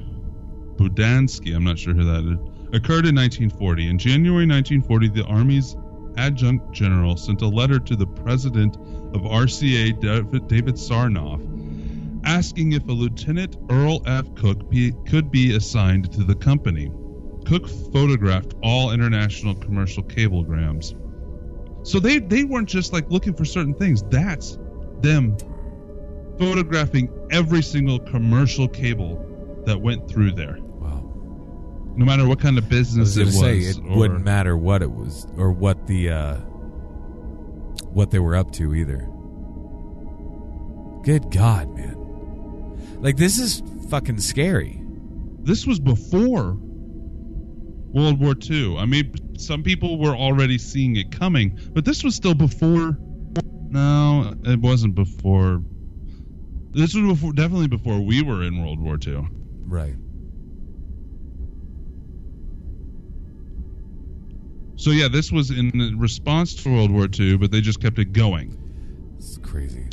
Budiansky, 0.76 1.54
I'm 1.54 1.64
not 1.64 1.78
sure 1.78 1.94
who 1.94 2.04
that 2.04 2.24
is, 2.32 2.38
occurred 2.76 3.06
in 3.06 3.14
1940. 3.14 3.88
In 3.88 3.98
January 3.98 4.46
1940, 4.46 5.08
the 5.08 5.24
Army's 5.24 5.76
adjunct 6.18 6.72
general 6.72 7.16
sent 7.16 7.42
a 7.42 7.48
letter 7.48 7.78
to 7.78 7.96
the 7.96 8.06
president 8.06 8.76
of 8.76 9.22
RCA, 9.22 9.98
David, 9.98 10.46
David 10.46 10.74
Sarnoff, 10.74 11.40
asking 12.24 12.72
if 12.72 12.86
a 12.88 12.92
Lieutenant 12.92 13.56
Earl 13.70 14.02
F. 14.06 14.32
Cook 14.34 14.68
be, 14.68 14.92
could 15.08 15.30
be 15.30 15.56
assigned 15.56 16.12
to 16.12 16.22
the 16.22 16.34
company. 16.34 16.92
Cook 17.46 17.68
photographed 17.92 18.54
all 18.62 18.92
international 18.92 19.54
commercial 19.54 20.02
cablegrams. 20.02 20.94
So 21.86 21.98
they, 21.98 22.18
they 22.18 22.44
weren't 22.44 22.68
just 22.68 22.92
like 22.92 23.10
looking 23.10 23.34
for 23.34 23.44
certain 23.44 23.74
things. 23.74 24.02
That's 24.10 24.58
them 25.00 25.36
photographing 26.38 27.08
every 27.30 27.62
single 27.62 27.98
commercial 27.98 28.68
cable 28.68 29.62
that 29.64 29.80
went 29.80 30.08
through 30.08 30.32
there. 30.32 30.58
No 31.96 32.04
matter 32.04 32.26
what 32.26 32.40
kind 32.40 32.58
of 32.58 32.64
I 32.64 32.68
business 32.68 33.16
was 33.16 33.16
it 33.16 33.24
going 33.24 33.26
was. 33.34 33.40
say 33.40 33.58
it 33.58 33.78
or- 33.90 33.96
wouldn't 33.98 34.24
matter 34.24 34.56
what 34.56 34.82
it 34.82 34.90
was 34.90 35.26
or 35.36 35.50
what 35.52 35.86
the 35.86 36.10
uh, 36.10 36.34
what 37.92 38.10
they 38.10 38.18
were 38.18 38.36
up 38.36 38.52
to 38.52 38.74
either. 38.74 39.08
Good 41.04 41.30
God, 41.30 41.74
man! 41.74 41.96
Like 43.00 43.16
this 43.16 43.38
is 43.38 43.62
fucking 43.90 44.18
scary. 44.20 44.82
this 45.42 45.66
was 45.66 45.78
before 45.78 46.56
World 47.92 48.20
War 48.20 48.34
II. 48.50 48.76
I 48.76 48.84
mean, 48.86 49.14
some 49.38 49.62
people 49.62 49.98
were 49.98 50.14
already 50.16 50.58
seeing 50.58 50.96
it 50.96 51.12
coming, 51.12 51.58
but 51.72 51.84
this 51.84 52.02
was 52.02 52.14
still 52.16 52.34
before. 52.34 52.98
No, 53.70 54.34
it 54.44 54.60
wasn't 54.60 54.94
before. 54.96 55.62
This 56.72 56.94
was 56.94 57.06
before, 57.14 57.32
definitely 57.32 57.68
before 57.68 58.00
we 58.00 58.22
were 58.22 58.42
in 58.42 58.60
World 58.62 58.80
War 58.80 58.98
II. 59.04 59.26
Right. 59.64 59.94
So 64.76 64.90
yeah, 64.90 65.08
this 65.08 65.32
was 65.32 65.50
in 65.50 65.96
response 65.98 66.54
to 66.62 66.70
World 66.72 66.90
War 66.90 67.08
II, 67.18 67.38
but 67.38 67.50
they 67.50 67.60
just 67.60 67.80
kept 67.80 67.98
it 67.98 68.12
going. 68.12 68.56
It's 69.18 69.38
crazy. 69.38 69.88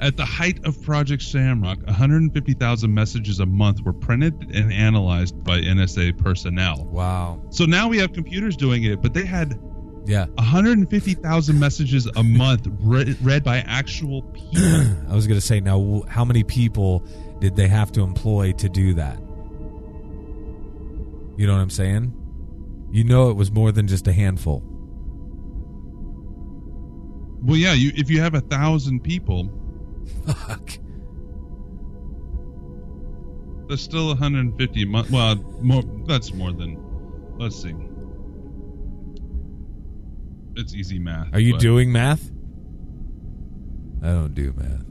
At 0.00 0.16
the 0.16 0.24
height 0.24 0.64
of 0.66 0.82
Project 0.82 1.22
Shamrock, 1.22 1.78
150,000 1.86 2.92
messages 2.92 3.38
a 3.38 3.46
month 3.46 3.80
were 3.82 3.92
printed 3.92 4.34
and 4.52 4.72
analyzed 4.72 5.42
by 5.44 5.60
NSA 5.60 6.18
personnel. 6.18 6.84
Wow. 6.86 7.40
So 7.50 7.64
now 7.64 7.88
we 7.88 7.98
have 7.98 8.12
computers 8.12 8.56
doing 8.56 8.82
it, 8.82 9.00
but 9.00 9.14
they 9.14 9.24
had 9.24 9.58
Yeah. 10.04 10.26
150,000 10.34 11.58
messages 11.58 12.06
a 12.16 12.22
month 12.24 12.66
read, 12.80 13.16
read 13.22 13.44
by 13.44 13.58
actual 13.58 14.22
people. 14.34 14.60
I 15.08 15.14
was 15.14 15.28
going 15.28 15.40
to 15.40 15.46
say 15.46 15.60
now 15.60 16.02
how 16.08 16.24
many 16.24 16.42
people 16.42 17.06
did 17.40 17.54
they 17.54 17.68
have 17.68 17.92
to 17.92 18.02
employ 18.02 18.52
to 18.54 18.68
do 18.68 18.94
that? 18.94 19.18
You 21.36 21.46
know 21.46 21.54
what 21.54 21.60
I'm 21.62 21.70
saying? 21.70 22.12
You 22.94 23.02
know 23.02 23.28
it 23.28 23.36
was 23.36 23.50
more 23.50 23.72
than 23.72 23.88
just 23.88 24.06
a 24.06 24.12
handful. 24.12 24.62
well, 27.42 27.56
yeah, 27.56 27.72
you, 27.72 27.90
if 27.96 28.08
you 28.08 28.20
have 28.20 28.34
a 28.34 28.40
thousand 28.40 29.00
people, 29.00 29.50
Fuck. 30.24 30.78
that's 33.68 33.82
still 33.82 34.06
150 34.06 34.82
a 34.82 34.86
month. 34.86 35.10
Well, 35.10 35.34
more. 35.60 35.82
That's 36.06 36.32
more 36.32 36.52
than. 36.52 36.78
Let's 37.36 37.60
see. 37.60 37.74
It's 40.54 40.72
easy 40.72 41.00
math. 41.00 41.34
Are 41.34 41.40
you 41.40 41.54
but- 41.54 41.60
doing 41.60 41.90
math? 41.90 42.30
I 44.04 44.06
don't 44.06 44.34
do 44.34 44.52
math. 44.56 44.84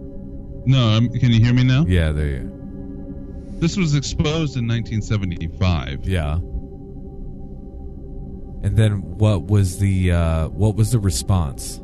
No, 0.65 0.89
um, 0.97 1.09
can 1.09 1.31
you 1.31 1.43
hear 1.43 1.53
me 1.53 1.63
now? 1.63 1.85
Yeah, 1.87 2.11
there 2.11 2.27
you. 2.27 2.49
This 3.59 3.75
was 3.77 3.95
exposed 3.95 4.57
in 4.57 4.67
1975. 4.67 6.05
Yeah. 6.07 6.35
And 8.65 8.77
then 8.77 9.01
what 9.17 9.43
was 9.43 9.77
the 9.79 10.11
uh 10.13 10.47
what 10.49 10.75
was 10.75 10.91
the 10.91 10.99
response? 10.99 11.79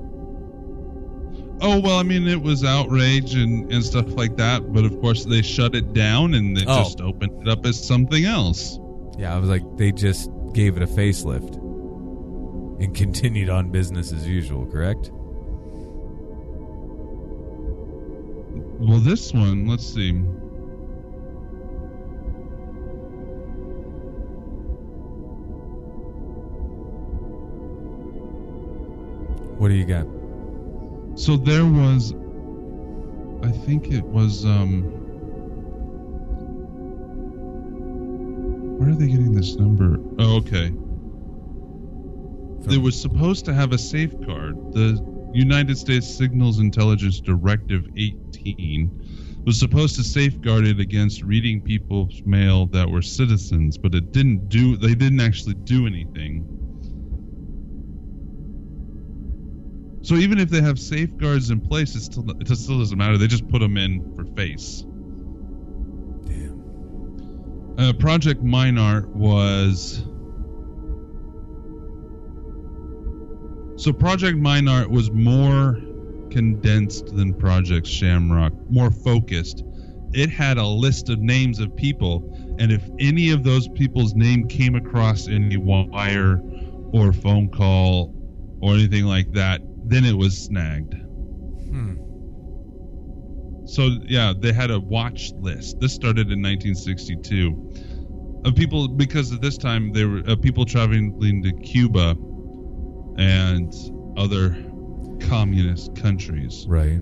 Oh 1.61 1.79
well, 1.81 1.97
I 1.97 2.03
mean 2.03 2.25
it 2.27 2.41
was 2.41 2.63
outrage 2.63 3.33
and, 3.35 3.69
and 3.71 3.83
stuff 3.83 4.07
like 4.11 4.37
that, 4.37 4.71
but 4.71 4.85
of 4.85 4.97
course 5.01 5.25
they 5.25 5.41
shut 5.41 5.75
it 5.75 5.91
down 5.93 6.33
and 6.35 6.55
they 6.55 6.63
Oh. 6.65 6.77
just 6.83 7.01
opened 7.01 7.41
it 7.41 7.49
up 7.49 7.65
as 7.65 7.85
something 7.85 8.23
else. 8.23 8.79
Yeah, 9.17 9.35
I 9.35 9.39
was 9.39 9.49
like 9.49 9.63
they 9.75 9.91
just 9.91 10.29
gave 10.53 10.77
it 10.77 10.83
a 10.83 10.87
facelift 10.87 11.55
and 12.81 12.95
continued 12.95 13.49
on 13.49 13.71
business 13.71 14.13
as 14.13 14.25
usual, 14.25 14.65
correct? 14.65 15.11
Well, 18.79 18.99
this 18.99 19.33
one, 19.33 19.67
let's 19.67 19.85
see. 19.85 20.13
What 29.57 29.67
do 29.67 29.73
you 29.73 29.85
got? 29.85 30.07
So 31.19 31.35
there 31.35 31.65
was, 31.65 32.13
I 33.43 33.51
think 33.51 33.91
it 33.91 34.05
was. 34.05 34.45
um 34.45 34.83
Where 38.79 38.89
are 38.91 38.95
they 38.95 39.07
getting 39.07 39.33
this 39.33 39.55
number? 39.57 39.99
Oh, 40.19 40.37
okay. 40.37 40.71
They 42.61 42.77
were 42.77 42.91
supposed 42.91 43.43
to 43.45 43.53
have 43.53 43.73
a 43.73 43.77
safeguard. 43.77 44.71
The 44.71 45.03
United 45.33 45.77
States 45.77 46.07
Signals 46.07 46.59
Intelligence 46.59 47.19
Directive 47.19 47.85
18 47.97 49.43
was 49.45 49.59
supposed 49.59 49.95
to 49.95 50.03
safeguard 50.03 50.65
it 50.65 50.79
against 50.79 51.23
reading 51.23 51.61
people's 51.61 52.21
mail 52.25 52.65
that 52.67 52.89
were 52.89 53.01
citizens, 53.01 53.77
but 53.77 53.93
it 53.95 54.11
didn't 54.11 54.49
do. 54.49 54.75
They 54.75 54.95
didn't 54.95 55.21
actually 55.21 55.55
do 55.55 55.87
anything. 55.87 56.47
So 60.01 60.15
even 60.15 60.39
if 60.39 60.49
they 60.49 60.61
have 60.61 60.79
safeguards 60.79 61.51
in 61.51 61.61
place, 61.61 61.95
it 61.95 62.01
still 62.01 62.25
it 62.41 62.47
still 62.55 62.79
doesn't 62.79 62.97
matter. 62.97 63.17
They 63.17 63.27
just 63.27 63.47
put 63.47 63.59
them 63.59 63.77
in 63.77 64.15
for 64.15 64.25
face. 64.35 64.85
Damn. 66.25 67.75
Uh, 67.77 67.93
Project 67.93 68.43
Minaret 68.43 69.07
was. 69.09 70.08
So 73.79 73.91
Project 73.93 74.37
Minaret 74.37 74.89
was 74.89 75.09
more 75.09 75.79
condensed 76.31 77.15
than 77.15 77.33
Project 77.33 77.87
Shamrock, 77.87 78.51
more 78.69 78.91
focused. 78.91 79.63
It 80.11 80.29
had 80.29 80.57
a 80.57 80.67
list 80.67 81.07
of 81.07 81.19
names 81.19 81.61
of 81.61 81.73
people, 81.77 82.29
and 82.59 82.73
if 82.73 82.83
any 82.99 83.31
of 83.31 83.45
those 83.45 83.69
people's 83.69 84.15
name 84.15 84.49
came 84.49 84.75
across 84.75 85.29
any 85.29 85.55
wire 85.55 86.41
or 86.91 87.13
phone 87.13 87.47
call 87.47 88.13
or 88.61 88.73
anything 88.73 89.05
like 89.05 89.31
that, 89.31 89.61
then 89.85 90.03
it 90.03 90.17
was 90.17 90.37
snagged. 90.37 90.95
Hmm. 90.95 91.95
So 93.65 93.91
yeah, 94.03 94.33
they 94.37 94.51
had 94.51 94.71
a 94.71 94.79
watch 94.81 95.31
list. 95.39 95.79
This 95.79 95.93
started 95.93 96.29
in 96.29 96.41
1962 96.41 98.41
of 98.43 98.55
people 98.55 98.89
because 98.89 99.31
at 99.31 99.39
this 99.39 99.57
time 99.57 99.93
there 99.93 100.09
were 100.09 100.23
uh, 100.27 100.35
people 100.35 100.65
traveling 100.65 101.41
to 101.43 101.53
Cuba 101.61 102.17
and 103.19 103.73
other 104.17 104.55
communist 105.27 105.95
countries. 105.95 106.65
Right. 106.67 107.01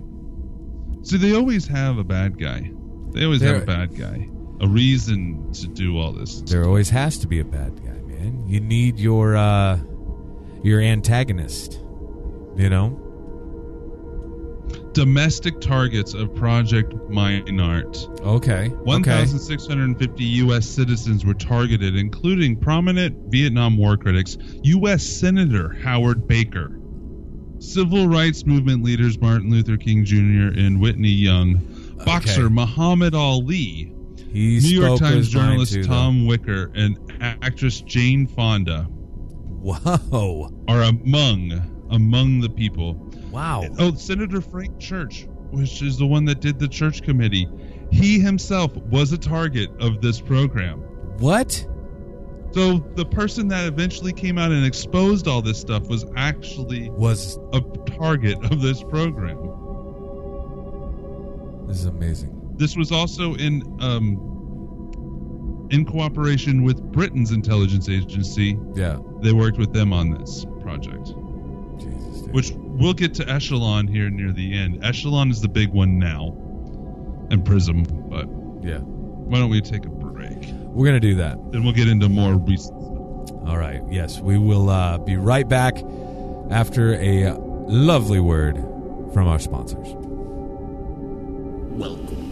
See, 1.04 1.18
they 1.18 1.34
always 1.34 1.68
have 1.68 1.98
a 2.00 2.04
bad 2.04 2.38
guy. 2.40 2.72
They 3.12 3.24
always 3.24 3.40
There- 3.40 3.54
have 3.54 3.64
a 3.64 3.66
bad 3.66 3.96
guy, 3.96 4.28
a 4.60 4.68
reason 4.68 5.52
to 5.54 5.68
do 5.68 5.98
all 5.98 6.12
this. 6.12 6.42
There 6.42 6.66
always 6.66 6.90
has 6.90 7.18
to 7.20 7.28
be 7.28 7.40
a 7.40 7.46
bad 7.46 7.80
guy, 7.84 8.02
man. 8.14 8.44
You 8.48 8.60
need 8.60 9.00
your 9.00 9.36
uh 9.38 9.80
your 10.64 10.82
antagonist. 10.82 11.80
You 12.58 12.70
know? 12.70 13.00
Domestic 14.98 15.62
targets 15.62 16.16
of 16.16 16.34
Project 16.34 16.92
Minaret. 17.08 18.10
Okay. 18.22 18.66
Okay. 18.66 18.70
1,650 18.84 20.24
U.S. 20.24 20.68
citizens 20.68 21.24
were 21.24 21.36
targeted, 21.36 21.96
including 21.96 22.56
prominent 22.56 23.16
Vietnam 23.32 23.78
War 23.78 23.96
critics, 23.96 24.40
U.S. 24.64 25.04
Senator 25.04 25.74
Howard 25.84 26.28
Baker, 26.28 26.80
civil 27.60 28.08
rights 28.08 28.48
movement 28.48 28.84
leaders 28.84 29.22
Martin 29.22 29.52
Luther 29.52 29.78
King 29.78 30.04
Jr. 30.04 30.60
and 30.60 30.82
Whitney 30.82 31.10
Young, 31.10 31.58
boxer 32.04 32.46
Okay. 32.46 32.54
Muhammad 32.56 33.14
Ali, 33.14 33.94
He 34.32 34.60
New 34.64 34.82
York 34.82 35.00
Times 35.00 35.30
journalist 35.30 35.74
too, 35.74 35.84
though. 35.84 35.90
Tom 35.90 36.26
Wicker, 36.26 36.72
and 36.74 36.98
actress 37.22 37.82
Jane 37.82 38.26
Fonda 38.26 38.88
Whoa. 39.62 40.52
are 40.68 40.82
among 40.82 41.77
among 41.92 42.42
the 42.42 42.50
people. 42.50 42.94
Wow. 43.32 43.66
Oh, 43.80 43.94
Senator 43.96 44.42
Frank 44.42 44.80
Church, 44.80 45.28
which 45.52 45.82
is 45.82 45.98
the 45.98 46.06
one 46.06 46.26
that 46.26 46.42
did 46.42 46.60
the 46.60 46.68
church 46.68 47.04
committee, 47.04 47.48
he 47.92 48.20
himself 48.20 48.76
was 48.76 49.12
a 49.14 49.18
target 49.18 49.70
of 49.80 50.02
this 50.02 50.20
program. 50.20 50.80
What? 51.20 51.66
So 52.52 52.78
the 52.96 53.06
person 53.06 53.48
that 53.50 53.68
eventually 53.68 54.14
came 54.14 54.38
out 54.38 54.52
and 54.52 54.66
exposed 54.66 55.28
all 55.28 55.42
this 55.42 55.60
stuff 55.60 55.88
was 55.88 56.06
actually 56.16 56.90
Was 56.92 57.38
a 57.54 57.62
target 57.98 58.38
of 58.52 58.62
this 58.62 58.82
program. 58.84 59.38
this 61.68 61.80
is 61.80 61.86
amazing. 61.86 62.34
This 62.56 62.76
was 62.76 62.92
also 62.92 63.36
in 63.36 63.62
um, 63.82 65.68
in 65.70 65.86
cooperation 65.86 66.64
with 66.64 66.82
Britain's 66.92 67.32
intelligence 67.32 67.90
agency. 67.90 68.58
Yeah. 68.74 68.98
They 69.22 69.34
worked 69.34 69.58
with 69.58 69.74
them 69.74 69.92
on 69.94 70.12
this 70.12 70.46
project, 70.62 71.10
Jesus. 72.34 72.52
which 72.52 72.60
we'll 72.60 72.94
get 72.94 73.14
to 73.16 73.30
Echelon 73.30 73.88
here 73.88 74.10
near 74.10 74.32
the 74.32 74.58
end. 74.58 74.84
Echelon 74.84 75.30
is 75.30 75.42
the 75.42 75.48
big 75.48 75.70
one 75.70 75.98
now, 76.00 76.36
and 77.32 77.46
Prism. 77.46 77.84
But 78.10 78.28
yeah. 78.66 78.80
why 78.80 79.40
don't 79.40 79.50
we 79.50 79.62
take 79.62 79.86
a 79.86 79.90
break? 79.90 80.38
We're 80.54 80.86
gonna 80.86 81.00
do 81.00 81.16
that. 81.16 81.38
Then 81.52 81.64
we'll 81.64 81.74
get 81.74 81.88
into 81.88 82.10
more 82.10 82.36
recent 82.36 82.82
stuff. 82.82 83.48
All 83.48 83.58
right. 83.58 83.82
Yes, 83.90 84.20
we 84.20 84.38
will 84.38 84.70
uh, 84.70 84.98
be 84.98 85.16
right 85.16 85.48
back 85.48 85.78
after 86.50 86.96
a 86.96 87.34
lovely 87.38 88.20
word 88.20 88.56
from 89.14 89.28
our 89.28 89.40
sponsors. 89.40 89.88
Welcome 91.78 92.27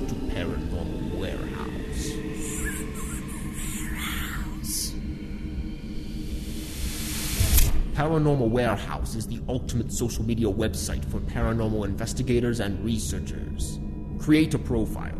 Paranormal 7.96 8.50
Warehouse 8.50 9.16
is 9.16 9.26
the 9.26 9.40
ultimate 9.48 9.90
social 9.90 10.26
media 10.26 10.48
website 10.48 11.06
for 11.06 11.20
paranormal 11.22 11.86
investigators 11.86 12.60
and 12.60 12.84
researchers. 12.84 13.80
Create 14.20 14.54
a 14.54 14.60
profile, 14.60 15.18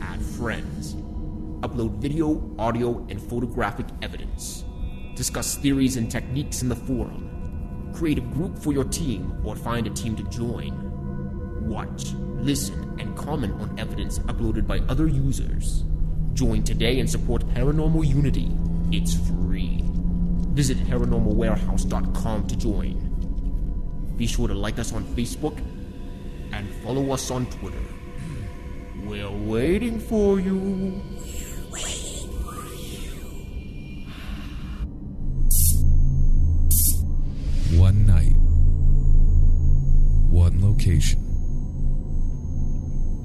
add 0.00 0.22
friends, 0.22 0.94
upload 1.60 1.98
video, 1.98 2.42
audio, 2.58 3.06
and 3.10 3.20
photographic 3.20 3.84
evidence, 4.00 4.64
discuss 5.14 5.56
theories 5.56 5.98
and 5.98 6.10
techniques 6.10 6.62
in 6.62 6.70
the 6.70 6.74
forum, 6.74 7.92
create 7.94 8.16
a 8.16 8.22
group 8.22 8.56
for 8.56 8.72
your 8.72 8.84
team 8.84 9.38
or 9.44 9.54
find 9.54 9.86
a 9.86 9.90
team 9.90 10.16
to 10.16 10.22
join. 10.30 10.72
Watch, 11.68 12.14
listen, 12.38 12.98
and 12.98 13.14
comment 13.14 13.60
on 13.60 13.78
evidence 13.78 14.20
uploaded 14.20 14.66
by 14.66 14.78
other 14.88 15.06
users. 15.06 15.84
Join 16.32 16.64
today 16.64 16.98
and 16.98 17.10
support 17.10 17.46
Paranormal 17.48 18.08
Unity. 18.08 18.50
It's 18.90 19.16
free. 19.28 19.85
Visit 20.56 20.78
paranormalwarehouse.com 20.88 22.46
to 22.46 22.56
join. 22.56 24.14
Be 24.16 24.26
sure 24.26 24.48
to 24.48 24.54
like 24.54 24.78
us 24.78 24.94
on 24.94 25.04
Facebook 25.14 25.58
and 26.50 26.66
follow 26.82 27.12
us 27.12 27.30
on 27.30 27.44
Twitter. 27.44 27.84
We're 29.04 29.30
waiting 29.30 30.00
for 30.00 30.40
you. 30.40 31.02
One 37.78 38.06
night, 38.06 38.32
one 40.30 40.64
location, 40.64 41.20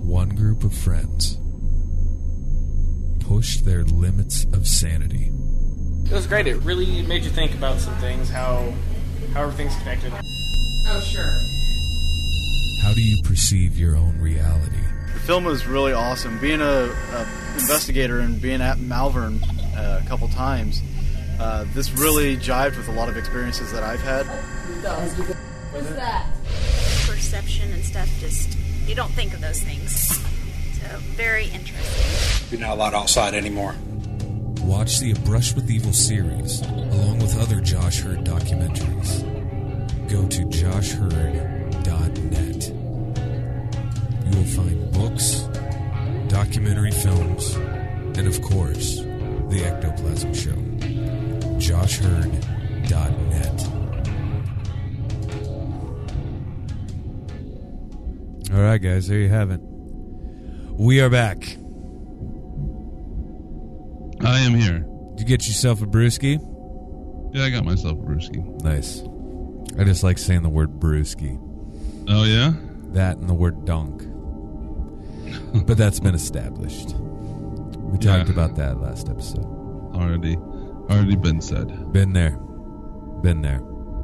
one 0.05 0.35
group 0.35 0.65
of 0.65 0.73
friends 0.73 1.37
pushed 3.21 3.63
their 3.63 3.85
limits 3.85 4.43
of 4.51 4.67
sanity. 4.67 5.31
It 6.11 6.15
was 6.15 6.27
great. 6.27 6.45
It 6.45 6.57
really 6.63 7.03
made 7.03 7.23
you 7.23 7.29
think 7.29 7.53
about 7.53 7.79
some 7.79 7.95
things, 7.95 8.29
how 8.29 8.73
how 9.33 9.43
everything's 9.43 9.77
connected. 9.77 10.11
Oh, 10.89 10.99
sure. 10.99 11.31
How 12.83 12.93
do 12.93 13.01
you 13.01 13.23
perceive 13.23 13.77
your 13.77 13.95
own 13.95 14.19
reality? 14.19 14.75
The 15.13 15.19
film 15.21 15.45
was 15.45 15.65
really 15.65 15.93
awesome. 15.93 16.37
Being 16.39 16.59
a, 16.59 16.93
a 17.13 17.27
investigator 17.53 18.19
and 18.19 18.41
being 18.41 18.61
at 18.61 18.77
Malvern 18.77 19.41
uh, 19.73 20.01
a 20.03 20.07
couple 20.09 20.27
times, 20.27 20.81
uh, 21.39 21.63
this 21.73 21.89
really 21.93 22.35
jived 22.35 22.75
with 22.75 22.89
a 22.89 22.91
lot 22.91 23.07
of 23.07 23.15
experiences 23.15 23.71
that 23.71 23.83
I've 23.83 24.01
had. 24.01 24.25
What's 25.71 25.89
that? 25.91 26.25
perception 27.07 27.71
and 27.71 27.83
stuff 27.85 28.09
just 28.19 28.57
you 28.85 28.93
don't 28.93 29.11
think 29.11 29.33
of 29.33 29.39
those 29.39 29.61
things 29.61 30.17
so 30.77 30.97
very 31.15 31.45
interesting 31.45 32.51
You're 32.51 32.67
not 32.67 32.75
allowed 32.75 32.93
outside 32.93 33.33
anymore. 33.33 33.75
Watch 34.63 34.99
the 34.99 35.11
A 35.11 35.15
Brush 35.21 35.53
with 35.55 35.69
Evil 35.69 35.93
series, 35.93 36.61
along 36.61 37.19
with 37.19 37.37
other 37.37 37.59
Josh 37.59 37.99
Hurd 37.99 38.23
documentaries. 38.23 39.21
Go 40.09 40.25
to 40.27 40.41
joshhurd.net. 40.43 42.67
You 44.25 44.37
will 44.37 44.45
find 44.45 44.91
books, 44.93 45.41
documentary 46.29 46.91
films, 46.91 47.55
and 48.17 48.27
of 48.27 48.41
course, 48.41 49.01
the 49.49 49.63
Ectoplasm 49.65 50.33
Show. 50.33 50.55
joshhurd.net. 51.57 53.67
All 58.53 58.61
right, 58.61 58.81
guys, 58.81 59.07
there 59.07 59.19
you 59.19 59.29
have 59.29 59.49
it. 59.51 59.61
We 60.77 60.99
are 61.01 61.09
back. 61.09 61.57
I 64.25 64.39
am 64.39 64.53
here. 64.53 64.79
Did 65.15 65.19
you 65.19 65.25
get 65.25 65.47
yourself 65.47 65.81
a 65.81 65.85
brewski? 65.85 66.39
Yeah, 67.33 67.45
I 67.45 67.49
got 67.49 67.63
myself 67.65 67.97
a 67.97 68.01
brewski. 68.01 68.43
Nice. 68.63 69.03
I 69.79 69.83
just 69.83 70.03
like 70.03 70.17
saying 70.17 70.43
the 70.43 70.49
word 70.49 70.79
brewski. 70.79 71.39
Oh 72.09 72.23
yeah. 72.23 72.53
That 72.93 73.17
and 73.17 73.29
the 73.29 73.33
word 73.33 73.65
dunk. 73.65 74.03
but 75.65 75.77
that's 75.77 75.99
been 75.99 76.15
established. 76.15 76.95
We 76.95 77.97
talked 77.97 78.29
about 78.29 78.55
that 78.55 78.79
last 78.79 79.09
episode. 79.09 79.45
Already, 79.93 80.35
already 80.35 81.15
been 81.15 81.41
said. 81.41 81.91
Been 81.91 82.13
there. 82.13 82.37
Been 83.21 83.41
there. 83.41 83.61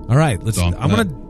All 0.10 0.18
right, 0.18 0.42
let's. 0.44 0.58
Dunk 0.58 0.76
I'm 0.80 0.90
that. 0.90 1.08
gonna. 1.08 1.28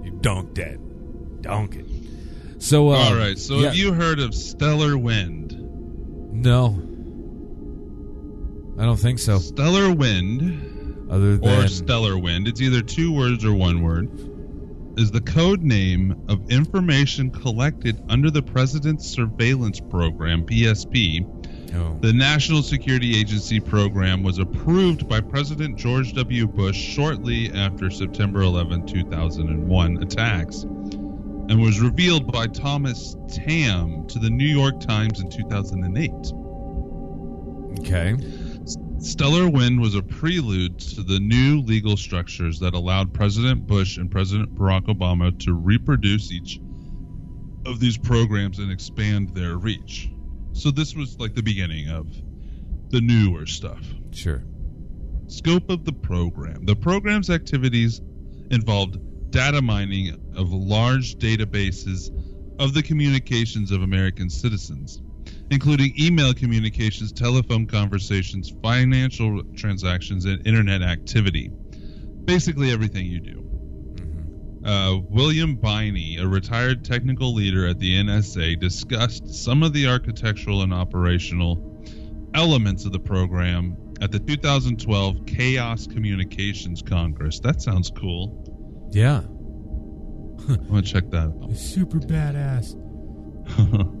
you 0.04 0.10
dunk 0.20 0.54
that. 0.56 1.42
Dunk 1.42 1.76
it. 1.76 1.86
So. 2.60 2.90
Uh, 2.90 2.96
All 2.96 3.16
right. 3.16 3.38
So 3.38 3.56
yeah, 3.56 3.66
have 3.68 3.76
you 3.76 3.92
heard 3.92 4.20
of 4.20 4.34
stellar 4.34 4.96
wind? 4.96 5.56
No. 6.32 6.86
I 8.78 8.84
don't 8.84 8.98
think 8.98 9.18
so. 9.18 9.38
Stellar 9.38 9.92
wind, 9.92 11.10
Other 11.10 11.36
than 11.36 11.64
or 11.64 11.68
stellar 11.68 12.18
wind. 12.18 12.48
It's 12.48 12.60
either 12.60 12.82
two 12.82 13.12
words 13.12 13.44
or 13.44 13.52
one 13.52 13.82
word. 13.82 14.08
Is 14.98 15.10
the 15.10 15.20
code 15.20 15.62
name 15.62 16.22
of 16.28 16.50
information 16.50 17.30
collected 17.30 18.02
under 18.08 18.30
the 18.30 18.42
President's 18.42 19.06
Surveillance 19.06 19.80
Program 19.80 20.44
(PSP). 20.44 21.26
Oh. 21.74 21.96
The 22.00 22.12
National 22.12 22.62
Security 22.62 23.18
Agency 23.18 23.60
program 23.60 24.22
was 24.22 24.38
approved 24.38 25.08
by 25.08 25.20
President 25.20 25.78
George 25.78 26.12
W. 26.14 26.46
Bush 26.46 26.76
shortly 26.76 27.52
after 27.52 27.90
September 27.90 28.42
11, 28.42 28.86
2001 28.86 30.02
attacks 30.02 30.66
and 31.50 31.60
was 31.60 31.80
revealed 31.80 32.30
by 32.30 32.46
Thomas 32.46 33.16
Tamm 33.28 34.06
to 34.06 34.20
the 34.20 34.30
New 34.30 34.46
York 34.46 34.78
Times 34.78 35.18
in 35.20 35.28
2008. 35.28 36.12
Okay. 37.80 38.16
Stellar 39.00 39.50
Wind 39.50 39.80
was 39.80 39.96
a 39.96 40.02
prelude 40.02 40.78
to 40.78 41.02
the 41.02 41.18
new 41.18 41.60
legal 41.62 41.96
structures 41.96 42.60
that 42.60 42.74
allowed 42.74 43.12
President 43.12 43.66
Bush 43.66 43.96
and 43.96 44.08
President 44.08 44.54
Barack 44.54 44.86
Obama 44.86 45.36
to 45.40 45.54
reproduce 45.54 46.30
each 46.30 46.60
of 47.66 47.80
these 47.80 47.98
programs 47.98 48.60
and 48.60 48.70
expand 48.70 49.34
their 49.34 49.56
reach. 49.56 50.08
So 50.52 50.70
this 50.70 50.94
was 50.94 51.18
like 51.18 51.34
the 51.34 51.42
beginning 51.42 51.88
of 51.88 52.06
the 52.90 53.00
newer 53.00 53.46
stuff. 53.46 53.84
Sure. 54.12 54.44
Scope 55.26 55.68
of 55.68 55.84
the 55.84 55.92
program. 55.92 56.64
The 56.64 56.76
program's 56.76 57.28
activities 57.28 58.00
involved 58.52 58.98
data 59.30 59.62
mining 59.62 60.16
of 60.36 60.52
large 60.52 61.16
databases 61.16 62.10
of 62.58 62.74
the 62.74 62.82
communications 62.82 63.70
of 63.70 63.82
American 63.82 64.28
citizens, 64.28 65.00
including 65.50 65.94
email 65.98 66.34
communications, 66.34 67.12
telephone 67.12 67.66
conversations, 67.66 68.52
financial 68.62 69.42
transactions, 69.56 70.24
and 70.24 70.46
internet 70.46 70.82
activity. 70.82 71.50
Basically, 72.24 72.70
everything 72.70 73.06
you 73.06 73.20
do. 73.20 73.40
Uh, 74.64 74.98
William 75.08 75.56
Binney, 75.56 76.18
a 76.18 76.26
retired 76.26 76.84
technical 76.84 77.32
leader 77.32 77.66
at 77.66 77.78
the 77.78 77.94
NSA, 78.02 78.60
discussed 78.60 79.32
some 79.32 79.62
of 79.62 79.72
the 79.72 79.88
architectural 79.88 80.62
and 80.62 80.74
operational 80.74 81.82
elements 82.34 82.84
of 82.84 82.92
the 82.92 83.00
program 83.00 83.76
at 84.02 84.12
the 84.12 84.18
2012 84.18 85.26
Chaos 85.26 85.86
Communications 85.86 86.82
Congress. 86.82 87.40
That 87.40 87.62
sounds 87.62 87.90
cool. 87.90 88.49
Yeah. 88.92 89.22
I'm 90.48 90.66
gonna 90.68 90.82
check 90.82 91.10
that 91.10 91.32
out. 91.42 91.56
Super 91.56 91.98
badass. 91.98 92.76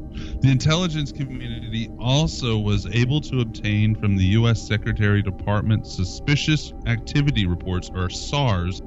The 0.42 0.50
intelligence 0.50 1.12
community 1.12 1.88
also 2.00 2.58
was 2.58 2.84
able 2.86 3.20
to 3.22 3.40
obtain 3.40 3.94
from 3.94 4.16
the 4.16 4.24
U.S. 4.24 4.60
Secretary 4.66 5.22
Department 5.22 5.86
suspicious 5.86 6.72
activity 6.86 7.46
reports, 7.46 7.90
or 7.94 8.10
SARS, 8.10 8.82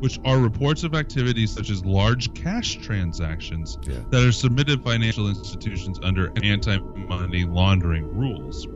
which 0.00 0.18
are 0.26 0.38
reports 0.38 0.84
of 0.84 0.94
activities 0.94 1.50
such 1.52 1.70
as 1.70 1.84
large 1.86 2.32
cash 2.34 2.76
transactions 2.76 3.78
Yeah. 3.82 4.00
that 4.10 4.22
are 4.22 4.30
submitted 4.30 4.84
financial 4.84 5.28
institutions 5.28 5.98
under 6.02 6.30
anti 6.44 6.78
money 6.78 7.44
laundering 7.44 8.04
rules. 8.06 8.66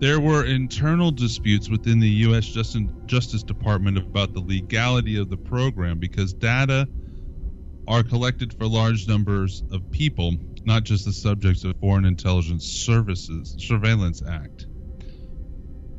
There 0.00 0.18
were 0.18 0.46
internal 0.46 1.10
disputes 1.10 1.68
within 1.68 2.00
the 2.00 2.08
U.S. 2.08 2.46
Justice, 2.46 3.42
Department 3.42 3.98
about 3.98 4.32
the 4.32 4.40
legality 4.40 5.18
of 5.18 5.28
the 5.28 5.36
program 5.36 5.98
because 5.98 6.32
data 6.32 6.88
are 7.86 8.02
collected 8.02 8.54
for 8.54 8.66
large 8.66 9.06
numbers 9.06 9.62
of 9.70 9.90
people, 9.90 10.32
not 10.64 10.84
just 10.84 11.04
the 11.04 11.12
subjects 11.12 11.64
of 11.64 11.76
Foreign 11.80 12.06
Intelligence 12.06 12.64
Services 12.64 13.54
Surveillance 13.58 14.22
Act 14.26 14.66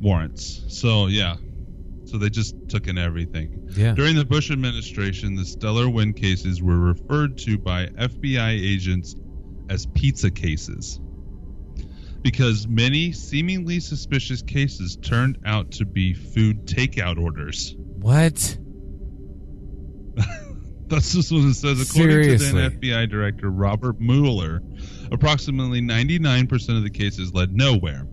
warrants. 0.00 0.64
So, 0.66 1.06
yeah. 1.06 1.36
So 2.04 2.18
they 2.18 2.28
just 2.28 2.56
took 2.68 2.88
in 2.88 2.98
everything. 2.98 3.70
Yeah. 3.76 3.94
During 3.94 4.16
the 4.16 4.24
Bush 4.24 4.50
administration, 4.50 5.36
the 5.36 5.44
Stellar 5.44 5.88
Wind 5.88 6.16
cases 6.16 6.60
were 6.60 6.76
referred 6.76 7.38
to 7.38 7.56
by 7.56 7.86
FBI 7.86 8.50
agents 8.50 9.14
as 9.68 9.86
pizza 9.86 10.32
cases 10.32 10.98
because 12.22 12.66
many 12.68 13.12
seemingly 13.12 13.80
suspicious 13.80 14.42
cases 14.42 14.96
turned 14.96 15.38
out 15.44 15.72
to 15.72 15.84
be 15.84 16.14
food 16.14 16.66
takeout 16.66 17.20
orders. 17.20 17.74
What? 17.76 18.58
That's 20.86 21.12
just 21.12 21.32
what 21.32 21.44
it 21.44 21.54
says. 21.54 21.90
According 21.90 22.38
to 22.38 22.44
then 22.44 22.70
FBI 22.72 23.10
Director 23.10 23.50
Robert 23.50 24.00
Mueller, 24.00 24.62
approximately 25.10 25.80
99% 25.80 26.76
of 26.76 26.82
the 26.84 26.90
cases 26.90 27.34
led 27.34 27.54
nowhere. 27.54 28.06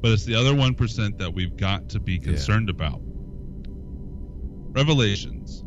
But 0.00 0.12
it's 0.12 0.24
the 0.24 0.34
other 0.34 0.52
1% 0.52 1.18
that 1.18 1.32
we've 1.32 1.56
got 1.56 1.88
to 1.90 2.00
be 2.00 2.18
concerned 2.18 2.68
about. 2.68 3.00
Revelations. 4.72 5.64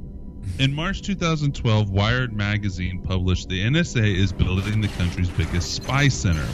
In 0.59 0.73
March 0.73 1.01
2012, 1.01 1.89
Wired 1.89 2.33
magazine 2.33 3.01
published 3.01 3.49
the 3.49 3.61
NSA 3.61 4.15
is 4.15 4.31
building 4.33 4.81
the 4.81 4.87
country's 4.89 5.29
biggest 5.29 5.73
spy 5.73 6.09
center. 6.09 6.45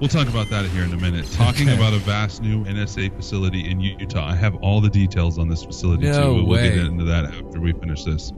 We'll 0.00 0.08
talk 0.08 0.28
about 0.28 0.48
that 0.50 0.64
here 0.66 0.84
in 0.84 0.92
a 0.92 0.96
minute. 0.96 1.30
Talking 1.32 1.68
Okay. 1.68 1.76
about 1.76 1.92
a 1.92 1.98
vast 1.98 2.40
new 2.40 2.64
NSA 2.64 3.08
facility 3.16 3.68
in 3.68 3.80
Utah. 3.80 4.28
I 4.28 4.34
have 4.36 4.54
all 4.56 4.80
the 4.80 4.88
details 4.88 5.38
on 5.38 5.48
this 5.48 5.64
facility 5.64 6.04
No 6.04 6.22
too. 6.22 6.34
We'll 6.44 6.46
way. 6.56 6.70
get 6.74 6.78
into 6.86 7.04
that 7.04 7.24
after 7.24 7.60
we 7.60 7.72
finish 7.72 8.04
this. 8.04 8.32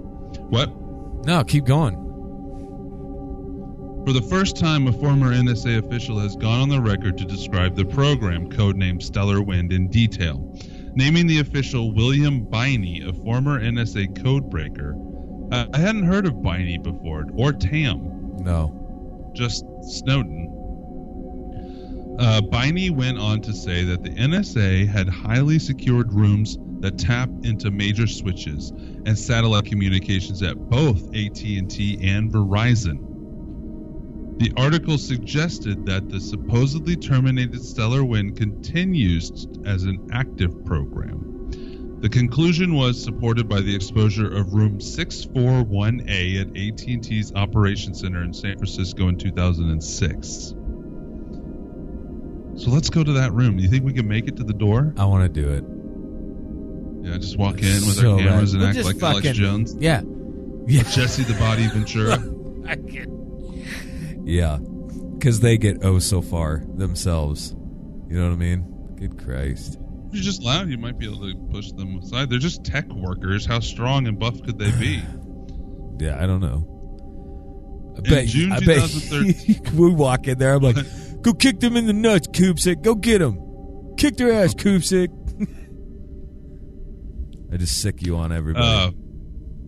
What? 0.49 0.73
No, 1.27 1.45
keep 1.45 1.65
going. 1.67 1.97
For 4.07 4.15
the 4.15 4.23
first 4.23 4.57
time, 4.57 4.87
a 4.87 4.93
former 4.93 5.35
NSA 5.35 5.85
official 5.87 6.19
has 6.19 6.35
gone 6.35 6.63
on 6.63 6.69
the 6.71 6.81
record 6.81 7.19
to 7.19 7.27
describe 7.27 7.77
the 7.77 7.85
program, 7.85 8.49
codenamed 8.49 9.03
Stellar 9.03 9.43
Wind, 9.43 9.71
in 9.75 9.89
detail, 9.89 10.43
naming 10.95 11.27
the 11.27 11.41
official 11.41 11.93
William 11.93 12.41
Binney, 12.45 13.03
a 13.07 13.13
former 13.13 13.61
NSA 13.61 14.15
codebreaker. 14.17 14.95
Uh, 15.53 15.67
I 15.75 15.79
hadn't 15.79 16.05
heard 16.05 16.25
of 16.25 16.43
Binney 16.43 16.79
before, 16.79 17.27
or 17.35 17.53
Tamm, 17.53 18.43
No. 18.43 19.31
just 19.35 19.67
Snowden. 19.83 20.50
Uh, 22.21 22.43
went 22.93 23.19
on 23.19 23.41
to 23.41 23.55
say 23.55 23.83
that 23.83 24.03
the 24.03 24.11
NSA 24.11 24.87
had 24.87 25.09
highly 25.09 25.59
secured 25.59 26.13
rooms 26.13 26.59
that 26.81 26.99
tap 26.99 27.31
into 27.45 27.71
major 27.71 28.07
switches 28.07 28.73
and 29.07 29.19
satellite 29.19 29.65
communications 29.65 30.43
at 30.43 30.55
both 30.69 31.03
AT&T 31.15 31.99
and 32.03 32.31
Verizon. 32.31 32.99
The 34.39 34.53
article 34.59 34.99
suggested 34.99 35.87
that 35.87 36.11
the 36.11 36.21
supposedly 36.21 36.95
terminated 36.95 37.65
Stellar 37.65 38.05
Wind 38.05 38.37
continues 38.37 39.47
as 39.65 39.85
an 39.85 40.07
active 40.13 40.63
program. 40.67 42.01
The 42.01 42.11
conclusion 42.11 42.75
was 42.75 43.03
supported 43.03 43.49
by 43.49 43.63
the 43.63 43.75
exposure 43.75 44.31
of 44.31 44.53
room 44.53 44.79
641A 44.79 46.41
at 46.43 46.49
AT&T's 46.49 47.33
Operations 47.35 48.01
Center 48.01 48.23
in 48.23 48.35
San 48.35 48.59
Francisco 48.59 49.09
in 49.09 49.17
2006. 49.17 50.55
So 52.61 52.71
let's 52.71 52.91
go 52.91 53.03
to 53.03 53.13
that 53.13 53.33
room. 53.33 53.57
Do 53.57 53.63
you 53.63 53.69
think 53.69 53.85
we 53.85 53.93
can 53.93 54.07
make 54.07 54.29
it 54.29 54.37
to 54.37 54.45
the 54.45 54.53
door? 54.53 54.93
I 54.99 55.05
want 55.07 55.23
to 55.33 55.41
do 55.43 55.49
it. 55.49 55.65
Yeah, 57.09 57.17
just 57.17 57.39
walk 57.39 57.55
in 57.59 57.63
with 57.87 57.95
So 57.97 58.13
our 58.13 58.19
cameras 58.19 58.53
bad. 58.53 58.55
and 58.55 58.61
We'll 58.61 58.69
act 58.69 58.77
just 58.77 59.03
like 59.03 59.03
Alex 59.03 59.29
Jones. 59.39 59.75
Yeah. 59.79 60.03
Yeah. 60.67 60.83
Jesse 60.83 61.23
the 61.23 61.35
Body 61.39 61.67
Ventura. 61.69 62.19
I 62.69 62.77
can. 62.77 64.23
Yeah. 64.27 64.59
Because 65.15 65.41
they 65.41 65.57
get 65.57 65.83
oh 65.85 65.99
so 65.99 66.21
far 66.21 66.63
themselves. 66.75 67.55
You 68.09 68.17
know 68.21 68.27
what 68.29 68.33
I 68.35 68.37
mean? 68.37 68.95
Good 68.97 69.23
Christ. 69.25 69.79
If 70.09 70.15
you're 70.17 70.23
just 70.25 70.43
loud, 70.43 70.69
you 70.69 70.77
might 70.77 70.99
be 70.99 71.07
able 71.07 71.21
to 71.31 71.35
push 71.51 71.71
them 71.73 71.99
aside. 71.99 72.29
They're 72.29 72.39
just 72.39 72.65
tech 72.65 72.87
workers. 72.89 73.47
How 73.47 73.61
strong 73.61 74.07
and 74.07 74.19
buff 74.19 74.43
could 74.43 74.59
they 74.59 74.71
be? 74.73 75.01
Yeah, 75.99 76.17
I 76.19 76.27
don't 76.27 76.41
know. 76.41 77.93
I 77.95 77.99
In 77.99 78.05
bet, 78.05 78.27
June 78.27 78.53
I 78.53 78.61
bet 78.61 78.89
2013 78.89 79.77
we 79.79 79.91
walk 79.93 80.27
in 80.29 80.39
there. 80.39 80.55
I'm 80.55 80.63
like, 80.63 80.77
go 81.23 81.33
kick 81.33 81.61
them 81.61 81.77
in 81.77 81.87
the 81.87 81.93
nuts, 81.93 82.29
Koopsick. 82.29 82.83
Go 82.83 82.95
get 82.95 83.19
them. 83.19 83.95
Kick 83.97 84.17
their 84.17 84.33
ass, 84.33 84.55
Koopsick. 84.55 85.09
I 87.53 87.57
just 87.57 87.81
sick 87.83 88.03
you 88.03 88.17
on 88.17 88.33
everybody. 88.33 88.67
Uh, 88.67 88.91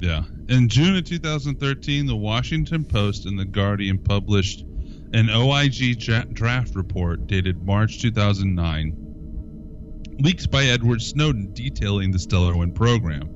yeah. 0.01 0.23
In 0.49 0.69
June 0.69 0.97
of 0.97 1.05
2013, 1.05 2.07
the 2.07 2.17
Washington 2.17 2.85
Post 2.85 3.27
and 3.27 3.39
the 3.39 3.45
Guardian 3.45 3.99
published 3.99 4.65
an 5.13 5.29
OIG 5.31 5.99
dra- 5.99 6.25
draft 6.33 6.75
report 6.75 7.27
dated 7.27 7.65
March 7.65 8.01
2009, 8.01 8.97
leaked 10.21 10.51
by 10.51 10.65
Edward 10.65 11.03
Snowden 11.03 11.53
detailing 11.53 12.11
the 12.11 12.19
Stellar 12.19 12.57
Wind 12.57 12.75
program. 12.75 13.29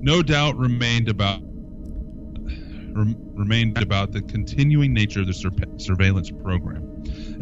No 0.00 0.22
doubt 0.22 0.56
remained 0.56 1.08
about 1.08 1.40
rem- 1.42 3.16
remained 3.34 3.80
about 3.80 4.12
the 4.12 4.22
continuing 4.22 4.92
nature 4.92 5.20
of 5.20 5.26
the 5.26 5.34
sur- 5.34 5.50
surveillance 5.76 6.30
program. 6.30 6.88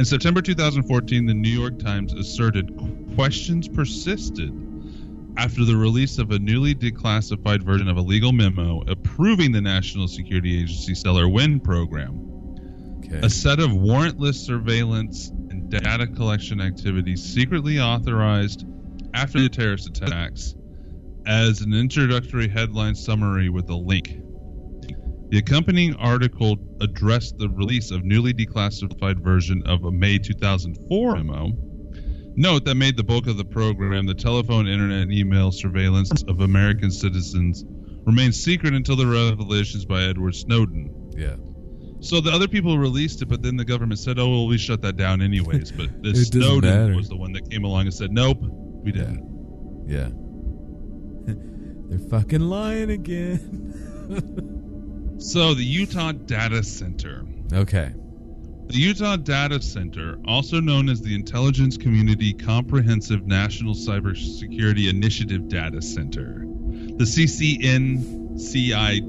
In 0.01 0.07
September 0.07 0.41
2014, 0.41 1.27
the 1.27 1.35
New 1.35 1.51
York 1.51 1.79
Times 1.79 2.15
asserted 2.15 2.75
questions 3.15 3.69
persisted 3.69 4.51
after 5.37 5.67
the 5.67 5.77
release 5.77 6.17
of 6.17 6.31
a 6.31 6.39
newly 6.39 6.75
declassified 6.75 7.63
version 7.63 7.87
of 7.87 7.99
a 7.99 8.01
legal 8.01 8.33
memo 8.33 8.83
approving 8.89 9.53
the 9.53 9.61
National 9.61 10.09
Security 10.09 10.63
Agency 10.63 10.95
Stellar 10.95 11.29
Wind 11.29 11.63
program. 11.63 12.19
okay. 13.05 13.21
A 13.23 13.29
set 13.29 13.61
of 13.61 13.73
warrantless 13.73 14.37
surveillance 14.37 15.29
and 15.29 15.69
data 15.69 16.07
collection 16.07 16.63
activities 16.63 17.23
secretly 17.23 17.79
authorized 17.79 18.65
after 19.13 19.39
the 19.39 19.51
terrorist 19.51 19.87
attacks 19.87 20.55
as 21.27 21.61
an 21.61 21.75
introductory 21.75 22.49
headline 22.49 22.95
summary 22.95 23.51
with 23.51 23.69
a 23.69 23.77
link. 23.77 24.17
The 25.31 25.39
accompanying 25.39 25.95
article 25.97 26.57
addressed 26.81 27.39
the 27.39 27.49
release 27.49 27.91
of 27.93 28.05
newly 28.05 28.35
declassified 28.35 29.21
version 29.23 29.63
of 29.65 29.85
a 29.85 29.91
May 29.93 30.19
2004 30.19 31.17
memo. 31.17 31.53
Note 32.37 32.65
that 32.65 32.75
made 32.75 32.97
the 32.97 33.05
bulk 33.05 33.27
of 33.27 33.37
the 33.37 33.45
program, 33.45 34.07
the 34.07 34.15
telephone, 34.15 34.67
internet, 34.67 35.03
and 35.03 35.13
email 35.13 35.53
surveillance 35.53 36.23
of 36.25 36.41
American 36.41 36.91
citizens, 36.91 37.65
remained 38.07 38.35
secret 38.35 38.75
until 38.75 38.97
the 38.97 39.07
revelations 39.07 39.85
by 39.85 40.03
Edward 40.03 40.35
Snowden. 40.35 41.13
yeah. 41.17 41.37
So 42.03 42.23
the 42.23 42.31
other 42.31 42.49
people 42.49 42.79
released 42.79 43.21
it, 43.21 43.27
but 43.27 43.43
then 43.43 43.59
the 43.59 43.65
government 43.65 44.01
said, 44.01 44.19
"Oh, 44.19 44.31
well, 44.31 44.47
we 44.47 44.57
shut 44.57 44.81
that 44.83 44.97
down 44.97 45.21
anyways." 45.21 45.71
But 45.77 46.03
this 46.03 46.29
Snowden 46.29 46.71
matter. 46.71 46.97
was 46.97 47.11
the 47.11 47.17
one 47.17 47.33
that 47.35 47.51
came 47.51 47.63
along 47.63 47.83
and 47.83 47.93
said, 47.95 48.11
"Nope, 48.11 48.39
we 48.41 48.91
didn't." 48.91 49.23
Yeah. 49.87 50.09
They're 51.91 52.09
fucking 52.09 52.41
lying 52.41 52.91
again. 52.91 54.57
So 55.21 55.55
the 55.55 55.65
Utah 55.65 56.13
Data 56.13 56.63
Center. 56.63 57.25
okay. 57.53 57.93
The 58.69 58.79
Utah 58.79 59.17
Data 59.17 59.61
Center, 59.61 60.17
also 60.27 60.61
known 60.61 60.89
as 60.89 61.03
the 61.03 61.15
Intelligence 61.15 61.77
Community 61.77 62.33
Comprehensive 62.33 63.27
National 63.27 63.75
Cybersecurity 63.75 64.89
Initiative 64.89 65.49
Data 65.49 65.83
Center, 65.83 66.45
the 66.97 67.05
CCNCI 67.05 69.01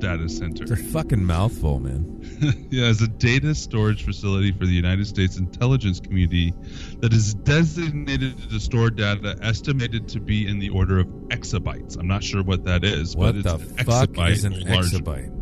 Data 0.00 0.28
Center. 0.28 0.64
It's 0.64 0.72
a 0.72 0.76
fucking 0.76 1.24
mouthful, 1.24 1.78
man. 1.80 2.66
yeah, 2.70 2.86
as 2.86 3.00
a 3.00 3.08
data 3.08 3.54
storage 3.54 4.04
facility 4.04 4.50
for 4.52 4.66
the 4.66 4.72
United 4.72 5.06
States 5.06 5.36
intelligence 5.38 6.00
community 6.00 6.52
that 6.98 7.12
is 7.12 7.32
designated 7.34 8.36
to 8.50 8.58
store 8.60 8.90
data 8.90 9.38
estimated 9.40 10.08
to 10.08 10.18
be 10.20 10.46
in 10.48 10.58
the 10.58 10.68
order 10.68 10.98
of 10.98 11.06
exabytes. 11.28 11.96
I'm 11.96 12.08
not 12.08 12.22
sure 12.24 12.42
what 12.42 12.64
that 12.64 12.84
is, 12.84 13.16
What 13.16 13.36
but 13.36 13.44
the 13.44 13.54
it's 13.54 13.70
an 13.80 13.86
fuck 13.86 14.08
exabyte 14.10 14.30
is 14.32 14.44
an 14.44 14.52
exabyte? 14.54 15.32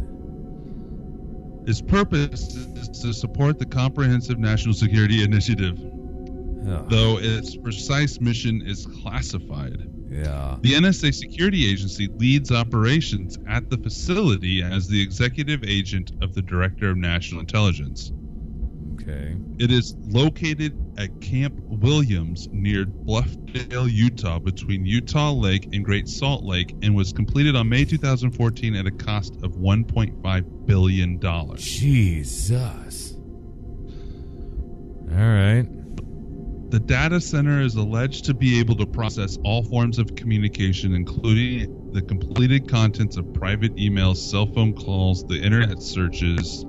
Its 1.66 1.80
purpose 1.80 2.54
is 2.54 2.88
to 3.00 3.12
support 3.12 3.58
the 3.58 3.66
Comprehensive 3.66 4.38
National 4.38 4.74
Security 4.74 5.22
Initiative, 5.22 5.78
Oh, 6.66 6.86
though 6.88 7.18
its 7.18 7.56
precise 7.56 8.20
mission 8.20 8.62
is 8.64 8.86
classified. 9.02 9.86
Yeah. 10.08 10.56
The 10.62 10.72
NSA 10.74 11.12
security 11.14 11.70
agency 11.70 12.08
leads 12.16 12.50
operations 12.50 13.36
at 13.46 13.68
the 13.68 13.76
facility 13.78 14.62
as 14.62 14.88
the 14.88 15.02
executive 15.02 15.62
agent 15.64 16.12
of 16.22 16.34
the 16.34 16.42
Director 16.42 16.90
of 16.90 16.96
National 16.96 17.40
Intelligence. 17.40 18.12
Okay. 18.94 19.36
It 19.58 19.70
is 19.70 19.94
located 20.06 20.76
at 20.98 21.20
Camp 21.20 21.54
Williams 21.66 22.48
near 22.52 22.86
Bluffdale, 22.86 23.90
Utah, 23.90 24.38
between 24.38 24.86
Utah 24.86 25.32
Lake 25.32 25.68
and 25.72 25.84
Great 25.84 26.08
Salt 26.08 26.44
Lake, 26.44 26.74
and 26.82 26.94
was 26.94 27.12
completed 27.12 27.56
on 27.56 27.68
May 27.68 27.84
2014 27.84 28.74
at 28.74 28.86
a 28.86 28.90
cost 28.90 29.34
of 29.42 29.52
1.5 29.52 30.66
billion 30.66 31.18
dollars. 31.18 31.62
Jesus. 31.62 33.14
All 35.12 35.20
right. 35.20 35.66
The 36.70 36.80
data 36.80 37.20
center 37.20 37.60
is 37.60 37.76
alleged 37.76 38.24
to 38.24 38.34
be 38.34 38.58
able 38.58 38.74
to 38.76 38.86
process 38.86 39.38
all 39.44 39.62
forms 39.62 40.00
of 40.00 40.16
communication, 40.16 40.92
including 40.92 41.92
the 41.92 42.02
completed 42.02 42.68
contents 42.68 43.16
of 43.16 43.32
private 43.32 43.76
emails, 43.76 44.16
cell 44.16 44.46
phone 44.46 44.74
calls, 44.74 45.24
the 45.24 45.40
internet 45.40 45.80
searches, 45.80 46.64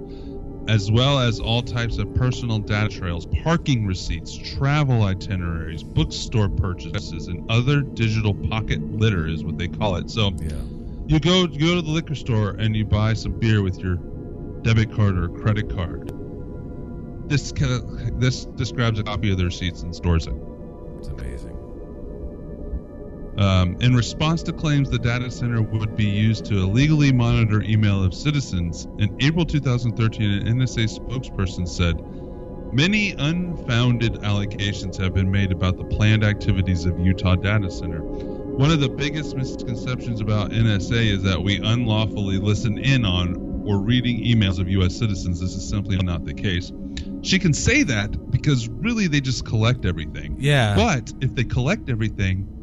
as 0.68 0.92
well 0.92 1.20
as 1.20 1.40
all 1.40 1.62
types 1.62 1.98
of 1.98 2.14
personal 2.16 2.60
data 2.60 2.90
trails, 2.90 3.28
parking 3.44 3.86
receipts, 3.86 4.36
travel 4.36 5.04
itineraries, 5.04 5.84
bookstore 5.84 6.50
purchases, 6.50 7.28
and 7.28 7.50
other 7.50 7.82
digital 7.82 8.34
pocket 8.34 8.82
litter 8.92 9.28
is 9.28 9.44
what 9.44 9.58
they 9.58 9.68
call 9.68 9.96
it. 9.96 10.10
So 10.10 10.32
Yeah. 10.42 10.54
you 11.08 11.20
go 11.20 11.46
you 11.46 11.60
go 11.60 11.76
to 11.76 11.82
the 11.82 11.92
liquor 11.92 12.16
store 12.16 12.52
and 12.58 12.76
you 12.76 12.86
buy 12.86 13.14
some 13.14 13.34
beer 13.34 13.62
with 13.62 13.78
your 13.80 13.96
debit 14.64 14.92
card 14.92 15.18
or 15.18 15.30
credit 15.30 15.70
card. 15.76 16.12
This 17.28 17.52
kind 17.52 17.72
of, 17.74 18.20
this 18.20 18.46
describes 18.46 19.00
a 19.00 19.04
copy 19.04 19.32
of 19.32 19.38
the 19.38 19.46
receipts 19.46 19.84
and 19.84 19.96
stores 19.96 20.28
it. 20.28 20.36
It's 21.00 21.08
amazing. 21.08 21.35
Um, 23.38 23.76
in 23.82 23.96
response 23.96 24.44
to 24.44 24.54
claims 24.54 24.90
the 24.90 25.00
data 25.00 25.30
center 25.30 25.62
would 25.62 25.96
be 25.96 26.06
used 26.06 26.46
to 26.46 26.60
illegally 26.60 27.12
monitor 27.12 27.62
email 27.64 28.04
of 28.04 28.14
citizens, 28.14 28.88
in 28.98 29.16
April 29.20 29.46
2013, 29.46 30.48
an 30.48 30.60
NSA 30.60 31.00
spokesperson 31.00 31.68
said, 31.68 32.02
Many 32.74 33.12
unfounded 33.12 34.24
allegations 34.24 34.98
have 34.98 35.14
been 35.14 35.32
made 35.32 35.52
about 35.52 35.78
the 35.78 35.86
planned 35.86 36.24
activities 36.24 36.86
of 36.86 37.00
Utah 37.00 37.36
Data 37.36 37.70
Center. 37.70 38.02
One 38.02 38.72
of 38.72 38.80
the 38.80 38.90
biggest 38.90 39.36
misconceptions 39.36 40.20
about 40.20 40.52
NSA 40.52 41.12
is 41.12 41.24
that 41.24 41.42
we 41.42 41.58
unlawfully 41.58 42.38
listen 42.38 42.78
in 42.78 43.06
on 43.06 43.64
or 43.66 43.80
reading 43.80 44.24
emails 44.24 44.60
of 44.60 44.70
U.S. 44.70 44.96
citizens. 44.96 45.40
This 45.40 45.56
is 45.56 45.68
simply 45.68 45.98
not 45.98 46.26
the 46.26 46.34
case. 46.34 46.72
She 47.22 47.40
can 47.40 47.54
say 47.54 47.84
that 47.84 48.30
because 48.30 48.70
really 48.70 49.08
they 49.08 49.22
just 49.22 49.46
collect 49.46 49.86
everything. 49.86 50.36
Yeah. 50.40 50.76
But 50.76 51.14
if 51.22 51.34
they 51.34 51.44
collect 51.44 51.90
everything, 51.90 52.55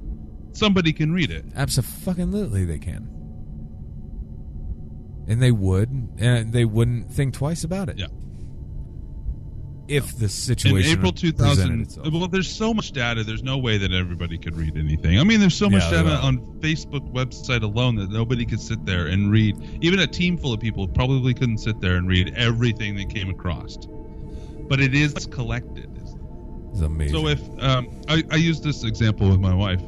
somebody 0.53 0.93
can 0.93 1.13
read 1.13 1.31
it. 1.31 1.45
Absolutely, 1.55 2.65
they 2.65 2.79
can. 2.79 3.09
And 5.29 5.41
they 5.41 5.53
would, 5.53 5.89
and 6.19 6.53
they 6.53 6.65
wouldn't 6.65 7.11
think 7.11 7.35
twice 7.35 7.65
about 7.65 7.89
it. 7.89 7.99
Yeah. 7.99 8.07
If 9.89 10.17
the 10.17 10.29
situation 10.29 10.91
In 10.93 10.99
April 10.99 11.13
2000, 11.13 11.99
well, 12.13 12.29
there's 12.29 12.51
so 12.51 12.73
much 12.73 12.93
data. 12.93 13.25
There's 13.25 13.43
no 13.43 13.59
way 13.59 13.79
that 13.79 13.93
everybody 13.93 14.39
could 14.39 14.57
read 14.57 14.77
anything. 14.77 15.19
I 15.19 15.25
mean, 15.25 15.41
there's 15.41 15.57
so 15.57 15.69
much 15.69 15.83
Yeah, 15.85 16.03
data 16.03 16.17
on 16.17 16.39
Facebook 16.61 17.13
website 17.13 17.63
alone 17.63 17.97
that 17.97 18.11
nobody 18.11 18.47
could 18.47 18.61
sit 18.61 18.85
there 18.87 19.07
and 19.09 19.31
read. 19.31 19.57
Even 19.83 20.01
a 20.01 20.07
team 20.07 20.39
full 20.39 20.53
of 20.53 20.61
people 20.61 20.89
probably 20.89 21.35
couldn't 21.35 21.59
sit 21.59 21.81
there 21.81 21.97
and 21.97 22.09
read 22.09 22.33
everything 22.37 22.95
they 22.97 23.05
came 23.05 23.29
across. 23.29 23.77
But 24.69 24.81
it 24.81 24.95
is 24.95 25.15
collected. 25.27 25.91
It's 26.73 26.81
amazing. 26.81 27.15
So 27.15 27.29
if 27.29 27.41
um, 27.63 27.89
I, 28.09 28.23
I 28.31 28.37
use 28.37 28.61
this 28.61 28.85
example 28.85 29.29
with 29.29 29.41
my 29.41 29.55
wife, 29.55 29.83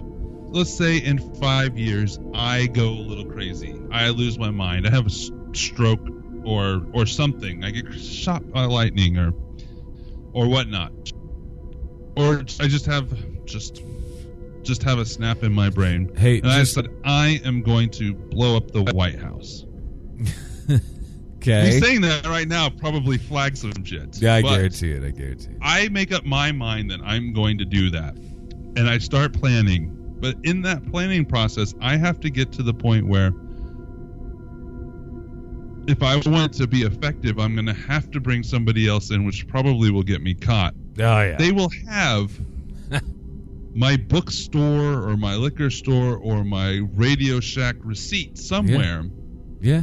let's 0.55 0.73
say 0.73 0.99
in 0.99 1.19
five 1.41 1.77
years 1.77 2.19
I 2.33 2.67
go 2.67 2.89
a 2.89 3.05
little 3.11 3.25
crazy, 3.27 3.75
I 3.91 4.09
lose 4.11 4.39
my 4.39 4.51
mind, 4.51 4.87
I 4.87 4.91
have 4.91 5.07
a 5.07 5.11
stroke 5.57 6.07
or 6.45 6.87
or 6.93 7.07
something, 7.07 7.65
I 7.65 7.71
get 7.71 7.93
shot 7.95 8.51
by 8.51 8.65
lightning 8.65 9.19
or 9.19 9.33
or 10.33 10.49
whatnot, 10.49 10.93
or 12.17 12.39
I 12.61 12.69
just 12.69 12.87
have 12.87 13.13
just 13.45 13.83
just 14.63 14.83
have 14.85 14.99
a 14.99 15.05
snap 15.05 15.43
in 15.43 15.53
my 15.53 15.69
brain, 15.71 16.15
Hey, 16.17 16.39
and 16.39 16.51
I 16.51 16.63
said 16.63 16.89
I 17.05 17.41
am 17.45 17.63
going 17.63 17.91
to 17.91 18.15
blow 18.15 18.57
up 18.57 18.71
the 18.71 18.83
White 18.85 19.19
House. 19.19 19.65
okay. 21.37 21.65
Me 21.65 21.81
saying 21.81 22.01
that 22.03 22.27
right 22.27 22.49
now 22.49 22.71
probably 22.71 23.19
flags 23.19 23.61
some 23.61 23.85
shit. 23.85 24.23
yeah, 24.23 24.37
I 24.37 24.43
guarantee 24.43 24.93
it. 24.93 25.03
I 25.05 25.11
guarantee 25.11 25.51
it. 25.51 25.59
I 25.61 25.89
make 25.89 26.13
up 26.13 26.25
my 26.25 26.53
mind 26.53 26.91
that 26.93 27.01
I'm 27.05 27.33
going 27.33 27.59
to 27.59 27.65
do 27.65 27.91
that. 27.91 28.17
And 28.77 28.89
I 28.89 28.99
start 28.99 29.33
planning. 29.35 30.01
But 30.25 30.37
in 30.43 30.63
that 30.63 30.91
planning 30.91 31.27
process, 31.27 31.75
I 31.83 31.99
have 31.99 32.19
to 32.21 32.31
get 32.31 32.51
to 32.53 32.63
the 32.63 32.73
point 32.73 33.07
where 33.07 33.35
if 35.87 36.03
I 36.03 36.17
want 36.27 36.55
it 36.55 36.59
to 36.63 36.67
be 36.67 36.81
effective, 36.81 37.39
I'm 37.39 37.53
going 37.55 37.67
to 37.67 37.75
have 37.75 38.11
to 38.13 38.21
bring 38.21 38.43
somebody 38.43 38.89
else 38.89 39.11
in, 39.11 39.27
which 39.27 39.47
probably 39.47 39.91
will 39.91 40.03
get 40.03 40.23
me 40.23 40.33
caught. 40.33 40.73
Oh 40.99 41.21
yeah. 41.21 41.37
They 41.37 41.53
will 41.53 41.69
have 41.87 42.33
my 43.75 43.99
bookstore 43.99 45.07
or 45.07 45.19
my 45.19 45.35
liquor 45.35 45.69
store 45.69 46.17
or 46.17 46.43
my 46.43 46.81
Radio 46.95 47.39
Shack 47.39 47.77
receipt 47.81 48.39
somewhere. 48.39 49.05
yeah. 49.61 49.83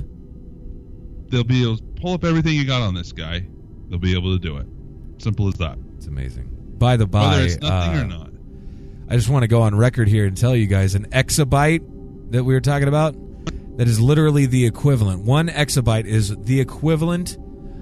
They'll 1.27 1.43
be 1.43 1.61
able 1.61 1.77
to 1.77 1.83
pull 2.01 2.15
up 2.15 2.23
everything 2.23 2.55
you 2.55 2.65
got 2.65 2.81
on 2.81 2.95
this 2.95 3.11
guy. 3.11 3.45
They'll 3.89 3.99
be 3.99 4.17
able 4.17 4.35
to 4.35 4.39
do 4.39 4.57
it. 4.57 4.65
Simple 5.19 5.49
as 5.49 5.53
that. 5.59 5.77
It's 5.97 6.07
amazing. 6.07 6.49
By 6.79 6.97
the 6.97 7.05
by, 7.05 7.29
Whether 7.29 7.43
it's 7.43 7.59
nothing 7.59 7.99
uh, 7.99 8.01
or 8.01 8.07
not. 8.07 8.30
I 9.11 9.15
just 9.15 9.27
want 9.27 9.43
to 9.43 9.49
go 9.49 9.63
on 9.63 9.75
record 9.75 10.07
here 10.07 10.25
and 10.25 10.37
tell 10.37 10.55
you 10.55 10.67
guys 10.67 10.95
an 10.95 11.05
exabyte 11.09 12.31
that 12.31 12.45
we 12.45 12.53
were 12.53 12.61
talking 12.61 12.87
about 12.87 13.13
that 13.75 13.85
is 13.85 13.99
literally 13.99 14.45
the 14.45 14.65
equivalent. 14.65 15.25
One 15.25 15.49
exabyte 15.49 16.05
is 16.05 16.33
the 16.33 16.61
equivalent 16.61 17.37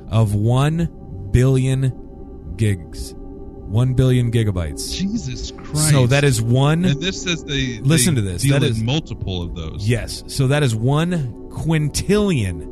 of 0.09 0.33
one 0.33 1.29
billion 1.29 2.55
gigs. 2.55 3.13
One 3.13 3.93
billion 3.93 4.31
gigabytes. 4.31 4.91
Jesus 4.95 5.51
Christ. 5.51 5.91
So 5.91 6.07
that 6.07 6.23
is 6.23 6.41
one. 6.41 6.83
And 6.83 6.99
this 6.99 7.21
says 7.21 7.43
they 7.43 7.77
Listen 7.77 8.15
they 8.15 8.21
to 8.21 8.27
this. 8.27 8.49
That 8.49 8.83
multiple 8.83 9.43
of 9.43 9.53
those. 9.53 9.87
Yes. 9.87 10.23
So 10.25 10.47
that 10.47 10.63
is 10.63 10.75
one 10.75 11.31
quintillion 11.51 12.65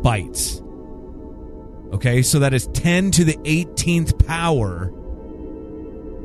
bytes. 0.00 0.62
Okay, 1.92 2.22
so 2.22 2.38
that 2.38 2.54
is 2.54 2.66
10 2.68 3.10
to 3.10 3.24
the 3.24 3.36
18th 3.44 4.26
power 4.26 4.90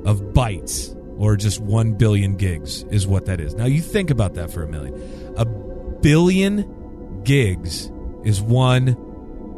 of 0.05 0.21
bytes, 0.33 0.95
or 1.19 1.35
just 1.35 1.59
1 1.59 1.93
billion 1.93 2.35
gigs, 2.35 2.83
is 2.91 3.07
what 3.07 3.25
that 3.25 3.39
is. 3.39 3.53
Now, 3.55 3.65
you 3.65 3.81
think 3.81 4.09
about 4.09 4.35
that 4.35 4.51
for 4.51 4.63
a 4.63 4.67
million. 4.67 5.33
A 5.37 5.45
billion 5.45 7.21
gigs 7.23 7.91
is 8.23 8.41
one 8.41 8.95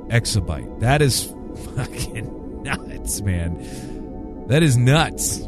exabyte. 0.09 0.79
That 0.79 1.01
is 1.01 1.23
fucking 1.75 2.63
nuts, 2.63 3.21
man. 3.21 4.47
That 4.47 4.63
is 4.63 4.77
nuts. 4.77 5.47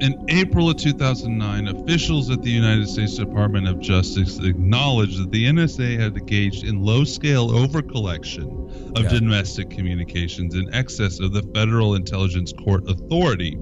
In 0.00 0.24
April 0.28 0.68
of 0.68 0.76
2009, 0.76 1.68
officials 1.68 2.30
at 2.30 2.42
the 2.42 2.50
United 2.50 2.86
States 2.88 3.16
Department 3.16 3.66
of 3.66 3.80
Justice 3.80 4.38
acknowledged 4.38 5.18
that 5.22 5.30
the 5.30 5.46
NSA 5.46 5.98
had 5.98 6.16
engaged 6.16 6.64
in 6.64 6.82
low-scale 6.82 7.48
overcollection 7.48 8.94
of 8.96 9.04
Yeah. 9.04 9.18
domestic 9.18 9.70
communications 9.70 10.54
in 10.54 10.72
excess 10.74 11.18
of 11.18 11.32
the 11.32 11.42
Federal 11.54 11.94
Intelligence 11.94 12.52
Court 12.52 12.84
authority, 12.90 13.56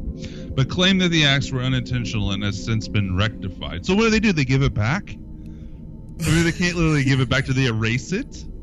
but 0.57 0.69
claimed 0.69 1.01
that 1.03 1.11
the 1.11 1.25
acts 1.25 1.53
were 1.53 1.61
unintentional 1.63 2.33
and 2.33 2.43
has 2.43 2.63
since 2.63 2.89
been 2.89 3.15
rectified. 3.15 3.87
So 3.87 3.95
what 3.95 4.03
do 4.05 4.11
they 4.11 4.21
do? 4.21 4.33
They 4.33 4.45
give 4.45 4.63
it 4.63 4.75
back? 4.75 5.11
I 5.11 6.31
mean, 6.31 6.45
they 6.45 6.53
can't 6.53 6.75
literally 6.75 7.05
give 7.05 7.21
it 7.21 7.29
back. 7.29 7.45
Do 7.47 7.53
they 7.53 7.67
erase 7.67 8.13
it? 8.13 8.45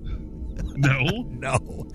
No. 0.76 1.28
No, 1.30 1.88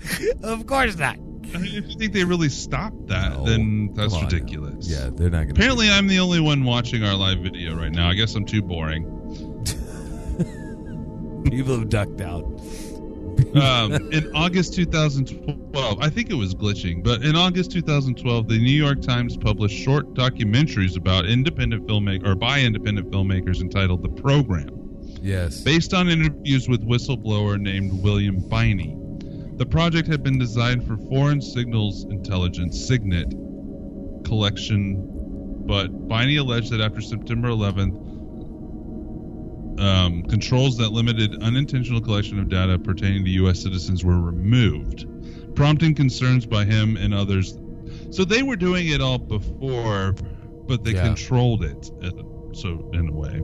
of 0.43 0.66
course 0.66 0.97
not. 0.97 1.16
I 1.55 1.59
mean, 1.59 1.75
if 1.75 1.89
you 1.89 1.95
think 1.99 2.13
they 2.13 2.25
really 2.25 2.49
stopped 2.49 3.07
that, 3.09 3.33
No. 3.33 3.45
then 3.45 3.91
that's 3.95 4.13
on 4.15 4.25
ridiculous. 4.25 4.89
Yeah, 4.89 5.11
they're 5.13 5.31
not 5.31 5.45
going. 5.45 5.51
Apparently, 5.53 5.91
I'm 5.91 6.07
the 6.07 6.19
only 6.19 6.41
one 6.41 6.65
watching 6.65 7.05
our 7.05 7.15
live 7.15 7.39
video 7.39 7.75
right 7.77 7.93
now. 7.93 8.09
I 8.09 8.15
guess 8.15 8.35
I'm 8.35 8.45
too 8.45 8.63
boring. 8.63 9.05
People 11.45 11.79
have 11.79 11.89
ducked 11.89 12.21
out. 12.21 12.45
Um, 13.55 13.93
in 14.13 14.31
August 14.35 14.75
2012, 14.75 15.99
I 16.01 16.09
think 16.09 16.31
it 16.31 16.35
was 16.35 16.55
glitching, 16.55 17.05
but 17.05 17.23
in 17.23 17.37
August 17.37 17.71
2012, 17.71 18.49
the 18.49 18.59
New 18.59 18.73
York 18.73 19.01
Times 19.03 19.37
published 19.37 19.77
short 19.77 20.13
documentaries 20.15 20.97
about 20.97 21.27
independent 21.27 21.87
filmmakers 21.87 22.27
or 22.27 22.35
by 22.35 22.61
independent 22.61 23.11
filmmakers 23.11 23.61
entitled 23.61 24.03
"The 24.03 24.09
Program." 24.21 24.71
Yes. 25.23 25.63
based 25.63 25.95
on 25.95 26.09
interviews 26.09 26.69
with 26.69 26.83
whistleblower 26.87 27.59
named 27.61 28.03
William 28.03 28.37
Binney. 28.49 28.97
The 29.57 29.67
project 29.67 30.07
had 30.09 30.23
been 30.23 30.39
designed 30.39 30.87
for 30.87 30.97
foreign 30.97 31.41
signals 31.41 32.05
intelligence 32.05 32.79
(SIGINT) 32.89 34.25
collection, 34.25 35.03
but 35.67 36.09
Binney 36.09 36.37
alleged 36.37 36.71
that 36.73 36.81
after 36.81 37.01
September 37.01 37.49
11th, 37.49 37.97
um, 39.81 40.23
controls 40.25 40.77
that 40.79 40.91
limited 40.93 41.43
unintentional 41.43 42.01
collection 42.01 42.39
of 42.39 42.49
data 42.49 42.79
pertaining 42.79 43.25
to 43.25 43.31
U.S. 43.33 43.63
citizens 43.63 44.05
were 44.05 44.19
removed, 44.21 45.07
prompting 45.55 45.95
concerns 45.95 46.47
by 46.47 46.65
him 46.65 46.97
and 46.97 47.13
others. 47.15 47.59
So 48.11 48.25
they 48.25 48.43
were 48.43 48.57
doing 48.57 48.89
it 48.89 49.01
all 49.01 49.19
before 49.19 50.15
but 50.67 50.83
they 50.83 50.93
Yeah. 50.95 51.07
controlled 51.07 51.63
it. 51.63 51.91
uh, 52.03 52.11
So 52.53 52.91
in 52.95 53.09
a 53.09 53.13
way, 53.13 53.41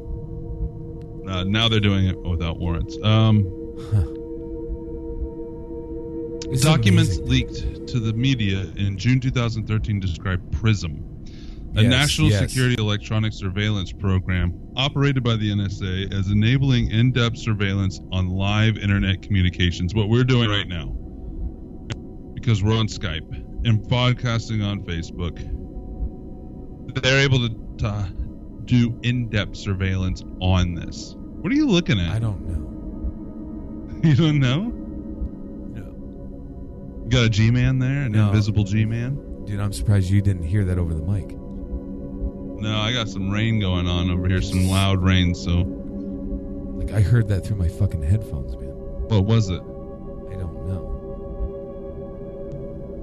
uh, 1.30 1.44
now 1.44 1.68
they're 1.68 1.78
doing 1.80 2.06
it 2.06 2.20
without 2.20 2.58
warrants. 2.58 2.98
Um, 3.02 3.44
This 3.76 4.21
is 6.52 6.60
documents 6.62 7.16
amazing. 7.18 7.28
leaked 7.28 7.86
to 7.88 8.00
the 8.00 8.12
media 8.12 8.60
in 8.76 8.96
June 8.98 9.20
2013 9.20 10.00
describe 10.00 10.40
PRISM, 10.52 11.04
a 11.76 11.82
Yes, 11.82 11.90
national 11.90 12.28
yes. 12.28 12.40
security 12.40 12.76
electronic 12.78 13.32
surveillance 13.32 13.92
program 13.92 14.58
operated 14.76 15.22
by 15.24 15.36
the 15.36 15.50
NSA 15.50 16.12
as 16.12 16.28
enabling 16.30 16.90
in-depth 16.90 17.38
surveillance 17.38 18.00
on 18.12 18.28
live 18.28 18.76
internet 18.76 19.22
communications. 19.22 19.94
What 19.94 20.08
we're 20.08 20.24
doing 20.24 20.50
right 20.50 20.68
now, 20.68 20.86
because 22.34 22.62
we're 22.62 22.76
on 22.76 22.86
Skype 22.88 23.30
and 23.66 23.80
podcasting 23.88 24.64
on 24.64 24.82
Facebook, 24.82 25.38
they're 27.02 27.20
able 27.20 27.48
to, 27.48 27.54
to 27.78 28.08
do 28.66 28.98
in-depth 29.02 29.56
surveillance 29.56 30.22
on 30.40 30.74
this. 30.74 31.14
What 31.16 31.50
are 31.52 31.56
you 31.56 31.66
looking 31.68 31.98
at? 31.98 32.10
I 32.14 32.18
don't 32.18 32.40
know. 32.46 32.58
You 34.08 34.16
don't 34.16 34.40
know? 34.40 34.81
You 37.04 37.08
got 37.08 37.24
a 37.24 37.28
G-man 37.30 37.78
there, 37.78 38.02
an 38.04 38.12
No. 38.12 38.28
invisible 38.28 38.64
G-man. 38.64 39.44
Dude, 39.44 39.60
I'm 39.60 39.72
surprised 39.72 40.08
you 40.10 40.22
didn't 40.22 40.44
hear 40.44 40.64
that 40.64 40.78
over 40.78 40.94
the 40.94 41.02
mic. 41.02 41.36
No, 42.62 42.78
I 42.78 42.92
got 42.92 43.08
some 43.08 43.28
rain 43.30 43.58
going 43.58 43.86
on 43.88 44.08
over 44.10 44.28
here, 44.28 44.40
some 44.40 44.68
loud 44.68 45.02
rain. 45.02 45.34
So, 45.34 45.62
Like 46.78 46.92
I 46.92 47.00
heard 47.00 47.28
that 47.28 47.44
through 47.44 47.56
my 47.56 47.68
fucking 47.68 48.02
headphones, 48.02 48.54
man. 48.56 48.68
what 49.08 49.24
was 49.24 49.48
it? 49.50 49.60
I 49.60 50.34
don't 50.36 50.66
know. 50.68 50.88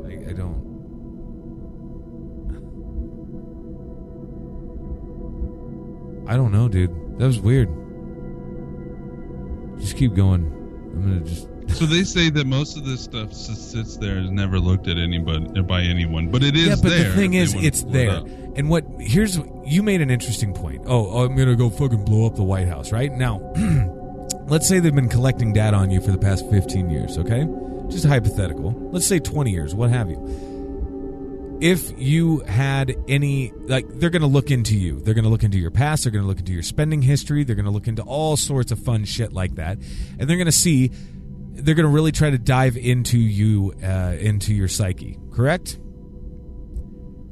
I, 0.07 0.29
I 0.29 0.33
don't. 0.33 0.59
I 6.27 6.35
don't 6.35 6.51
know, 6.51 6.67
dude. 6.67 6.91
That 7.17 7.25
was 7.25 7.39
weird. 7.39 7.69
Just 9.79 9.97
keep 9.97 10.13
going. 10.13 10.43
I'm 10.93 11.01
gonna 11.01 11.21
just. 11.21 11.47
So 11.73 11.85
they 11.85 12.03
say 12.03 12.29
that 12.29 12.45
most 12.45 12.77
of 12.77 12.85
this 12.85 13.01
stuff 13.01 13.33
sits 13.33 13.97
there 13.97 14.17
and 14.17 14.25
is 14.25 14.31
never 14.31 14.59
looked 14.59 14.87
at 14.87 14.97
anybody 14.97 15.59
uh, 15.59 15.63
by 15.63 15.81
anyone, 15.81 16.29
but 16.29 16.43
it 16.43 16.55
is 16.55 16.67
yeah, 16.67 16.75
but 16.75 16.89
there. 16.89 17.09
the 17.09 17.15
thing 17.15 17.33
is, 17.35 17.53
it's 17.55 17.83
pull 17.83 17.91
it 17.91 17.93
there. 17.93 18.23
And 18.55 18.69
what 18.69 18.85
here's 18.99 19.39
you 19.65 19.83
made 19.83 20.01
an 20.01 20.09
interesting 20.09 20.53
point. 20.53 20.83
Oh, 20.85 21.23
I'm 21.23 21.35
gonna 21.35 21.55
go 21.55 21.69
fucking 21.69 22.03
blow 22.05 22.25
up 22.25 22.35
the 22.35 22.43
White 22.43 22.67
House, 22.67 22.91
right? 22.91 23.11
Now, 23.11 23.39
let's 24.49 24.67
say 24.67 24.79
they've 24.79 24.93
been 24.93 25.09
collecting 25.09 25.53
data 25.53 25.77
on 25.77 25.91
you 25.91 26.01
for 26.01 26.11
the 26.11 26.17
past 26.17 26.49
15 26.49 26.89
years, 26.89 27.17
okay? 27.17 27.47
Just 27.89 28.05
hypothetical. 28.05 28.71
Let's 28.91 29.05
say 29.05 29.19
20 29.19 29.51
years, 29.51 29.75
what 29.75 29.89
have 29.89 30.09
you. 30.09 31.57
If 31.61 31.91
you 31.99 32.39
had 32.39 32.95
any, 33.07 33.51
like, 33.51 33.85
they're 33.89 34.09
going 34.09 34.21
to 34.21 34.27
look 34.27 34.49
into 34.49 34.77
you. 34.77 35.01
They're 35.01 35.13
going 35.13 35.25
to 35.25 35.29
look 35.29 35.43
into 35.43 35.59
your 35.59 35.71
past. 35.71 36.03
They're 36.03 36.11
going 36.11 36.23
to 36.23 36.27
look 36.27 36.39
into 36.39 36.53
your 36.53 36.63
spending 36.63 37.01
history. 37.01 37.43
They're 37.43 37.55
going 37.55 37.65
to 37.65 37.71
look 37.71 37.87
into 37.89 38.01
all 38.01 38.37
sorts 38.37 38.71
of 38.71 38.79
fun 38.79 39.03
shit 39.03 39.33
like 39.33 39.55
that. 39.55 39.77
And 40.17 40.29
they're 40.29 40.37
going 40.37 40.45
to 40.45 40.53
see, 40.53 40.91
they're 41.61 41.75
going 41.75 41.85
to 41.87 41.93
really 41.93 42.11
try 42.11 42.29
to 42.29 42.37
dive 42.37 42.77
into 42.77 43.17
you, 43.17 43.73
uh, 43.83 44.15
into 44.19 44.53
your 44.53 44.67
psyche, 44.67 45.17
correct? 45.31 45.79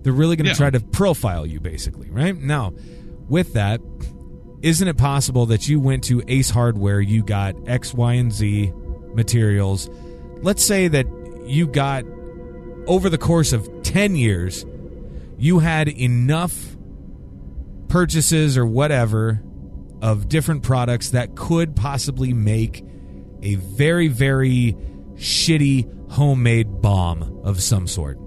They're 0.04 0.14
really 0.14 0.36
going 0.36 0.46
to 0.46 0.52
Yeah. 0.52 0.56
try 0.56 0.70
to 0.70 0.80
profile 0.80 1.46
you, 1.46 1.60
basically, 1.60 2.10
right? 2.10 2.40
Now, 2.40 2.74
with 3.28 3.54
that, 3.54 3.82
isn't 4.62 4.88
it 4.88 4.98
possible 4.98 5.46
that 5.48 5.68
you 5.68 5.80
went 5.80 6.04
to 6.06 6.24
Ace 6.28 6.50
Hardware, 6.50 7.00
you 7.02 7.24
got 7.24 7.56
X, 7.68 7.94
Y, 7.94 8.14
and 8.14 8.32
Z 8.32 8.72
materials? 9.14 9.90
Let's 10.42 10.64
say 10.64 10.88
that 10.88 11.06
you 11.46 11.68
got, 11.68 12.06
over 12.88 13.10
the 13.10 13.18
course 13.18 13.54
of 13.54 13.70
10 13.84 14.16
years, 14.16 14.66
you 15.38 15.60
had 15.60 15.90
enough 15.90 16.76
purchases 17.90 18.58
or 18.58 18.66
whatever 18.66 19.42
of 20.02 20.30
different 20.30 20.64
products 20.64 21.10
that 21.12 21.36
could 21.36 21.76
possibly 21.76 22.34
make 22.34 22.84
a 23.42 23.56
very, 23.56 24.08
very 24.08 24.76
shitty 25.16 26.12
homemade 26.12 26.82
bomb 26.82 27.42
of 27.44 27.62
some 27.62 27.88
sort. 27.88 28.18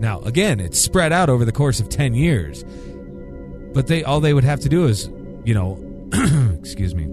Now, 0.00 0.20
again, 0.20 0.60
it's 0.60 0.78
spread 0.78 1.12
out 1.12 1.28
over 1.30 1.44
the 1.44 1.52
course 1.52 1.80
of 1.80 1.88
10 1.88 2.14
years. 2.14 2.64
But 3.72 3.86
they 3.88 4.04
all 4.04 4.20
they 4.20 4.34
would 4.34 4.44
have 4.44 4.60
to 4.60 4.68
do 4.68 4.86
is, 4.86 5.10
you 5.44 5.54
know, 5.54 5.78
excuse 6.58 6.94
me. 6.94 7.08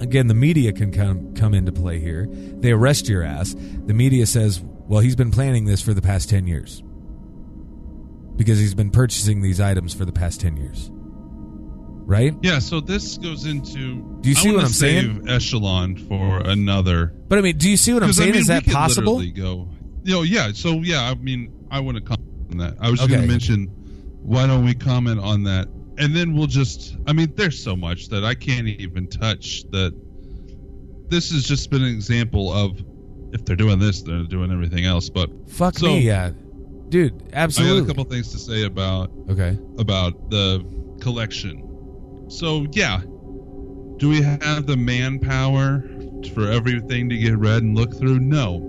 Again, 0.00 0.26
the 0.28 0.34
media 0.34 0.72
can 0.72 0.92
come 0.92 1.34
come 1.34 1.54
into 1.54 1.72
play 1.72 1.98
here. 1.98 2.26
They 2.30 2.70
arrest 2.70 3.08
your 3.08 3.22
ass. 3.22 3.54
The 3.86 3.94
media 3.94 4.26
says, 4.26 4.62
"Well, 4.62 5.00
he's 5.00 5.16
been 5.16 5.30
planning 5.30 5.64
this 5.64 5.82
for 5.82 5.92
the 5.92 6.00
past 6.00 6.30
10 6.30 6.46
years." 6.46 6.82
Because 8.36 8.58
he's 8.58 8.74
been 8.74 8.90
purchasing 8.90 9.42
these 9.42 9.60
items 9.60 9.92
for 9.92 10.04
the 10.04 10.12
past 10.12 10.40
10 10.40 10.56
years. 10.56 10.90
Right? 12.08 12.34
Yeah, 12.42 12.58
so 12.58 12.80
this 12.80 13.18
goes 13.18 13.44
into. 13.44 14.18
Do 14.22 14.30
you 14.30 14.34
see 14.34 14.50
what 14.50 14.64
I'm 14.64 14.70
saying? 14.70 15.28
Echelon 15.28 15.94
for 16.08 16.38
another. 16.40 17.12
But 17.28 17.38
I 17.38 17.42
mean, 17.42 17.58
do 17.58 17.68
you 17.68 17.76
see 17.76 17.92
what 17.92 18.02
I'm 18.02 18.08
'Cause, 18.08 18.18
I 18.18 18.22
saying? 18.22 18.32
mean, 18.32 18.40
Is 18.40 18.46
that 18.46 18.64
possible? 18.66 19.16
Go. 19.32 19.68
You 20.04 20.12
know, 20.14 20.22
yeah. 20.22 20.52
So 20.54 20.76
yeah, 20.80 21.02
I 21.02 21.14
mean, 21.16 21.52
I 21.70 21.80
want 21.80 21.98
to 21.98 22.02
comment 22.02 22.26
on 22.52 22.56
that. 22.58 22.76
I 22.80 22.90
was 22.90 23.00
Okay. 23.00 23.10
going 23.10 23.22
to 23.22 23.28
mention. 23.28 23.66
Why 24.22 24.46
don't 24.46 24.64
we 24.64 24.72
comment 24.72 25.20
on 25.20 25.42
that, 25.44 25.68
and 25.98 26.16
then 26.16 26.34
we'll 26.34 26.46
just. 26.46 26.96
I 27.06 27.12
mean, 27.12 27.30
there's 27.36 27.62
so 27.62 27.76
much 27.76 28.08
that 28.08 28.24
I 28.24 28.34
can't 28.34 28.66
even 28.66 29.06
touch. 29.06 29.64
That 29.72 29.92
this 31.10 31.30
has 31.32 31.44
just 31.44 31.70
been 31.70 31.82
an 31.82 31.92
example 31.94 32.50
of 32.50 32.82
if 33.34 33.44
they're 33.44 33.54
doing 33.54 33.78
this, 33.78 34.00
they're 34.00 34.22
doing 34.24 34.50
everything 34.50 34.86
else. 34.86 35.10
But 35.10 35.28
Fuck 35.50 35.78
So- 35.78 35.88
me, 35.88 36.00
yeah. 36.06 36.30
Dude, 36.88 37.22
absolutely. 37.34 37.76
I 37.76 37.80
got 37.80 37.84
a 37.84 37.88
couple 37.88 38.04
things 38.04 38.30
to 38.32 38.38
say 38.38 38.62
about 38.64 39.10
okay. 39.28 39.58
about 39.78 40.30
the 40.30 40.64
collection. 41.00 41.64
So 42.28 42.66
yeah, 42.72 43.00
do 43.96 44.08
we 44.08 44.22
have 44.22 44.66
the 44.66 44.76
manpower 44.76 45.82
for 46.34 46.48
everything 46.48 47.08
to 47.08 47.16
get 47.16 47.36
read 47.38 47.62
and 47.62 47.76
look 47.76 47.96
through? 47.98 48.20
No. 48.20 48.60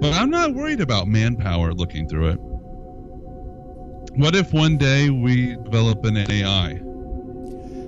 But 0.00 0.12
I'm 0.14 0.30
not 0.30 0.54
worried 0.54 0.80
about 0.80 1.06
manpower 1.06 1.72
looking 1.72 2.08
through 2.08 2.30
it. 2.30 2.38
What 4.16 4.34
if 4.34 4.52
one 4.52 4.76
day 4.76 5.10
we 5.10 5.54
develop 5.56 6.04
an 6.04 6.16
AI 6.18 6.72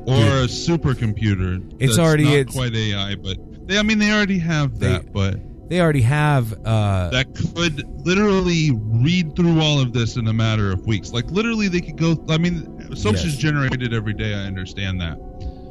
or 0.06 0.44
a 0.44 0.46
supercomputer? 0.46 1.62
It's 1.80 1.98
already- 1.98 2.24
not 2.24 2.32
it's- 2.34 2.54
quite 2.54 2.74
AI, 2.74 3.16
but 3.16 3.36
they, 3.66 3.78
I 3.78 3.82
mean 3.82 3.98
they 3.98 4.10
already 4.12 4.38
have 4.38 4.78
They- 4.78 4.88
that, 4.88 5.12
but 5.12 5.40
They 5.68 5.80
already 5.80 6.02
have 6.02 6.52
uh 6.64 7.08
that 7.10 7.34
could 7.34 7.84
literally 8.06 8.70
read 8.72 9.34
through 9.34 9.60
all 9.60 9.80
of 9.80 9.92
this 9.94 10.16
in 10.16 10.28
a 10.28 10.32
matter 10.32 10.70
of 10.70 10.86
weeks. 10.86 11.10
Like 11.12 11.30
literally, 11.30 11.68
they 11.68 11.80
could 11.80 11.96
go. 11.96 12.22
I 12.28 12.36
mean, 12.38 12.73
so 12.94 13.10
much 13.12 13.24
Yes. 13.24 13.34
is 13.34 13.36
generated 13.38 13.92
every 13.94 14.14
day. 14.14 14.34
I 14.34 14.44
understand 14.44 15.00
that, 15.00 15.18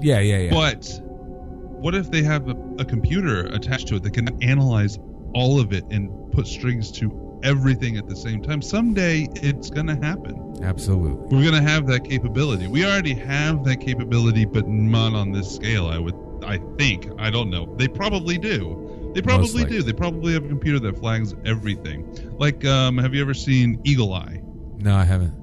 yeah, 0.02 0.20
yeah, 0.20 0.38
yeah. 0.38 0.50
but 0.52 1.00
what 1.04 1.96
if 1.96 2.10
they 2.12 2.24
have 2.24 2.48
a, 2.50 2.56
a 2.80 2.86
computer 2.86 3.48
attached 3.48 3.88
to 3.90 3.96
it 3.96 4.04
that 4.04 4.14
can 4.14 4.42
analyze 4.44 4.98
all 5.34 5.60
of 5.60 5.74
it 5.74 5.84
and 5.92 6.10
put 6.32 6.48
strings 6.48 6.92
to 6.94 7.40
everything 7.44 7.98
at 7.98 8.08
the 8.08 8.16
same 8.16 8.42
time? 8.42 8.62
Someday 8.62 9.28
it's 9.36 9.70
gonna 9.70 9.96
happen. 9.96 10.60
Absolutely. 10.64 11.36
We're 11.38 11.44
gonna 11.44 11.62
have 11.62 11.88
that 11.88 12.06
capability. 12.06 12.68
We 12.68 12.86
already 12.86 13.14
have 13.16 13.64
that 13.66 13.78
capability, 13.82 14.46
but 14.46 14.68
not 14.68 15.14
on 15.14 15.32
this 15.32 15.54
scale. 15.54 15.88
I 15.88 15.98
would. 15.98 16.16
I 16.46 16.58
think. 16.78 17.08
I 17.20 17.30
don't 17.30 17.50
know. 17.50 17.74
They 17.78 17.88
probably 17.88 18.38
do. 18.38 19.12
They 19.16 19.22
probably 19.22 19.64
do. 19.66 19.82
They 19.84 19.94
probably 19.94 20.34
have 20.34 20.44
a 20.44 20.48
computer 20.50 20.80
that 20.80 20.98
flags 20.98 21.36
everything. 21.46 22.36
Like, 22.38 22.66
um, 22.66 22.98
have 22.98 23.14
you 23.14 23.22
ever 23.22 23.34
seen 23.34 23.80
Eagle 23.84 24.12
Eye? 24.14 24.42
No, 24.80 24.96
I 24.96 25.04
haven't. 25.06 25.34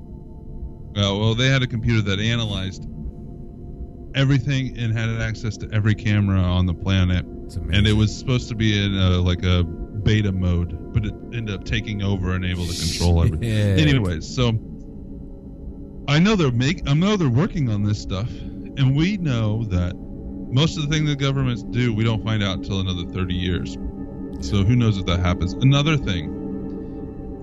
Uh, 0.97 1.15
well, 1.17 1.35
they 1.35 1.49
had 1.49 1.63
a 1.63 1.67
computer 1.67 2.03
that 2.03 2.19
analyzed 2.19 2.87
everything 4.15 4.77
and 4.79 4.97
had 4.97 5.09
access 5.21 5.57
to 5.59 5.69
every 5.73 5.95
camera 5.95 6.41
on 6.41 6.67
the 6.67 6.75
planet. 6.75 7.25
And 7.25 7.87
it 7.87 7.93
was 7.93 8.17
supposed 8.17 8.49
to 8.49 8.55
be 8.55 8.85
in 8.85 8.95
a, 8.95 9.19
like 9.19 9.43
a 9.45 9.65
beta 9.65 10.33
mode, 10.33 10.93
but 10.93 11.05
it 11.05 11.15
ended 11.33 11.51
up 11.51 11.65
taking 11.65 12.03
over 12.03 12.35
and 12.35 12.45
able 12.45 12.67
to 12.67 12.77
control 12.77 13.23
everything. 13.25 13.49
Yeah. 13.49 13.83
Anyways, 13.83 14.27
so 14.27 14.49
I 16.09 16.19
know 16.19 16.37
they're 16.37 16.51
make 16.51 16.89
I 16.89 16.95
know 16.95 17.17
they're 17.17 17.29
working 17.29 17.69
on 17.71 17.83
this 17.83 18.01
stuff, 18.01 18.31
and 18.31 18.97
we 18.97 19.17
know 19.17 19.65
that 19.65 19.95
most 19.97 20.77
of 20.77 20.89
the 20.89 20.89
things 20.89 21.09
the 21.09 21.17
governments 21.17 21.63
do, 21.63 21.95
we 21.95 22.05
don't 22.05 22.25
find 22.25 22.43
out 22.43 22.59
until 22.59 22.81
another 22.81 23.05
30 23.05 23.35
years. 23.35 23.75
So 24.41 24.65
who 24.65 24.75
knows 24.75 24.99
if 24.99 25.07
that 25.07 25.21
happens? 25.21 25.53
Another 25.55 25.97
thing 25.97 26.40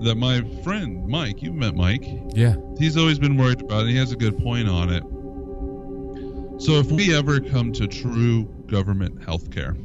that 0.02 0.16
my 0.16 0.42
friend 0.62 1.06
Mike, 1.06 1.42
you've 1.42 1.54
met 1.54 1.74
Mike, 1.74 2.04
Yeah. 2.34 2.54
he's 2.78 2.96
always 2.96 3.18
been 3.18 3.36
worried 3.36 3.60
about 3.62 3.86
it. 3.86 3.90
He 3.90 3.96
has 3.96 4.12
a 4.12 4.16
good 4.16 4.38
point 4.38 4.68
on 4.68 4.90
it. 4.92 5.02
So 6.62 6.72
if 6.74 6.90
we 6.90 7.14
ever 7.14 7.40
come 7.40 7.72
to 7.74 7.86
true 7.86 8.44
government 8.66 9.20
healthcare, 9.20 9.76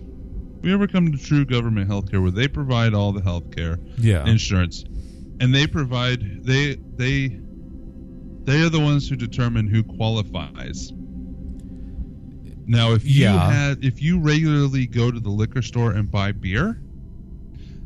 if 0.58 0.64
we 0.64 0.74
ever 0.74 0.88
come 0.88 1.12
to 1.12 1.18
true 1.18 1.46
government 1.46 1.90
healthcare 1.90 2.22
where 2.22 2.32
they 2.32 2.48
provide 2.48 2.94
all 2.94 3.12
the 3.12 3.22
healthcare, 3.22 3.78
Yeah. 3.98 4.26
insurance, 4.26 4.84
and 5.40 5.54
they 5.54 5.68
provide 5.68 6.44
they 6.44 6.78
they 6.96 7.40
they 8.46 8.62
are 8.62 8.70
the 8.70 8.80
ones 8.80 9.08
who 9.08 9.16
determine 9.16 9.68
who 9.68 9.84
qualifies. 9.84 10.92
Now, 12.66 12.94
if 12.94 13.04
you 13.06 13.24
Yeah. 13.24 13.52
had 13.52 13.84
if 13.84 14.02
you 14.02 14.20
regularly 14.20 14.86
go 14.88 15.12
to 15.12 15.20
the 15.20 15.30
liquor 15.30 15.62
store 15.62 15.92
and 15.92 16.10
buy 16.10 16.32
beer, 16.32 16.82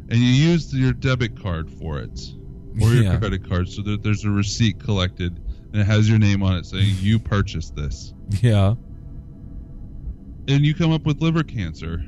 and 0.09 0.19
you 0.19 0.27
use 0.27 0.73
your 0.73 0.93
debit 0.93 1.41
card 1.41 1.69
for 1.69 1.99
it 1.99 2.19
or 2.81 2.93
your 2.93 3.03
Yeah. 3.03 3.17
credit 3.17 3.47
card, 3.47 3.67
so 3.69 3.81
that 3.83 4.03
there's 4.03 4.23
a 4.25 4.29
receipt 4.29 4.79
collected 4.79 5.39
and 5.73 5.81
it 5.81 5.85
has 5.85 6.07
your 6.09 6.17
name 6.19 6.43
on 6.43 6.55
it 6.57 6.65
saying 6.65 6.95
you 7.01 7.19
purchased 7.19 7.75
this, 7.75 8.13
Yeah. 8.41 8.75
and 10.47 10.65
you 10.65 10.73
come 10.73 10.91
up 10.91 11.05
with 11.05 11.21
liver 11.21 11.43
cancer. 11.43 12.03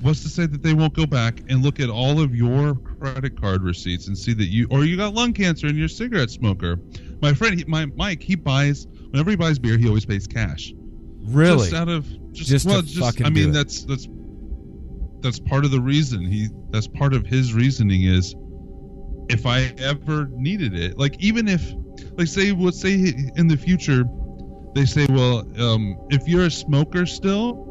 What's 0.00 0.22
to 0.22 0.28
say 0.28 0.46
that 0.46 0.62
they 0.62 0.74
won't 0.74 0.94
go 0.94 1.06
back 1.06 1.42
and 1.48 1.60
look 1.62 1.80
at 1.80 1.90
all 1.90 2.20
of 2.20 2.32
your 2.34 2.76
credit 2.76 3.40
card 3.40 3.64
receipts 3.64 4.06
and 4.06 4.16
see 4.16 4.32
that 4.32 4.44
you, 4.44 4.68
or 4.70 4.84
you 4.84 4.96
got 4.96 5.12
lung 5.12 5.32
cancer 5.32 5.66
and 5.66 5.76
you're 5.76 5.86
a 5.86 5.88
cigarette 5.88 6.30
smoker? 6.30 6.78
My 7.20 7.32
friend, 7.34 7.58
he, 7.58 7.64
my 7.66 7.86
Mike, 7.96 8.22
he 8.22 8.36
buys 8.36 8.86
whenever 9.10 9.30
he 9.30 9.36
buys 9.36 9.58
beer, 9.58 9.76
he 9.76 9.88
always 9.88 10.04
pays 10.06 10.28
cash. 10.28 10.72
Really? 11.22 11.58
Just 11.70 11.74
out 11.74 11.88
of 11.88 12.06
just, 12.32 12.48
Just 12.48 12.66
well, 12.66 12.80
just 12.82 13.20
I 13.22 13.28
mean 13.30 13.50
that's 13.50 13.82
that's 13.82 14.06
that's 15.20 15.40
part 15.40 15.64
of 15.64 15.70
the 15.70 15.80
reason. 15.80 16.24
He 16.24 16.48
that's 16.70 16.88
part 16.88 17.14
of 17.14 17.26
his 17.26 17.54
reasoning 17.54 18.02
is 18.04 18.34
if 19.28 19.46
I 19.46 19.72
ever 19.78 20.28
needed 20.32 20.74
it, 20.74 20.98
like 20.98 21.20
even 21.20 21.48
if 21.48 21.74
like 22.16 22.28
say 22.28 22.52
let's 22.52 22.80
say 22.80 22.94
in 23.36 23.48
the 23.48 23.56
future 23.56 24.04
they 24.74 24.84
say 24.84 25.06
well 25.10 25.40
um, 25.60 25.96
if 26.10 26.28
you're 26.28 26.44
a 26.44 26.50
smoker 26.50 27.06
still 27.06 27.66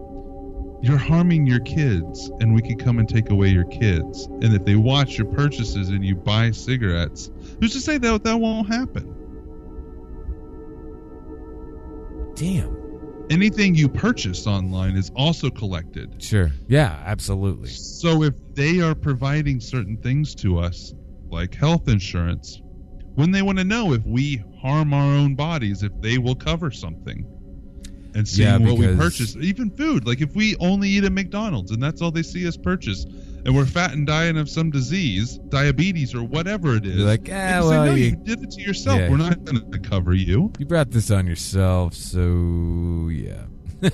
you're 0.84 0.98
harming 0.98 1.48
your 1.48 1.60
kids 1.62 2.30
and 2.40 2.54
we 2.54 2.62
can 2.62 2.78
come 2.78 3.00
and 3.00 3.10
take 3.10 3.32
away 3.32 3.50
your 3.50 3.66
kids. 3.66 4.26
And 4.26 4.54
if 4.54 4.64
they 4.64 4.76
watch 4.76 5.18
your 5.18 5.26
purchases 5.26 5.90
and 5.90 6.06
you 6.06 6.16
buy 6.16 6.52
cigarettes 6.52 7.32
who's 7.60 7.74
to 7.74 7.80
say 7.80 7.98
that 7.98 8.24
that 8.24 8.38
won't 8.38 8.68
happen? 8.68 9.14
Damn. 12.36 12.77
Anything 13.30 13.76
you 13.76 13.90
purchase 13.90 14.48
online 14.48 14.96
is 14.96 15.12
also 15.16 15.50
collected 15.50 16.22
Sure. 16.22 16.52
Yeah, 16.68 17.02
absolutely. 17.06 17.70
So 17.70 18.24
if 18.24 18.34
they 18.54 18.82
are 18.82 18.96
providing 18.96 19.60
certain 19.60 19.98
things 19.98 20.36
to 20.36 20.60
us, 20.60 20.94
like 21.30 21.56
health 21.56 21.88
insurance, 21.88 22.62
when 23.16 23.32
they 23.32 23.42
want 23.42 23.58
to 23.58 23.64
know 23.64 23.94
if 23.94 24.06
we 24.06 24.44
harm 24.62 24.94
our 24.94 25.16
own 25.16 25.36
bodies, 25.36 25.84
if 25.84 25.92
they 26.02 26.18
will 26.18 26.36
cover 26.36 26.72
something, 26.72 27.26
and 28.14 28.28
seeing 28.28 28.50
Yeah, 28.50 28.58
what 28.58 28.78
we 28.78 28.88
purchase, 28.96 29.36
even 29.36 29.70
food, 29.70 30.08
like 30.08 30.22
if 30.22 30.36
we 30.36 30.56
only 30.58 30.90
eat 30.90 31.04
at 31.04 31.12
McDonald's 31.12 31.72
and 31.72 31.82
that's 31.82 32.02
all 32.02 32.12
they 32.12 32.24
see 32.24 32.48
us 32.48 32.58
purchase, 32.58 33.06
and 33.48 33.56
we're 33.56 33.66
fat 33.66 33.94
and 33.94 34.06
dying 34.06 34.38
of 34.38 34.48
some 34.50 34.70
disease, 34.70 35.38
diabetes 35.50 36.14
or 36.14 36.22
whatever 36.24 36.76
it 36.76 36.86
is, 36.86 36.98
You're 36.98 37.08
like, 37.08 37.22
"Ah, 37.22 37.32
can 37.32 37.64
say, 37.64 37.70
well, 37.70 37.86
no, 37.86 37.96
you- 37.96 38.04
you 38.06 38.16
did 38.18 38.44
it 38.44 38.52
to 38.52 38.62
yourself. 38.62 39.00
Yeah. 39.00 39.10
We're 39.10 39.18
not 39.18 39.44
going 39.46 39.72
to 39.72 39.80
cover 39.80 40.14
you. 40.14 40.52
You 40.60 40.66
brought 40.66 40.92
this 40.92 41.10
on 41.10 41.26
yourself, 41.26 41.94
so 41.96 43.08
yeah. 43.10 43.46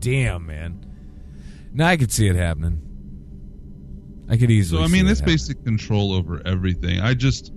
Damn, 0.00 0.46
man. 0.46 0.84
Now 1.74 1.88
I 1.88 1.96
could 1.96 2.10
see 2.10 2.26
it 2.28 2.34
happening. 2.36 2.80
I 4.30 4.36
could 4.36 4.50
easily. 4.50 4.80
So 4.80 4.84
I 4.84 4.88
mean, 4.88 5.06
it's 5.06 5.20
basic 5.20 5.64
control 5.64 6.12
over 6.12 6.40
everything. 6.46 7.00
I 7.00 7.14
just, 7.14 7.52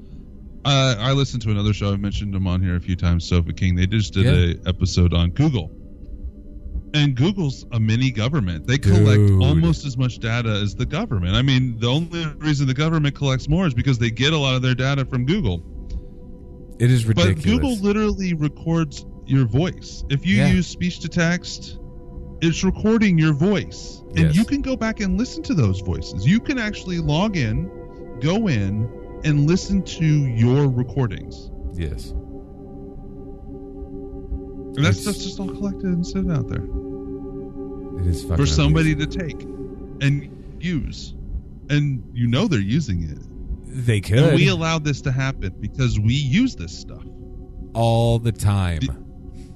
uh, 0.65 0.95
I 0.99 1.11
listened 1.13 1.41
to 1.43 1.51
another 1.51 1.73
show. 1.73 1.91
I've 1.91 1.99
mentioned 1.99 2.33
them 2.33 2.47
on 2.47 2.61
here 2.61 2.75
a 2.75 2.79
few 2.79 2.95
times. 2.95 3.25
Sofa 3.27 3.51
King. 3.53 3.75
They 3.75 3.87
just 3.87 4.13
did 4.13 4.25
Yeah. 4.25 4.61
a 4.65 4.69
episode 4.69 5.13
on 5.13 5.31
Google, 5.31 5.71
and 6.93 7.15
Google's 7.15 7.65
a 7.71 7.79
mini 7.79 8.11
government. 8.11 8.67
They 8.67 8.77
collect 8.77 9.17
Dude. 9.27 9.41
almost 9.43 9.85
as 9.85 9.97
much 9.97 10.19
data 10.19 10.49
as 10.49 10.75
the 10.75 10.85
government. 10.85 11.35
I 11.35 11.41
mean, 11.41 11.79
the 11.79 11.87
only 11.87 12.25
reason 12.37 12.67
the 12.67 12.73
government 12.73 13.15
collects 13.15 13.47
more 13.47 13.65
is 13.67 13.73
because 13.73 13.97
they 13.97 14.11
get 14.11 14.33
a 14.33 14.37
lot 14.37 14.55
of 14.55 14.61
their 14.61 14.75
data 14.75 15.05
from 15.05 15.25
Google. 15.25 15.63
It 16.79 16.91
is 16.91 17.05
ridiculous. 17.05 17.35
But. 17.35 17.43
Google 17.43 17.75
literally 17.77 18.33
records 18.33 19.05
your 19.25 19.45
voice. 19.45 20.03
If 20.09 20.25
you 20.25 20.37
Yeah. 20.37 20.51
use 20.51 20.67
speech 20.67 20.99
to 21.01 21.07
text, 21.07 21.77
it's 22.41 22.63
recording 22.63 23.17
your 23.17 23.33
voice. 23.33 24.01
And 24.15 24.25
Yes. 24.27 24.35
you 24.35 24.43
can 24.45 24.61
go 24.61 24.75
back 24.75 24.99
and 24.99 25.17
listen 25.17 25.43
to 25.43 25.53
those 25.53 25.79
voices. 25.81 26.27
You 26.27 26.39
can 26.39 26.57
actually 26.57 26.97
log 26.99 27.37
in, 27.37 27.69
go 28.19 28.47
in, 28.47 28.89
and 29.23 29.47
listen 29.47 29.83
to 29.83 30.05
your 30.05 30.67
recordings. 30.67 31.49
yes. 31.73 32.13
And 34.75 34.85
that 34.85 34.89
It's- 34.91 35.01
stuff's 35.01 35.23
just 35.23 35.39
all 35.39 35.49
collected 35.49 35.85
and 35.85 36.05
sitting 36.05 36.31
out 36.31 36.47
there 36.47 36.63
It 38.01 38.07
is 38.07 38.21
fucking 38.23 38.37
for 38.37 38.45
somebody 38.45 38.93
amazing. 38.93 39.11
to 39.11 39.19
take 39.19 39.41
and 40.01 40.29
use. 40.59 41.13
And 41.69 42.03
you 42.13 42.27
know 42.27 42.47
they're 42.47 42.59
using 42.59 43.03
it. 43.03 43.17
They 43.85 44.01
could 44.01 44.17
And 44.19 44.35
we 44.35 44.47
allow 44.47 44.79
this 44.79 45.01
to 45.01 45.11
happen 45.11 45.53
because 45.61 45.99
we 45.99 46.13
use 46.13 46.55
this 46.55 46.71
stuff. 46.77 47.03
all 47.73 48.19
the 48.19 48.31
time. 48.33 48.81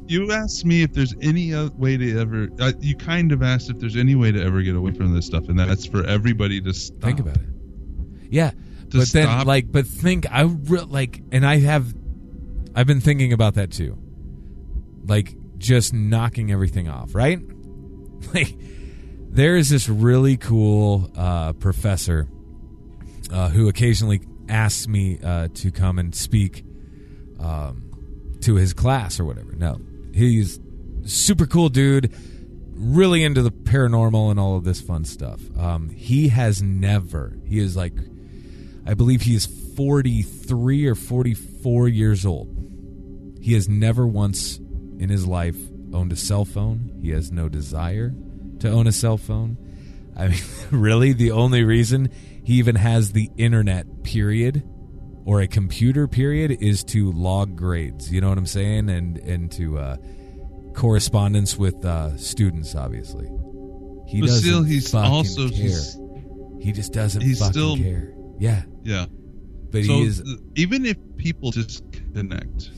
You 0.08 0.32
asked 0.32 0.66
me 0.66 0.84
if 0.84 0.94
there's 0.94 1.14
any 1.22 1.52
way 1.78 1.98
to 1.98 2.20
ever. 2.20 2.48
Uh, 2.60 2.72
you 2.80 2.96
kind 2.96 3.32
of 3.34 3.42
asked 3.44 3.70
if 3.70 3.80
there's 3.80 3.96
any 3.98 4.16
way 4.16 4.32
to 4.32 4.42
ever 4.42 4.62
get 4.62 4.76
away 4.76 4.92
from 4.92 5.14
this 5.14 5.26
stuff, 5.26 5.50
and 5.50 5.58
that's 5.60 5.86
for 5.86 6.06
everybody 6.06 6.62
to 6.62 6.74
stop. 6.74 7.02
Think 7.02 7.20
about 7.20 7.38
it. 7.38 7.50
Yeah, 8.30 8.52
To 8.92 9.00
but 9.00 9.10
then 9.10 9.46
like, 9.48 9.70
but 9.72 9.86
think 9.88 10.28
I 10.32 10.44
re- 10.44 10.86
like, 10.88 11.24
and 11.32 11.46
I 11.46 11.58
have, 11.58 11.94
I've 12.76 12.88
been 12.88 13.02
thinking 13.02 13.34
about 13.34 13.56
that 13.56 13.72
too. 13.72 13.98
Like 15.06 15.36
just 15.58 15.94
knocking 15.94 16.52
everything 16.52 16.90
off, 16.90 17.16
right? 17.16 17.40
Like 18.34 18.56
there 19.30 19.56
is 19.56 19.70
this 19.70 19.88
really 19.88 20.36
cool 20.36 21.12
uh, 21.16 21.54
professor 21.54 22.28
uh, 23.32 23.50
who 23.50 23.68
occasionally 23.68 24.22
asks 24.50 24.88
me 24.88 25.20
uh, 25.24 25.50
to 25.56 25.72
come 25.72 26.00
and 26.00 26.16
speak 26.16 26.66
um, 27.40 27.92
to 28.42 28.56
his 28.56 28.74
class 28.74 29.20
or 29.20 29.26
whatever. 29.26 29.52
No, 29.54 29.80
he's 30.14 30.60
super 31.06 31.46
cool 31.46 31.70
dude, 31.70 32.14
really 32.74 33.24
into 33.24 33.42
the 33.42 33.52
paranormal 33.52 34.32
and 34.32 34.40
all 34.40 34.56
of 34.56 34.64
this 34.64 34.82
fun 34.82 35.06
stuff. 35.06 35.42
Um, 35.58 35.90
he 35.90 36.30
has 36.30 36.62
never. 36.62 37.38
He 37.46 37.60
is 37.60 37.76
like, 37.76 37.94
I 38.86 38.94
believe 38.94 39.22
he 39.22 39.36
is 39.36 39.46
forty 39.76 40.22
three 40.22 40.86
or 40.88 40.96
forty 40.96 41.34
four 41.34 41.88
years 41.88 42.26
old. 42.26 42.52
He 43.42 43.54
has 43.54 43.68
never 43.68 44.08
once 44.08 44.60
in 45.00 45.10
his 45.10 45.26
life 45.28 45.58
owned 45.94 46.12
a 46.12 46.16
cell 46.16 46.46
phone. 46.46 47.00
He 47.02 47.10
has 47.12 47.32
no 47.32 47.50
desire 47.50 48.14
to 48.60 48.70
own 48.70 48.88
a 48.88 48.92
cell 48.92 49.18
phone. 49.18 49.58
I 50.18 50.30
mean, 50.30 50.40
really, 50.72 51.14
the 51.14 51.32
only 51.32 51.64
reason 51.64 52.10
he 52.44 52.56
even 52.56 52.76
has 52.76 53.12
the 53.12 53.30
internet, 53.38 54.04
period, 54.04 54.64
or 55.26 55.42
a 55.42 55.48
computer, 55.48 56.08
period, 56.08 56.52
is 56.62 56.84
to 56.86 57.12
log 57.12 57.56
grades. 57.56 58.12
You 58.12 58.22
know 58.22 58.30
what 58.30 58.38
I'm 58.38 58.46
saying? 58.46 58.90
And 58.90 59.18
and 59.18 59.52
to 59.54 59.78
uh, 59.78 59.98
correspondence 60.74 61.58
with 61.58 61.84
uh, 61.86 62.16
students, 62.18 62.76
obviously. 62.76 63.28
He 64.08 64.22
But 64.22 64.28
doesn't 64.28 64.42
still, 64.44 64.64
he's 64.64 64.92
fucking 64.92 65.12
also 65.12 65.50
care. 65.50 65.68
just- 65.70 66.00
he 66.62 66.72
just 66.72 66.94
doesn't 66.94 67.22
he's 67.22 67.40
fucking 67.40 67.52
still- 67.54 67.78
care. 67.78 68.12
Yeah, 68.40 68.64
Yeah. 68.84 69.06
but 69.72 69.84
so 69.84 69.94
he 69.94 70.04
is. 70.06 70.24
even 70.56 70.86
if 70.86 70.98
people 71.16 71.52
disconnect, 71.52 72.72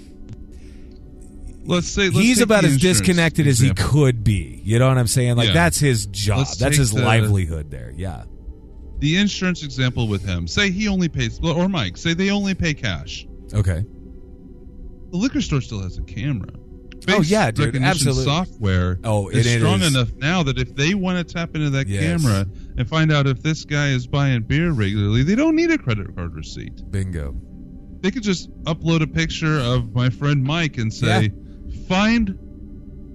let's 1.68 1.88
say 1.88 2.06
let's 2.10 2.18
he's 2.18 2.42
about 2.42 2.64
as 2.66 2.78
disconnected 2.78 3.46
as 3.48 3.60
he 3.60 3.74
could 3.74 4.24
be. 4.24 4.62
You 4.64 4.80
know 4.80 4.88
what 4.88 4.98
I'm 4.98 5.08
saying? 5.08 5.36
Like 5.36 5.48
Yeah. 5.50 5.54
that's 5.54 5.80
his 5.80 6.06
job. 6.08 6.40
Let's 6.40 6.58
that's 6.58 6.78
his 6.78 6.92
the- 6.92 7.02
livelihood 7.04 7.70
there. 7.72 7.94
Yeah. 7.96 8.24
The 9.00 9.18
insurance 9.18 9.64
example 9.64 10.08
with 10.08 10.26
him. 10.26 10.48
Say 10.48 10.72
he 10.72 10.88
only 10.88 11.08
pays, 11.08 11.40
or 11.44 11.70
Mike. 11.70 11.98
Say 11.98 12.14
they 12.16 12.32
only 12.32 12.56
pay 12.56 12.74
cash. 12.74 13.28
Okay. 13.54 13.86
The 15.12 15.18
liquor 15.18 15.42
store 15.42 15.62
still 15.62 15.82
has 15.84 15.98
a 15.98 16.02
camera. 16.04 16.50
Oh, 17.10 17.22
yeah, 17.22 17.52
dude, 17.52 17.76
absolutely. 17.78 18.26
Software 18.26 19.00
Oh, 19.04 19.30
is 19.30 19.46
it- 19.46 19.58
it 19.58 19.60
strong 19.60 19.82
is. 19.82 19.94
enough 19.94 20.12
now 20.18 20.44
that 20.44 20.58
if 20.58 20.76
they 20.76 20.94
want 20.96 21.26
to 21.26 21.34
tap 21.34 21.56
into 21.56 21.70
that 21.70 21.88
Yes. 21.88 22.04
camera 22.04 22.46
and 22.78 22.90
find 22.90 23.12
out 23.12 23.28
if 23.28 23.42
this 23.44 23.64
guy 23.64 23.90
is 23.92 24.08
buying 24.08 24.42
beer 24.42 24.72
regularly, 24.72 25.24
they 25.24 25.36
don't 25.36 25.56
need 25.56 25.70
a 25.72 25.78
credit 25.78 26.14
card 26.16 26.34
receipt. 26.36 26.82
Bingo. 26.92 27.36
They 28.02 28.12
could 28.12 28.24
just 28.24 28.50
upload 28.64 29.02
a 29.02 29.08
picture 29.08 29.60
of 29.60 29.94
my 29.94 30.10
friend 30.10 30.44
Mike 30.44 30.78
and 30.80 30.92
say, 30.94 31.32
find 31.88 32.38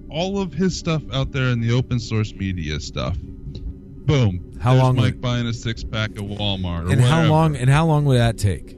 all 0.09 0.39
of 0.41 0.53
his 0.53 0.77
stuff 0.77 1.01
out 1.13 1.31
there 1.31 1.47
in 1.49 1.59
the 1.61 1.71
open 1.73 1.99
source 1.99 2.33
media 2.33 2.79
stuff. 2.79 3.17
Boom. 3.21 4.51
How 4.59 4.71
There's 4.73 4.83
long 4.83 4.95
Mike 4.95 5.13
would- 5.15 5.21
buying 5.21 5.47
a 5.47 5.53
six 5.53 5.83
pack 5.83 6.11
at 6.11 6.17
Walmart? 6.17 6.87
Or 6.89 6.91
And 6.91 7.01
how 7.01 7.25
long? 7.25 7.55
And 7.55 7.69
how 7.69 7.85
long 7.85 8.05
would 8.05 8.17
that 8.17 8.37
take? 8.37 8.77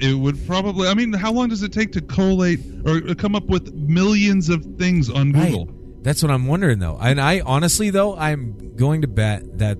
It 0.00 0.14
would 0.14 0.46
probably. 0.46 0.88
I 0.88 0.94
mean, 0.94 1.12
how 1.12 1.32
long 1.32 1.48
does 1.50 1.62
it 1.62 1.72
take 1.72 1.92
to 1.92 2.00
collate 2.00 2.60
or 2.86 3.00
come 3.14 3.34
up 3.34 3.44
with 3.48 3.74
millions 3.74 4.48
of 4.48 4.64
things 4.78 5.10
on 5.10 5.32
Google? 5.32 5.68
That's 6.02 6.22
what 6.22 6.30
I'm 6.32 6.46
wondering 6.46 6.78
though. 6.78 6.96
And 6.98 7.20
I 7.20 7.40
honestly 7.40 7.90
though, 7.90 8.16
I'm 8.16 8.74
going 8.76 9.02
to 9.02 9.08
bet 9.08 9.58
that 9.58 9.76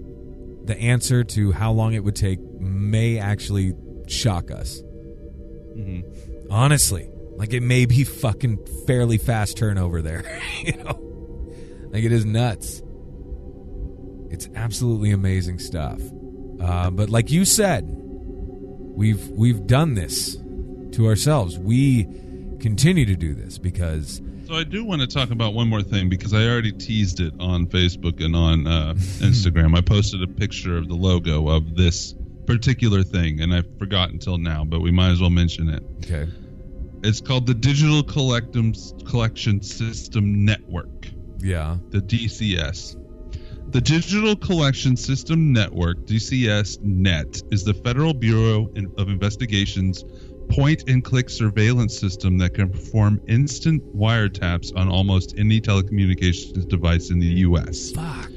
the 0.66 0.78
answer 0.78 1.24
to 1.24 1.52
how 1.52 1.72
long 1.72 1.94
it 1.94 2.04
would 2.04 2.16
take 2.16 2.38
may 2.60 3.18
actually 3.18 3.72
shock 4.06 4.50
us. 4.50 4.82
Mhm. 5.78 6.04
Honestly, 6.50 7.08
like 7.40 7.54
it 7.54 7.62
may 7.62 7.86
be 7.86 8.04
fucking 8.04 8.58
fairly 8.86 9.16
fast 9.16 9.56
turnover 9.56 10.02
there. 10.02 10.22
you 10.62 10.74
know, 10.76 11.88
like 11.90 12.04
it 12.04 12.12
is 12.12 12.26
nuts. 12.26 12.82
It's 14.28 14.46
absolutely 14.54 15.10
amazing 15.10 15.58
stuff. 15.58 16.02
Uh, 16.60 16.90
but 16.90 17.08
like 17.08 17.30
you 17.30 17.46
said, 17.46 17.88
we've 17.88 19.26
we've 19.30 19.66
done 19.66 19.94
this 19.94 20.36
to 20.92 21.06
ourselves. 21.06 21.58
We 21.58 22.04
continue 22.60 23.06
to 23.06 23.16
do 23.16 23.32
this 23.34 23.56
because 23.56 24.20
So 24.46 24.54
I 24.54 24.64
do 24.64 24.84
want 24.84 25.00
to 25.00 25.06
talk 25.06 25.30
about 25.30 25.54
one 25.54 25.66
more 25.66 25.82
thing 25.82 26.10
because 26.10 26.34
I 26.34 26.46
already 26.46 26.72
teased 26.72 27.20
it 27.20 27.32
on 27.40 27.66
Facebook 27.68 28.22
and 28.22 28.36
on 28.36 28.66
uh, 28.66 28.92
Instagram. 29.20 29.78
I 29.78 29.80
posted 29.80 30.22
a 30.22 30.26
picture 30.28 30.76
of 30.76 30.88
the 30.88 30.94
logo 30.94 31.48
of 31.48 31.74
this 31.74 32.14
particular 32.44 33.02
thing, 33.02 33.40
and 33.40 33.54
I 33.54 33.62
forgot 33.78 34.10
until 34.10 34.36
now, 34.36 34.62
but 34.62 34.80
we 34.80 34.90
might 34.90 35.08
as 35.08 35.22
well 35.22 35.30
mention 35.30 35.70
it. 35.70 35.82
okay, 36.04 36.30
It's 37.02 37.20
called 37.20 37.46
the 37.46 37.54
Digital 37.54 38.02
Collectum, 38.02 38.74
Collection 39.08 39.62
System 39.62 40.44
Network, 40.44 41.08
Yeah. 41.42 41.78
the 41.90 42.00
DCS. 42.00 42.96
The 43.70 43.80
Digital 43.80 44.36
Collection 44.36 44.96
System 44.96 45.52
Network, 45.52 46.04
DCS 46.04 46.78
Net, 46.82 47.40
is 47.50 47.64
the 47.64 47.72
Federal 47.74 48.12
Bureau 48.12 48.68
of 48.98 49.08
Investigation's 49.08 50.04
point 50.50 50.84
and 50.88 51.04
click 51.04 51.30
surveillance 51.30 51.96
system 51.96 52.36
that 52.38 52.54
can 52.54 52.68
perform 52.68 53.20
instant 53.28 53.82
wiretaps 53.96 54.76
on 54.76 54.88
almost 54.88 55.34
any 55.38 55.60
telecommunications 55.60 56.68
device 56.68 57.10
in 57.10 57.20
the 57.20 57.26
U.S. 57.46 57.92
Fuck. 57.92 58.30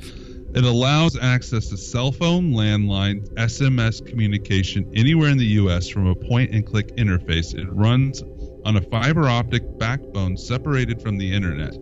It 0.55 0.63
allows 0.63 1.17
access 1.17 1.69
to 1.69 1.77
cell 1.77 2.11
phone, 2.11 2.51
landline, 2.53 3.27
SMS 3.33 4.05
communication 4.05 4.87
anywhere 4.95 5.29
in 5.31 5.39
the 5.39 5.47
U.S. 5.63 5.89
from 5.89 6.05
a 6.05 6.13
point 6.13 6.51
and 6.51 6.63
click 6.63 6.95
interface. 6.95 7.55
It 7.55 7.67
runs 7.73 8.21
on 8.65 8.77
a 8.77 8.81
fiber 8.81 9.27
optic 9.27 9.63
backbone 9.77 10.37
separated 10.37 11.01
from 11.01 11.17
the 11.17 11.33
internet. 11.33 11.75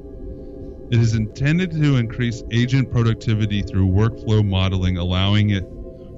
It 0.92 1.00
is 1.00 1.16
intended 1.16 1.72
to 1.72 1.96
increase 1.96 2.44
agent 2.52 2.92
productivity 2.92 3.62
through 3.62 3.88
workflow 3.88 4.46
modeling, 4.46 4.98
allowing 4.98 5.52
it 5.52 5.64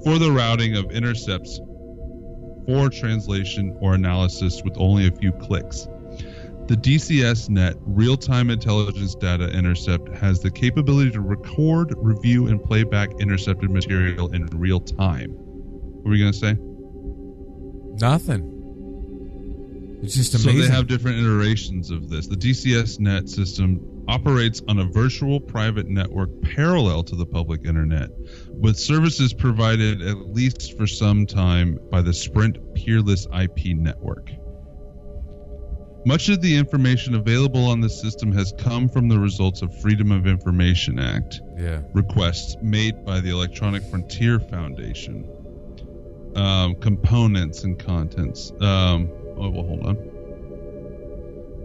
for 0.02 0.18
the 0.18 0.32
routing 0.32 0.76
of 0.76 0.90
intercepts 0.90 1.60
for 2.66 2.88
translation 2.90 3.76
or 3.80 3.94
analysis 3.94 4.62
with 4.64 4.74
only 4.76 5.06
a 5.06 5.12
few 5.12 5.32
clicks. 5.32 5.86
The 6.66 6.76
DCS 6.76 7.50
Net 7.50 7.76
real 7.80 8.16
time 8.16 8.48
intelligence 8.48 9.14
data 9.14 9.50
intercept 9.50 10.08
has 10.16 10.40
the 10.40 10.50
capability 10.50 11.10
to 11.10 11.20
record, 11.20 11.94
review, 11.98 12.46
and 12.48 12.62
playback 12.62 13.10
intercepted 13.20 13.70
material 13.70 14.32
in 14.32 14.46
real 14.46 14.80
time. 14.80 15.30
What 15.30 16.06
were 16.06 16.14
you 16.14 16.24
going 16.24 16.32
to 16.32 16.38
say? 16.38 16.56
Nothing. 18.00 18.53
It's 20.04 20.14
just 20.14 20.32
So 20.32 20.52
they 20.52 20.68
have 20.68 20.86
different 20.86 21.18
iterations 21.18 21.90
of 21.90 22.10
this. 22.10 22.26
The 22.26 22.36
DCS 22.36 23.00
Net 23.00 23.26
system 23.28 24.04
operates 24.06 24.60
on 24.68 24.78
a 24.78 24.84
virtual 24.84 25.40
private 25.40 25.88
network 25.88 26.28
parallel 26.42 27.02
to 27.04 27.16
the 27.16 27.24
public 27.24 27.64
internet, 27.64 28.10
with 28.50 28.78
services 28.78 29.32
provided 29.32 30.02
at 30.02 30.18
least 30.34 30.76
for 30.76 30.86
some 30.86 31.24
time 31.24 31.78
by 31.90 32.02
the 32.02 32.12
Sprint 32.12 32.74
Peerless 32.74 33.26
IP 33.32 33.76
network. 33.76 34.30
Much 36.04 36.28
of 36.28 36.42
the 36.42 36.54
information 36.54 37.14
available 37.14 37.64
on 37.64 37.80
the 37.80 37.88
system 37.88 38.30
has 38.30 38.52
come 38.58 38.90
from 38.90 39.08
the 39.08 39.18
results 39.18 39.62
of 39.62 39.74
Freedom 39.80 40.12
of 40.12 40.26
Information 40.26 40.98
Act 40.98 41.40
yeah. 41.56 41.80
requests 41.94 42.56
made 42.60 43.06
by 43.06 43.20
the 43.20 43.30
Electronic 43.30 43.82
Frontier 43.84 44.38
Foundation. 44.38 45.26
Um, 46.36 46.74
components 46.74 47.64
and 47.64 47.78
contents. 47.78 48.52
Um, 48.60 49.10
oh, 49.36 49.50
well, 49.50 49.64
hold 49.64 49.86
on. 49.86 49.96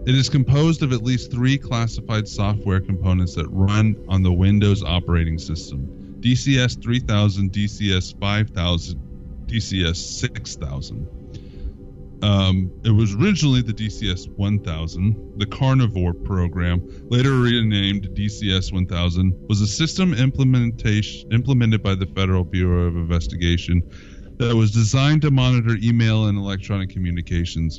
It 0.06 0.14
is 0.14 0.28
composed 0.28 0.82
of 0.82 0.92
at 0.92 1.02
least 1.02 1.30
three 1.30 1.58
classified 1.58 2.26
software 2.26 2.80
components 2.80 3.34
that 3.34 3.46
run 3.48 4.02
on 4.08 4.22
the 4.22 4.32
Windows 4.32 4.82
operating 4.82 5.38
system 5.38 6.16
DCS 6.20 6.82
3000, 6.82 7.50
DCS 7.50 8.18
5000, 8.18 9.00
DCS 9.46 9.96
6000. 9.96 11.08
Um, 12.22 12.70
it 12.84 12.90
was 12.90 13.14
originally 13.14 13.62
the 13.62 13.72
DCS 13.72 14.28
1000. 14.36 15.38
The 15.38 15.46
Carnivore 15.46 16.12
program, 16.12 16.82
later 17.08 17.32
renamed 17.38 18.08
DCS 18.10 18.72
1000, 18.72 19.48
was 19.48 19.62
a 19.62 19.66
system 19.66 20.12
implementation 20.12 21.32
implemented 21.32 21.82
by 21.82 21.94
the 21.94 22.06
Federal 22.06 22.44
Bureau 22.44 22.86
of 22.86 22.96
Investigation 22.96 23.82
that 24.40 24.56
was 24.56 24.70
designed 24.70 25.20
to 25.20 25.30
monitor 25.30 25.76
email 25.82 26.26
and 26.26 26.38
electronic 26.38 26.88
communications. 26.88 27.78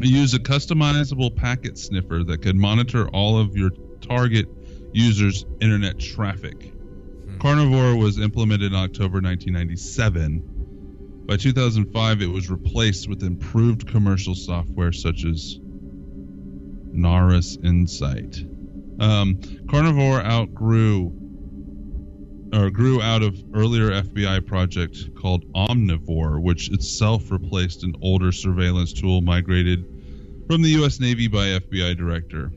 It 0.00 0.06
used 0.06 0.34
a 0.34 0.38
customizable 0.38 1.36
packet 1.36 1.76
sniffer 1.76 2.22
that 2.24 2.40
could 2.40 2.56
monitor 2.56 3.06
all 3.10 3.38
of 3.38 3.54
your 3.54 3.70
target 4.00 4.46
users' 4.94 5.44
internet 5.60 5.98
traffic. 5.98 6.72
Carnivore 7.38 7.96
was 7.96 8.18
implemented 8.18 8.72
in 8.72 8.78
October 8.78 9.20
1997. 9.20 10.42
By 11.26 11.36
2005, 11.36 12.22
it 12.22 12.28
was 12.28 12.48
replaced 12.50 13.06
with 13.06 13.22
improved 13.22 13.86
commercial 13.86 14.34
software 14.34 14.92
such 14.92 15.26
as 15.26 15.58
Narus 16.94 17.62
Insight. 17.62 18.42
Um, 18.98 19.38
Carnivore 19.68 20.22
outgrew 20.22 21.21
or 22.52 22.70
grew 22.70 23.00
out 23.00 23.22
of 23.22 23.42
earlier 23.54 23.90
FBI 23.90 24.46
project 24.46 25.14
called 25.14 25.50
Omnivore, 25.54 26.40
which 26.40 26.70
itself 26.70 27.30
replaced 27.30 27.82
an 27.82 27.94
older 28.02 28.30
surveillance 28.30 28.92
tool 28.92 29.20
migrated 29.22 29.84
from 30.46 30.60
the 30.62 30.70
U.S. 30.70 31.00
Navy 31.00 31.28
by 31.28 31.46
FBI 31.46 31.96
Director 31.96 32.52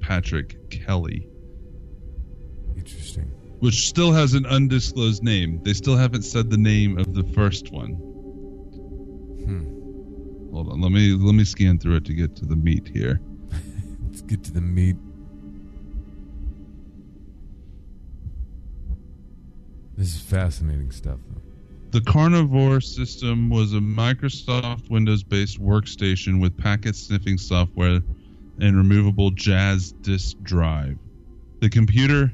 Patrick 0.00 0.70
Kelley, 0.70 1.28
Interesting. 2.76 3.30
which 3.60 3.86
still 3.88 4.12
has 4.12 4.34
an 4.34 4.44
undisclosed 4.46 5.22
name. 5.22 5.60
They 5.62 5.74
still 5.74 5.96
haven't 5.96 6.22
said 6.22 6.50
the 6.50 6.56
name 6.56 6.98
of 6.98 7.14
the 7.14 7.22
first 7.22 7.70
one. 7.70 7.90
Hmm. 9.44 10.52
Hold 10.52 10.68
on, 10.70 10.80
let 10.80 10.90
me 10.90 11.12
let 11.12 11.34
me 11.34 11.44
scan 11.44 11.78
through 11.78 11.96
it 11.96 12.04
to 12.06 12.12
get 12.14 12.34
to 12.36 12.44
the 12.44 12.56
meat 12.56 12.88
here. 12.88 13.20
Let's 14.06 14.22
get 14.22 14.42
to 14.44 14.52
the 14.52 14.60
meat. 14.60 14.96
This 19.96 20.14
is 20.14 20.20
fascinating 20.20 20.90
stuff. 20.90 21.18
Though. 21.28 21.98
The 21.98 22.00
Carnivore 22.00 22.80
system 22.80 23.50
was 23.50 23.74
a 23.74 23.78
Microsoft 23.78 24.88
Windows 24.88 25.22
based 25.22 25.60
workstation 25.60 26.40
with 26.40 26.56
packet 26.56 26.96
sniffing 26.96 27.36
software 27.36 28.00
and 28.60 28.76
removable 28.76 29.30
Jaz 29.30 29.92
disk 30.02 30.38
drive. 30.42 30.96
The 31.60 31.68
computer 31.68 32.32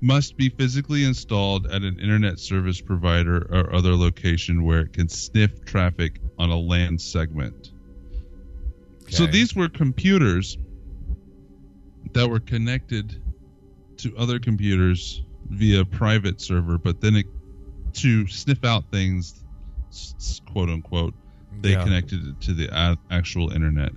must 0.00 0.36
be 0.36 0.48
physically 0.48 1.04
installed 1.04 1.66
at 1.66 1.82
an 1.82 2.00
internet 2.00 2.38
service 2.38 2.80
provider 2.80 3.46
or 3.50 3.74
other 3.74 3.94
location 3.94 4.64
where 4.64 4.80
it 4.80 4.92
can 4.92 5.08
sniff 5.08 5.64
traffic 5.64 6.18
on 6.38 6.50
a 6.50 6.58
LAN 6.58 6.98
segment. 6.98 7.72
So 9.08 9.26
these 9.26 9.54
were 9.54 9.68
computers 9.68 10.56
that 12.14 12.28
were 12.28 12.40
connected 12.40 13.22
to 13.98 14.16
other 14.16 14.38
computers 14.38 15.22
via 15.52 15.84
private 15.84 16.40
server, 16.40 16.78
but 16.78 17.00
then 17.00 17.16
it, 17.16 17.26
to 17.94 18.26
sniff 18.26 18.64
out 18.64 18.90
things, 18.90 19.44
quote 20.50 20.68
unquote, 20.70 21.14
they 21.60 21.72
Yeah. 21.72 21.84
connected 21.84 22.26
it 22.26 22.40
to 22.42 22.54
the 22.54 22.96
actual 23.10 23.50
internet. 23.52 23.92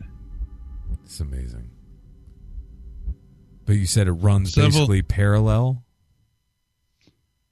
It's 1.04 1.20
amazing. 1.20 1.70
But 3.66 3.74
you 3.78 3.86
said 3.88 4.08
it 4.08 4.12
runs 4.14 4.54
Several- 4.54 4.72
basically 4.72 5.02
parallel. 5.02 5.84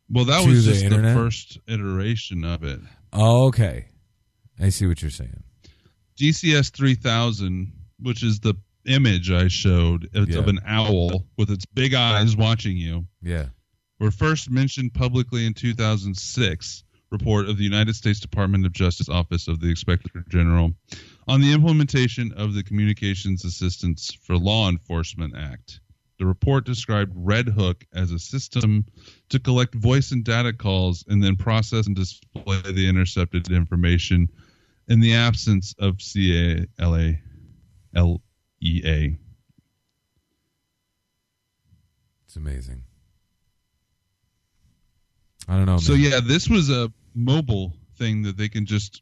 Well, 0.10 0.26
that 0.26 0.46
was 0.46 0.66
the 0.66 0.72
just 0.72 0.82
the 0.82 0.88
internet? 0.88 1.16
first 1.16 1.58
iteration 1.68 2.44
of 2.44 2.64
it. 2.64 2.80
Oh, 3.14 3.48
okay. 3.48 3.88
I 4.60 4.70
see 4.70 4.86
what 4.86 5.02
you're 5.02 5.10
saying. 5.10 5.44
DCS 6.20 6.70
3000, 6.72 7.72
which 8.00 8.22
is 8.22 8.40
the 8.42 8.54
image 8.86 9.32
I 9.32 9.48
showed 9.48 10.10
it's 10.14 10.34
Yeah. 10.34 10.40
of 10.40 10.48
an 10.50 10.60
owl 10.66 11.26
with 11.38 11.50
its 11.50 11.66
big 11.66 11.94
eyes 11.96 12.36
watching 12.36 12.78
you, 12.78 13.08
Yeah. 13.24 13.48
Were 14.04 14.12
first 14.12 14.52
mentioned 14.52 14.94
publicly 14.94 15.46
in 15.46 15.54
2006 15.54 16.84
report 17.10 17.48
of 17.48 17.58
the 17.58 17.64
United 17.64 17.96
States 17.96 18.20
Department 18.20 18.66
of 18.66 18.74
Justice 18.74 19.08
Office 19.08 19.48
of 19.48 19.62
the 19.62 19.70
Inspector 19.70 20.26
General 20.28 20.74
on 21.30 21.40
the 21.40 21.54
implementation 21.54 22.34
of 22.34 22.54
the 22.54 22.64
Communications 22.64 23.46
Assistance 23.46 24.12
for 24.24 24.36
Law 24.36 24.68
Enforcement 24.68 25.34
Act. 25.38 25.80
The 26.20 26.26
report 26.26 26.66
described 26.66 27.14
Red 27.16 27.48
Hook 27.48 27.86
as 27.94 28.12
a 28.12 28.20
system 28.20 28.86
to 29.30 29.40
collect 29.40 29.74
voice 29.74 30.12
and 30.12 30.22
data 30.22 30.52
calls 30.52 31.06
and 31.08 31.24
then 31.24 31.38
process 31.38 31.88
and 31.88 31.96
display 31.96 32.60
the 32.62 32.90
intercepted 32.90 33.50
information 33.52 34.28
in 34.90 35.00
the 35.00 35.14
absence 35.14 35.76
of 35.80 36.02
c-a-l-a-l-e-a. 36.02 36.68
It's 42.26 42.36
amazing. 42.36 42.84
I 45.48 45.56
don't 45.58 45.66
know. 45.66 45.78
So 45.78 45.94
man. 45.94 46.02
yeah, 46.02 46.20
this 46.24 46.48
was 46.50 46.70
a 46.70 46.92
mobile 47.16 47.74
thing 47.98 48.22
that 48.24 48.38
they 48.38 48.50
can 48.50 48.66
just. 48.66 49.02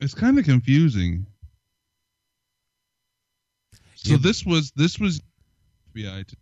It's 0.00 0.14
kind 0.14 0.38
of 0.38 0.44
confusing. 0.44 1.26
So 3.94 4.12
Yeah. 4.12 4.18
this 4.20 4.44
was 4.44 4.70
this 4.76 4.98
was 4.98 5.20
FBI. 5.94 6.34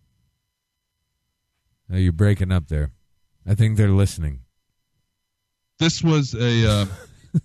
Oh, 1.92 1.96
you're 1.96 2.12
breaking 2.12 2.50
up 2.50 2.68
there. 2.68 2.90
I 3.46 3.54
think 3.54 3.76
they're 3.76 3.88
listening. 3.90 4.40
this 5.78 6.02
was 6.02 6.34
a 6.34 6.68
uh, 6.70 6.86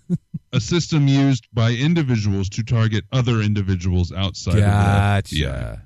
a 0.52 0.60
system 0.60 1.06
used 1.08 1.46
by 1.52 1.72
individuals 1.72 2.48
to 2.50 2.62
target 2.62 3.04
other 3.12 3.40
individuals 3.42 4.12
outside 4.12 4.54
of 4.54 4.60
the 5.30 5.36
FBI, 5.44 5.82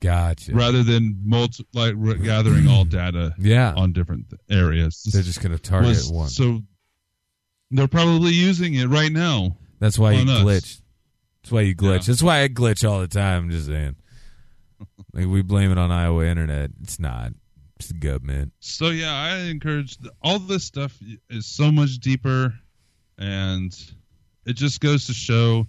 Gotcha. 0.00 0.54
Rather 0.54 0.82
than 0.84 1.20
multi, 1.24 1.66
like 1.74 1.94
re- 1.96 2.18
gathering 2.18 2.68
all 2.68 2.84
data 3.00 3.34
Yeah. 3.38 3.74
on 3.76 3.92
different 3.92 4.30
th- 4.30 4.40
areas. 4.48 5.02
They're 5.12 5.22
just 5.22 5.40
going 5.42 5.52
to 5.52 5.58
target 5.58 5.88
was- 5.88 6.10
one. 6.12 6.28
So 6.28 6.62
They're 7.70 7.88
probably 7.88 8.32
using 8.32 8.74
it 8.74 8.86
right 8.86 9.10
now. 9.12 9.56
That's 9.80 9.98
why 9.98 10.12
you 10.12 10.20
on 10.20 10.28
us. 10.28 10.42
glitch. 10.42 10.80
That's 11.42 11.52
why 11.52 11.60
you 11.62 11.74
glitch. 11.74 12.00
Yeah. 12.00 12.06
That's 12.06 12.22
why 12.22 12.42
I 12.42 12.48
glitch 12.48 12.88
all 12.88 13.00
the 13.00 13.08
time. 13.08 13.44
I'm 13.44 13.50
just 13.50 13.66
saying. 13.66 13.96
like 15.12 15.26
we 15.26 15.42
blame 15.42 15.70
it 15.72 15.78
on 15.78 15.90
Iowa 15.90 16.24
internet. 16.24 16.70
It's 16.82 16.98
not. 17.00 17.32
It's 17.76 17.88
the 17.88 17.94
government. 17.94 18.52
So 18.60 18.88
yeah, 18.90 19.12
I 19.12 19.36
encourage 19.50 19.96
all 20.22 20.38
this 20.40 20.64
stuff 20.64 20.96
is 21.30 21.46
so 21.46 21.70
much 21.70 21.98
deeper, 21.98 22.54
and 23.18 23.72
it 24.46 24.54
just 24.54 24.80
goes 24.80 25.06
to 25.06 25.12
show 25.14 25.66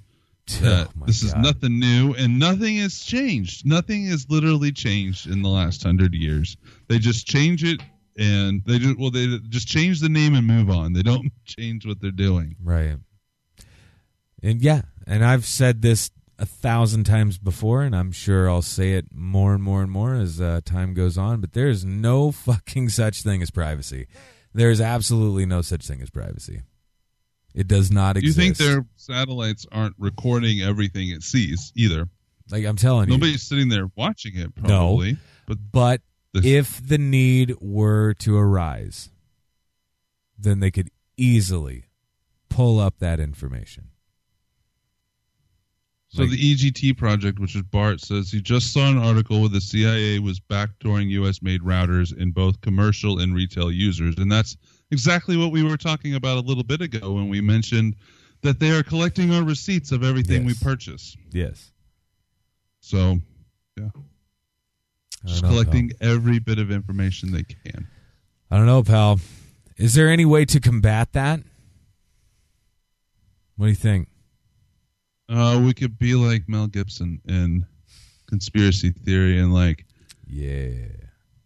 Oh, 0.63 0.88
this 1.05 1.23
is 1.23 1.35
nothing 1.35 1.80
new 1.80 2.13
and 2.15 2.39
nothing 2.39 2.77
has 2.77 3.03
changed. 3.03 3.65
Nothing 3.65 4.07
has 4.07 4.26
literally 4.30 4.71
changed 4.71 5.27
in 5.27 5.41
the 5.41 5.49
last 5.49 5.84
hundred 5.84 6.13
years. 6.13 6.57
They 6.88 6.99
just 6.99 7.27
change 7.27 7.63
it 7.63 7.81
and 8.17 8.63
they 8.65 8.80
just 8.80 8.99
well 8.99 9.11
they 9.11 9.39
just 9.49 9.67
change 9.67 10.01
the 10.01 10.09
name 10.09 10.35
and 10.35 10.45
move 10.45 10.69
on. 10.69 10.93
They 10.93 11.01
don't 11.01 11.31
change 11.45 11.85
what 11.85 12.01
they're 12.01 12.11
doing. 12.11 12.55
Right. 12.61 12.97
And 14.41 14.61
yeah, 14.61 14.84
and 15.07 15.23
I've 15.23 15.45
said 15.45 15.81
this 15.81 16.11
a 16.38 16.45
thousand 16.45 17.03
times 17.03 17.38
before, 17.38 17.81
and 17.84 17.95
I'm 17.95 18.11
sure 18.11 18.49
I'll 18.49 18.61
say 18.61 18.93
it 18.93 19.07
more 19.13 19.53
and 19.53 19.61
more 19.61 19.81
and 19.81 19.91
more 19.91 20.15
as 20.15 20.39
uh, 20.39 20.61
time 20.63 20.93
goes 20.93 21.17
on. 21.17 21.41
But 21.41 21.53
there's 21.53 21.84
no 21.84 22.31
fucking 22.31 22.89
such 22.89 23.21
thing 23.21 23.41
as 23.41 23.51
privacy. 23.51 24.07
There's 24.53 24.81
absolutely 24.81 25.45
no 25.45 25.61
such 25.61 25.85
thing 25.85 26.01
as 26.01 26.09
privacy. 26.09 26.61
It 27.55 27.67
does 27.67 27.91
not 27.91 28.17
exist. 28.17 28.38
You 28.38 28.43
think 28.43 28.57
their 28.57 28.85
satellites 28.95 29.65
aren't 29.71 29.95
recording 29.97 30.61
everything 30.61 31.09
it 31.09 31.23
sees 31.23 31.71
either? 31.76 32.07
like 32.51 32.65
I'm 32.65 32.76
telling 32.77 33.09
you. 33.09 33.15
Nobody's 33.15 33.43
sitting 33.43 33.69
there 33.69 33.91
watching 33.95 34.35
it, 34.35 34.55
probably. 34.55 35.17
But 35.47 35.57
But 35.71 36.01
This- 36.34 36.45
if 36.45 36.88
the 36.88 36.97
need 36.97 37.55
were 37.61 38.13
to 38.15 38.38
arise, 38.38 39.09
then 40.38 40.59
they 40.59 40.71
could 40.71 40.89
easily 41.17 41.85
pull 42.49 42.80
up 42.80 42.99
that 42.99 43.19
information. 43.19 43.89
So 46.09 46.23
Like- 46.23 46.31
the 46.31 46.38
EGT 46.38 46.93
project, 46.97 47.38
which 47.39 47.55
is 47.55 47.61
Bart, 47.63 48.01
says 48.01 48.31
he 48.31 48.41
just 48.41 48.73
saw 48.73 48.89
an 48.89 48.97
article 48.97 49.41
where 49.41 49.49
the 49.49 49.61
CIA 49.61 50.17
was 50.19 50.39
backdooring 50.39 51.09
U.S.-made 51.09 51.59
routers 51.59 52.15
in 52.15 52.31
both 52.31 52.61
commercial 52.61 53.19
and 53.19 53.35
retail 53.35 53.71
users, 53.71 54.15
and 54.17 54.31
that's 54.31 54.57
exactly 54.91 55.38
what 55.38 55.52
we 55.52 55.64
were 55.64 55.78
talking 55.78 56.16
about 56.16 56.38
a 56.38 56.41
little 56.41 56.64
bit 56.64 56.82
ago 56.82 57.11
when 57.14 57.30
we 57.30 57.41
mentioned 57.41 57.95
that 58.41 58.60
they 58.60 58.72
are 58.72 58.84
collecting 58.84 59.34
our 59.34 59.44
receipts 59.44 59.91
of 59.91 60.03
everything 60.03 60.48
Yes. 60.48 60.60
we 60.61 60.66
purchase. 60.66 61.18
Yes. 61.32 61.72
So 62.80 63.20
yeah. 63.78 63.90
just 65.26 65.44
know, 65.44 65.49
collecting 65.49 65.91
every 66.02 66.40
bit 66.40 66.57
of 66.60 66.72
information 66.72 67.32
they 67.32 67.44
can. 67.44 67.88
I 68.49 68.57
don't 68.57 68.66
know, 68.66 68.84
pal. 68.84 69.20
Is 69.78 69.94
there 69.94 70.10
any 70.10 70.26
way 70.26 70.45
to 70.45 70.60
combat 70.60 71.14
that? 71.14 71.41
What 73.57 73.66
do 73.66 73.70
you 73.70 73.76
think? 73.76 74.07
Uh, 75.28 75.61
we 75.64 75.74
could 75.74 75.99
be 75.99 76.16
like 76.16 76.48
Mel 76.48 76.68
Gibson 76.68 77.22
in 77.28 77.66
conspiracy 78.28 78.91
theory 78.91 79.38
and 79.40 79.53
like 79.53 79.86
Yeah. 80.28 80.72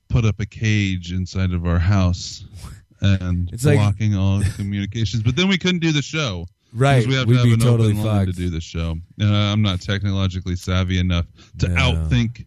put 0.09 0.23
up 0.25 0.39
a 0.39 0.45
cage 0.45 1.11
inside 1.11 1.51
of 1.51 1.65
our 1.65 1.79
house 1.79 2.45
and 3.03 3.49
It's 3.53 3.65
like- 3.65 3.77
blocking 3.77 4.15
all 4.15 4.41
communications. 4.55 5.21
But 5.23 5.35
then 5.35 5.47
we 5.47 5.57
couldn't 5.57 5.79
do 5.81 5.91
the 5.91 6.01
show. 6.01 6.47
Right. 6.73 7.05
We 7.05 7.13
have 7.15 7.27
We'd 7.27 7.35
to 7.35 7.39
have 7.39 7.45
be 7.47 7.53
an 7.53 7.59
totally 7.59 7.91
open 7.91 8.03
line 8.03 8.25
to 8.25 8.31
do 8.31 8.49
the 8.49 8.61
show. 8.61 8.97
Uh, 9.21 9.25
I'm 9.25 9.61
not 9.61 9.79
technologically 9.81 10.55
savvy 10.55 10.97
enough 10.97 11.25
to 11.59 11.67
No. 11.67 11.75
outthink 11.75 12.45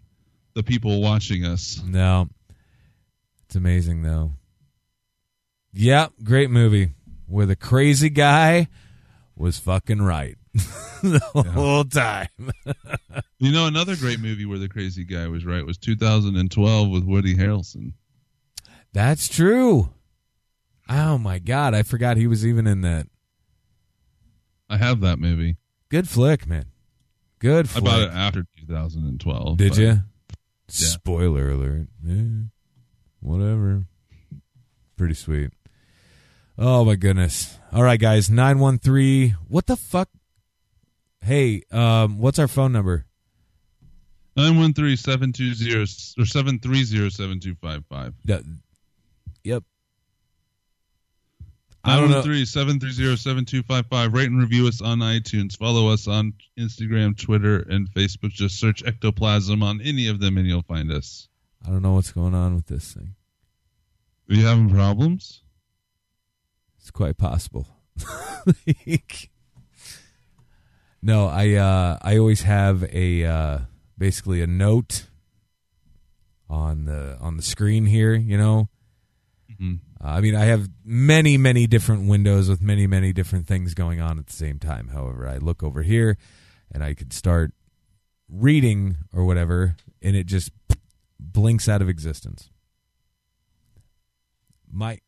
the 0.54 0.62
people 0.64 1.00
watching 1.00 1.44
us. 1.44 1.80
No. 1.86 2.28
It's 3.46 3.54
amazing 3.54 4.02
though. 4.02 4.32
Yep, 5.72 6.12
great 6.24 6.50
movie. 6.50 6.90
Where 7.26 7.46
the 7.46 7.54
crazy 7.56 8.08
guy 8.08 8.68
was 9.36 9.58
fucking 9.58 10.00
right. 10.02 10.36
the 11.02 11.20
whole 11.54 11.84
time. 11.84 12.28
You 13.38 13.52
know, 13.52 13.66
another 13.66 13.96
great 13.96 14.18
movie 14.18 14.46
where 14.46 14.58
the 14.58 14.68
crazy 14.68 15.04
guy 15.04 15.28
was 15.28 15.44
right 15.44 15.64
was 15.64 15.76
2012 15.76 16.88
with 16.88 17.04
Woody 17.04 17.36
Harrelson. 17.36 17.92
That's 18.94 19.28
true. 19.28 19.90
Oh 20.88 21.18
my 21.18 21.38
god, 21.38 21.74
I 21.74 21.82
forgot 21.82 22.16
he 22.16 22.26
was 22.26 22.46
even 22.46 22.66
in 22.66 22.80
that. 22.82 23.06
I 24.68 24.76
have 24.76 25.00
that 25.00 25.18
movie. 25.18 25.56
Good 25.88 26.08
flick, 26.08 26.46
man. 26.46 26.66
Good 27.38 27.68
flick. 27.68 27.84
I 27.84 27.86
bought 27.86 28.00
it 28.02 28.10
after 28.12 28.44
2012. 28.60 29.56
Did 29.56 29.76
you? 29.76 29.98
Spoiler 30.68 31.50
alert. 31.50 31.88
Eh, 32.08 32.46
whatever. 33.20 33.84
Pretty 34.96 35.14
sweet. 35.14 35.50
Oh 36.58 36.84
my 36.84 36.96
goodness. 36.96 37.58
All 37.72 37.82
right, 37.82 38.00
guys. 38.00 38.30
Nine 38.30 38.58
one 38.58 38.78
three. 38.78 39.30
What 39.48 39.66
the 39.66 39.76
fuck? 39.76 40.08
Hey, 41.20 41.62
um, 41.70 42.18
what's 42.18 42.38
our 42.38 42.48
phone 42.48 42.72
number? 42.72 43.04
913-720 44.36 45.74
or 45.74 46.22
730-7255. 46.24 48.14
Yeah, 48.24 48.40
Yep. 49.44 49.64
I 51.86 51.96
don't 52.00 52.10
know. 52.10 52.22
913-730-7255. 52.22 54.12
Rate 54.14 54.30
and 54.30 54.38
review 54.40 54.66
us 54.68 54.80
on 54.82 54.98
iTunes. 54.98 55.56
Follow 55.56 55.88
us 55.88 56.06
on 56.08 56.32
Instagram, 56.58 57.16
Twitter, 57.16 57.60
and 57.68 57.88
Facebook. 57.92 58.30
Just 58.30 58.58
search 58.58 58.82
Ectoplasm 58.84 59.62
on 59.62 59.80
any 59.80 60.08
of 60.08 60.20
them 60.20 60.36
and 60.36 60.46
you'll 60.46 60.62
find 60.62 60.90
us. 60.90 61.28
I 61.64 61.70
don't 61.70 61.82
know 61.82 61.92
what's 61.94 62.12
going 62.12 62.34
on 62.34 62.54
with 62.54 62.66
this 62.66 62.92
thing. 62.92 63.14
Are 64.28 64.34
you 64.34 64.44
having 64.46 64.68
problems? 64.70 65.42
It's 66.80 66.90
quite 66.90 67.16
possible. 67.16 67.66
no, 71.02 71.26
I 71.26 71.52
uh, 71.54 71.98
I 72.02 72.18
always 72.18 72.42
have 72.42 72.84
a 72.92 73.24
uh, 73.24 73.58
basically 73.98 74.42
a 74.42 74.46
note 74.46 75.06
on 76.48 76.84
the 76.84 77.16
on 77.20 77.36
the 77.36 77.42
screen 77.42 77.86
here. 77.86 78.14
You 78.14 78.38
know, 78.38 78.68
Mhm. 79.60 79.80
Uh, 80.06 80.10
I 80.10 80.20
mean, 80.20 80.36
I 80.36 80.44
have 80.44 80.68
many 80.84 81.36
many 81.36 81.66
different 81.66 82.08
windows 82.08 82.48
with 82.48 82.62
many 82.62 82.86
many 82.86 83.12
different 83.12 83.46
things 83.48 83.74
going 83.74 84.00
on 84.00 84.18
at 84.18 84.26
the 84.26 84.32
same 84.32 84.58
time. 84.60 84.88
However, 84.88 85.26
I 85.26 85.38
look 85.38 85.62
over 85.64 85.82
here 85.82 86.16
and 86.70 86.84
I 86.84 86.94
could 86.94 87.12
start 87.12 87.52
reading 88.28 88.98
or 89.12 89.24
whatever, 89.24 89.76
and 90.00 90.14
it 90.14 90.26
just 90.26 90.50
blinks 91.18 91.68
out 91.68 91.82
of 91.82 91.88
existence. 91.88 92.50
My 94.70 95.00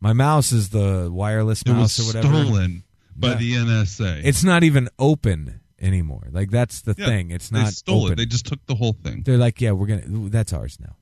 my 0.00 0.12
mouse 0.12 0.52
is 0.52 0.70
the 0.70 1.10
wireless 1.12 1.62
It 1.62 1.68
mouse 1.68 1.98
or 2.00 2.04
whatever. 2.06 2.28
stolen 2.44 2.84
by 3.14 3.30
Yeah. 3.32 3.34
the 3.36 3.52
NSA. 3.54 4.20
It's 4.24 4.44
not 4.44 4.62
even 4.62 4.88
open 4.98 5.60
anymore. 5.80 6.28
Like 6.30 6.50
that's 6.50 6.82
the 6.82 6.94
Yeah, 6.96 7.06
thing. 7.06 7.30
It's 7.30 7.48
they 7.50 7.58
not 7.62 7.72
stole 7.72 8.02
open. 8.04 8.12
it. 8.12 8.16
They 8.16 8.26
just 8.26 8.46
took 8.46 8.64
the 8.66 8.74
whole 8.74 8.92
thing. 8.94 9.22
They're 9.24 9.38
like, 9.38 9.60
yeah, 9.60 9.72
we're 9.72 9.86
gonna. 9.86 10.28
That's 10.30 10.52
ours 10.52 10.78
now. 10.80 10.96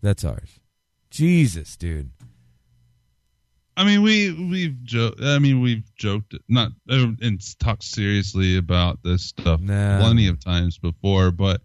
That's 0.00 0.24
ours. 0.24 0.58
Jesus, 1.10 1.76
dude. 1.76 2.10
I 3.76 3.84
mean, 3.84 4.02
we 4.02 4.32
we've 4.32 4.82
joked. 4.82 5.20
I 5.22 5.38
mean, 5.38 5.60
we've 5.60 5.94
joked 5.94 6.34
not 6.48 6.72
uh, 6.90 7.06
and 7.22 7.40
talked 7.58 7.82
seriously 7.84 8.56
about 8.56 8.98
this 9.02 9.24
stuff 9.24 9.60
Nah. 9.60 10.00
plenty 10.00 10.28
of 10.28 10.38
times 10.44 10.76
before, 10.76 11.30
but 11.30 11.62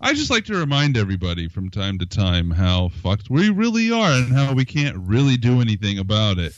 I 0.00 0.12
just 0.12 0.30
like 0.30 0.44
to 0.46 0.56
remind 0.56 0.96
everybody 0.96 1.48
from 1.48 1.70
time 1.70 1.98
to 1.98 2.06
time 2.06 2.50
how 2.50 2.88
fucked 2.88 3.30
we 3.30 3.50
really 3.50 3.92
are 3.92 4.10
and 4.10 4.32
how 4.32 4.54
we 4.54 4.64
can't 4.64 4.96
really 4.98 5.36
do 5.36 5.60
anything 5.60 5.98
about 5.98 6.38
it. 6.38 6.52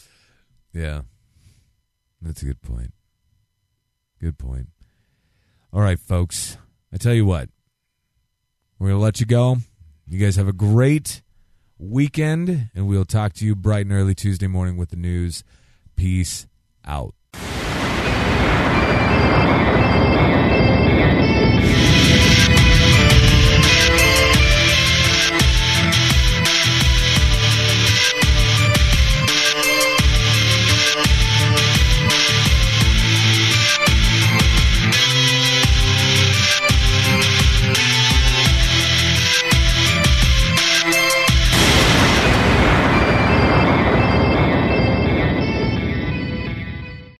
Yeah, 0.72 1.02
that's 2.22 2.42
a 2.42 2.46
good 2.46 2.62
point. 2.62 2.94
Good 4.20 4.38
point. 4.38 4.68
All 5.72 5.82
right, 5.82 5.98
folks. 5.98 6.56
I 6.92 6.96
tell 6.96 7.12
you 7.14 7.26
what, 7.26 7.50
we're 8.78 8.88
gonna 8.88 9.00
let 9.00 9.20
you 9.20 9.26
go. 9.26 9.58
You 10.06 10.18
guys 10.18 10.36
have 10.36 10.48
a 10.48 10.52
great 10.54 11.20
weekend, 11.78 12.70
and 12.74 12.86
we'll 12.86 13.04
talk 13.04 13.32
to 13.34 13.46
you 13.46 13.54
bright 13.54 13.86
and 13.86 13.92
early 13.92 14.14
Tuesday 14.14 14.46
morning 14.46 14.76
with 14.76 14.90
the 14.90 14.96
news. 14.96 15.44
Peace 15.96 16.46
out. 16.84 17.14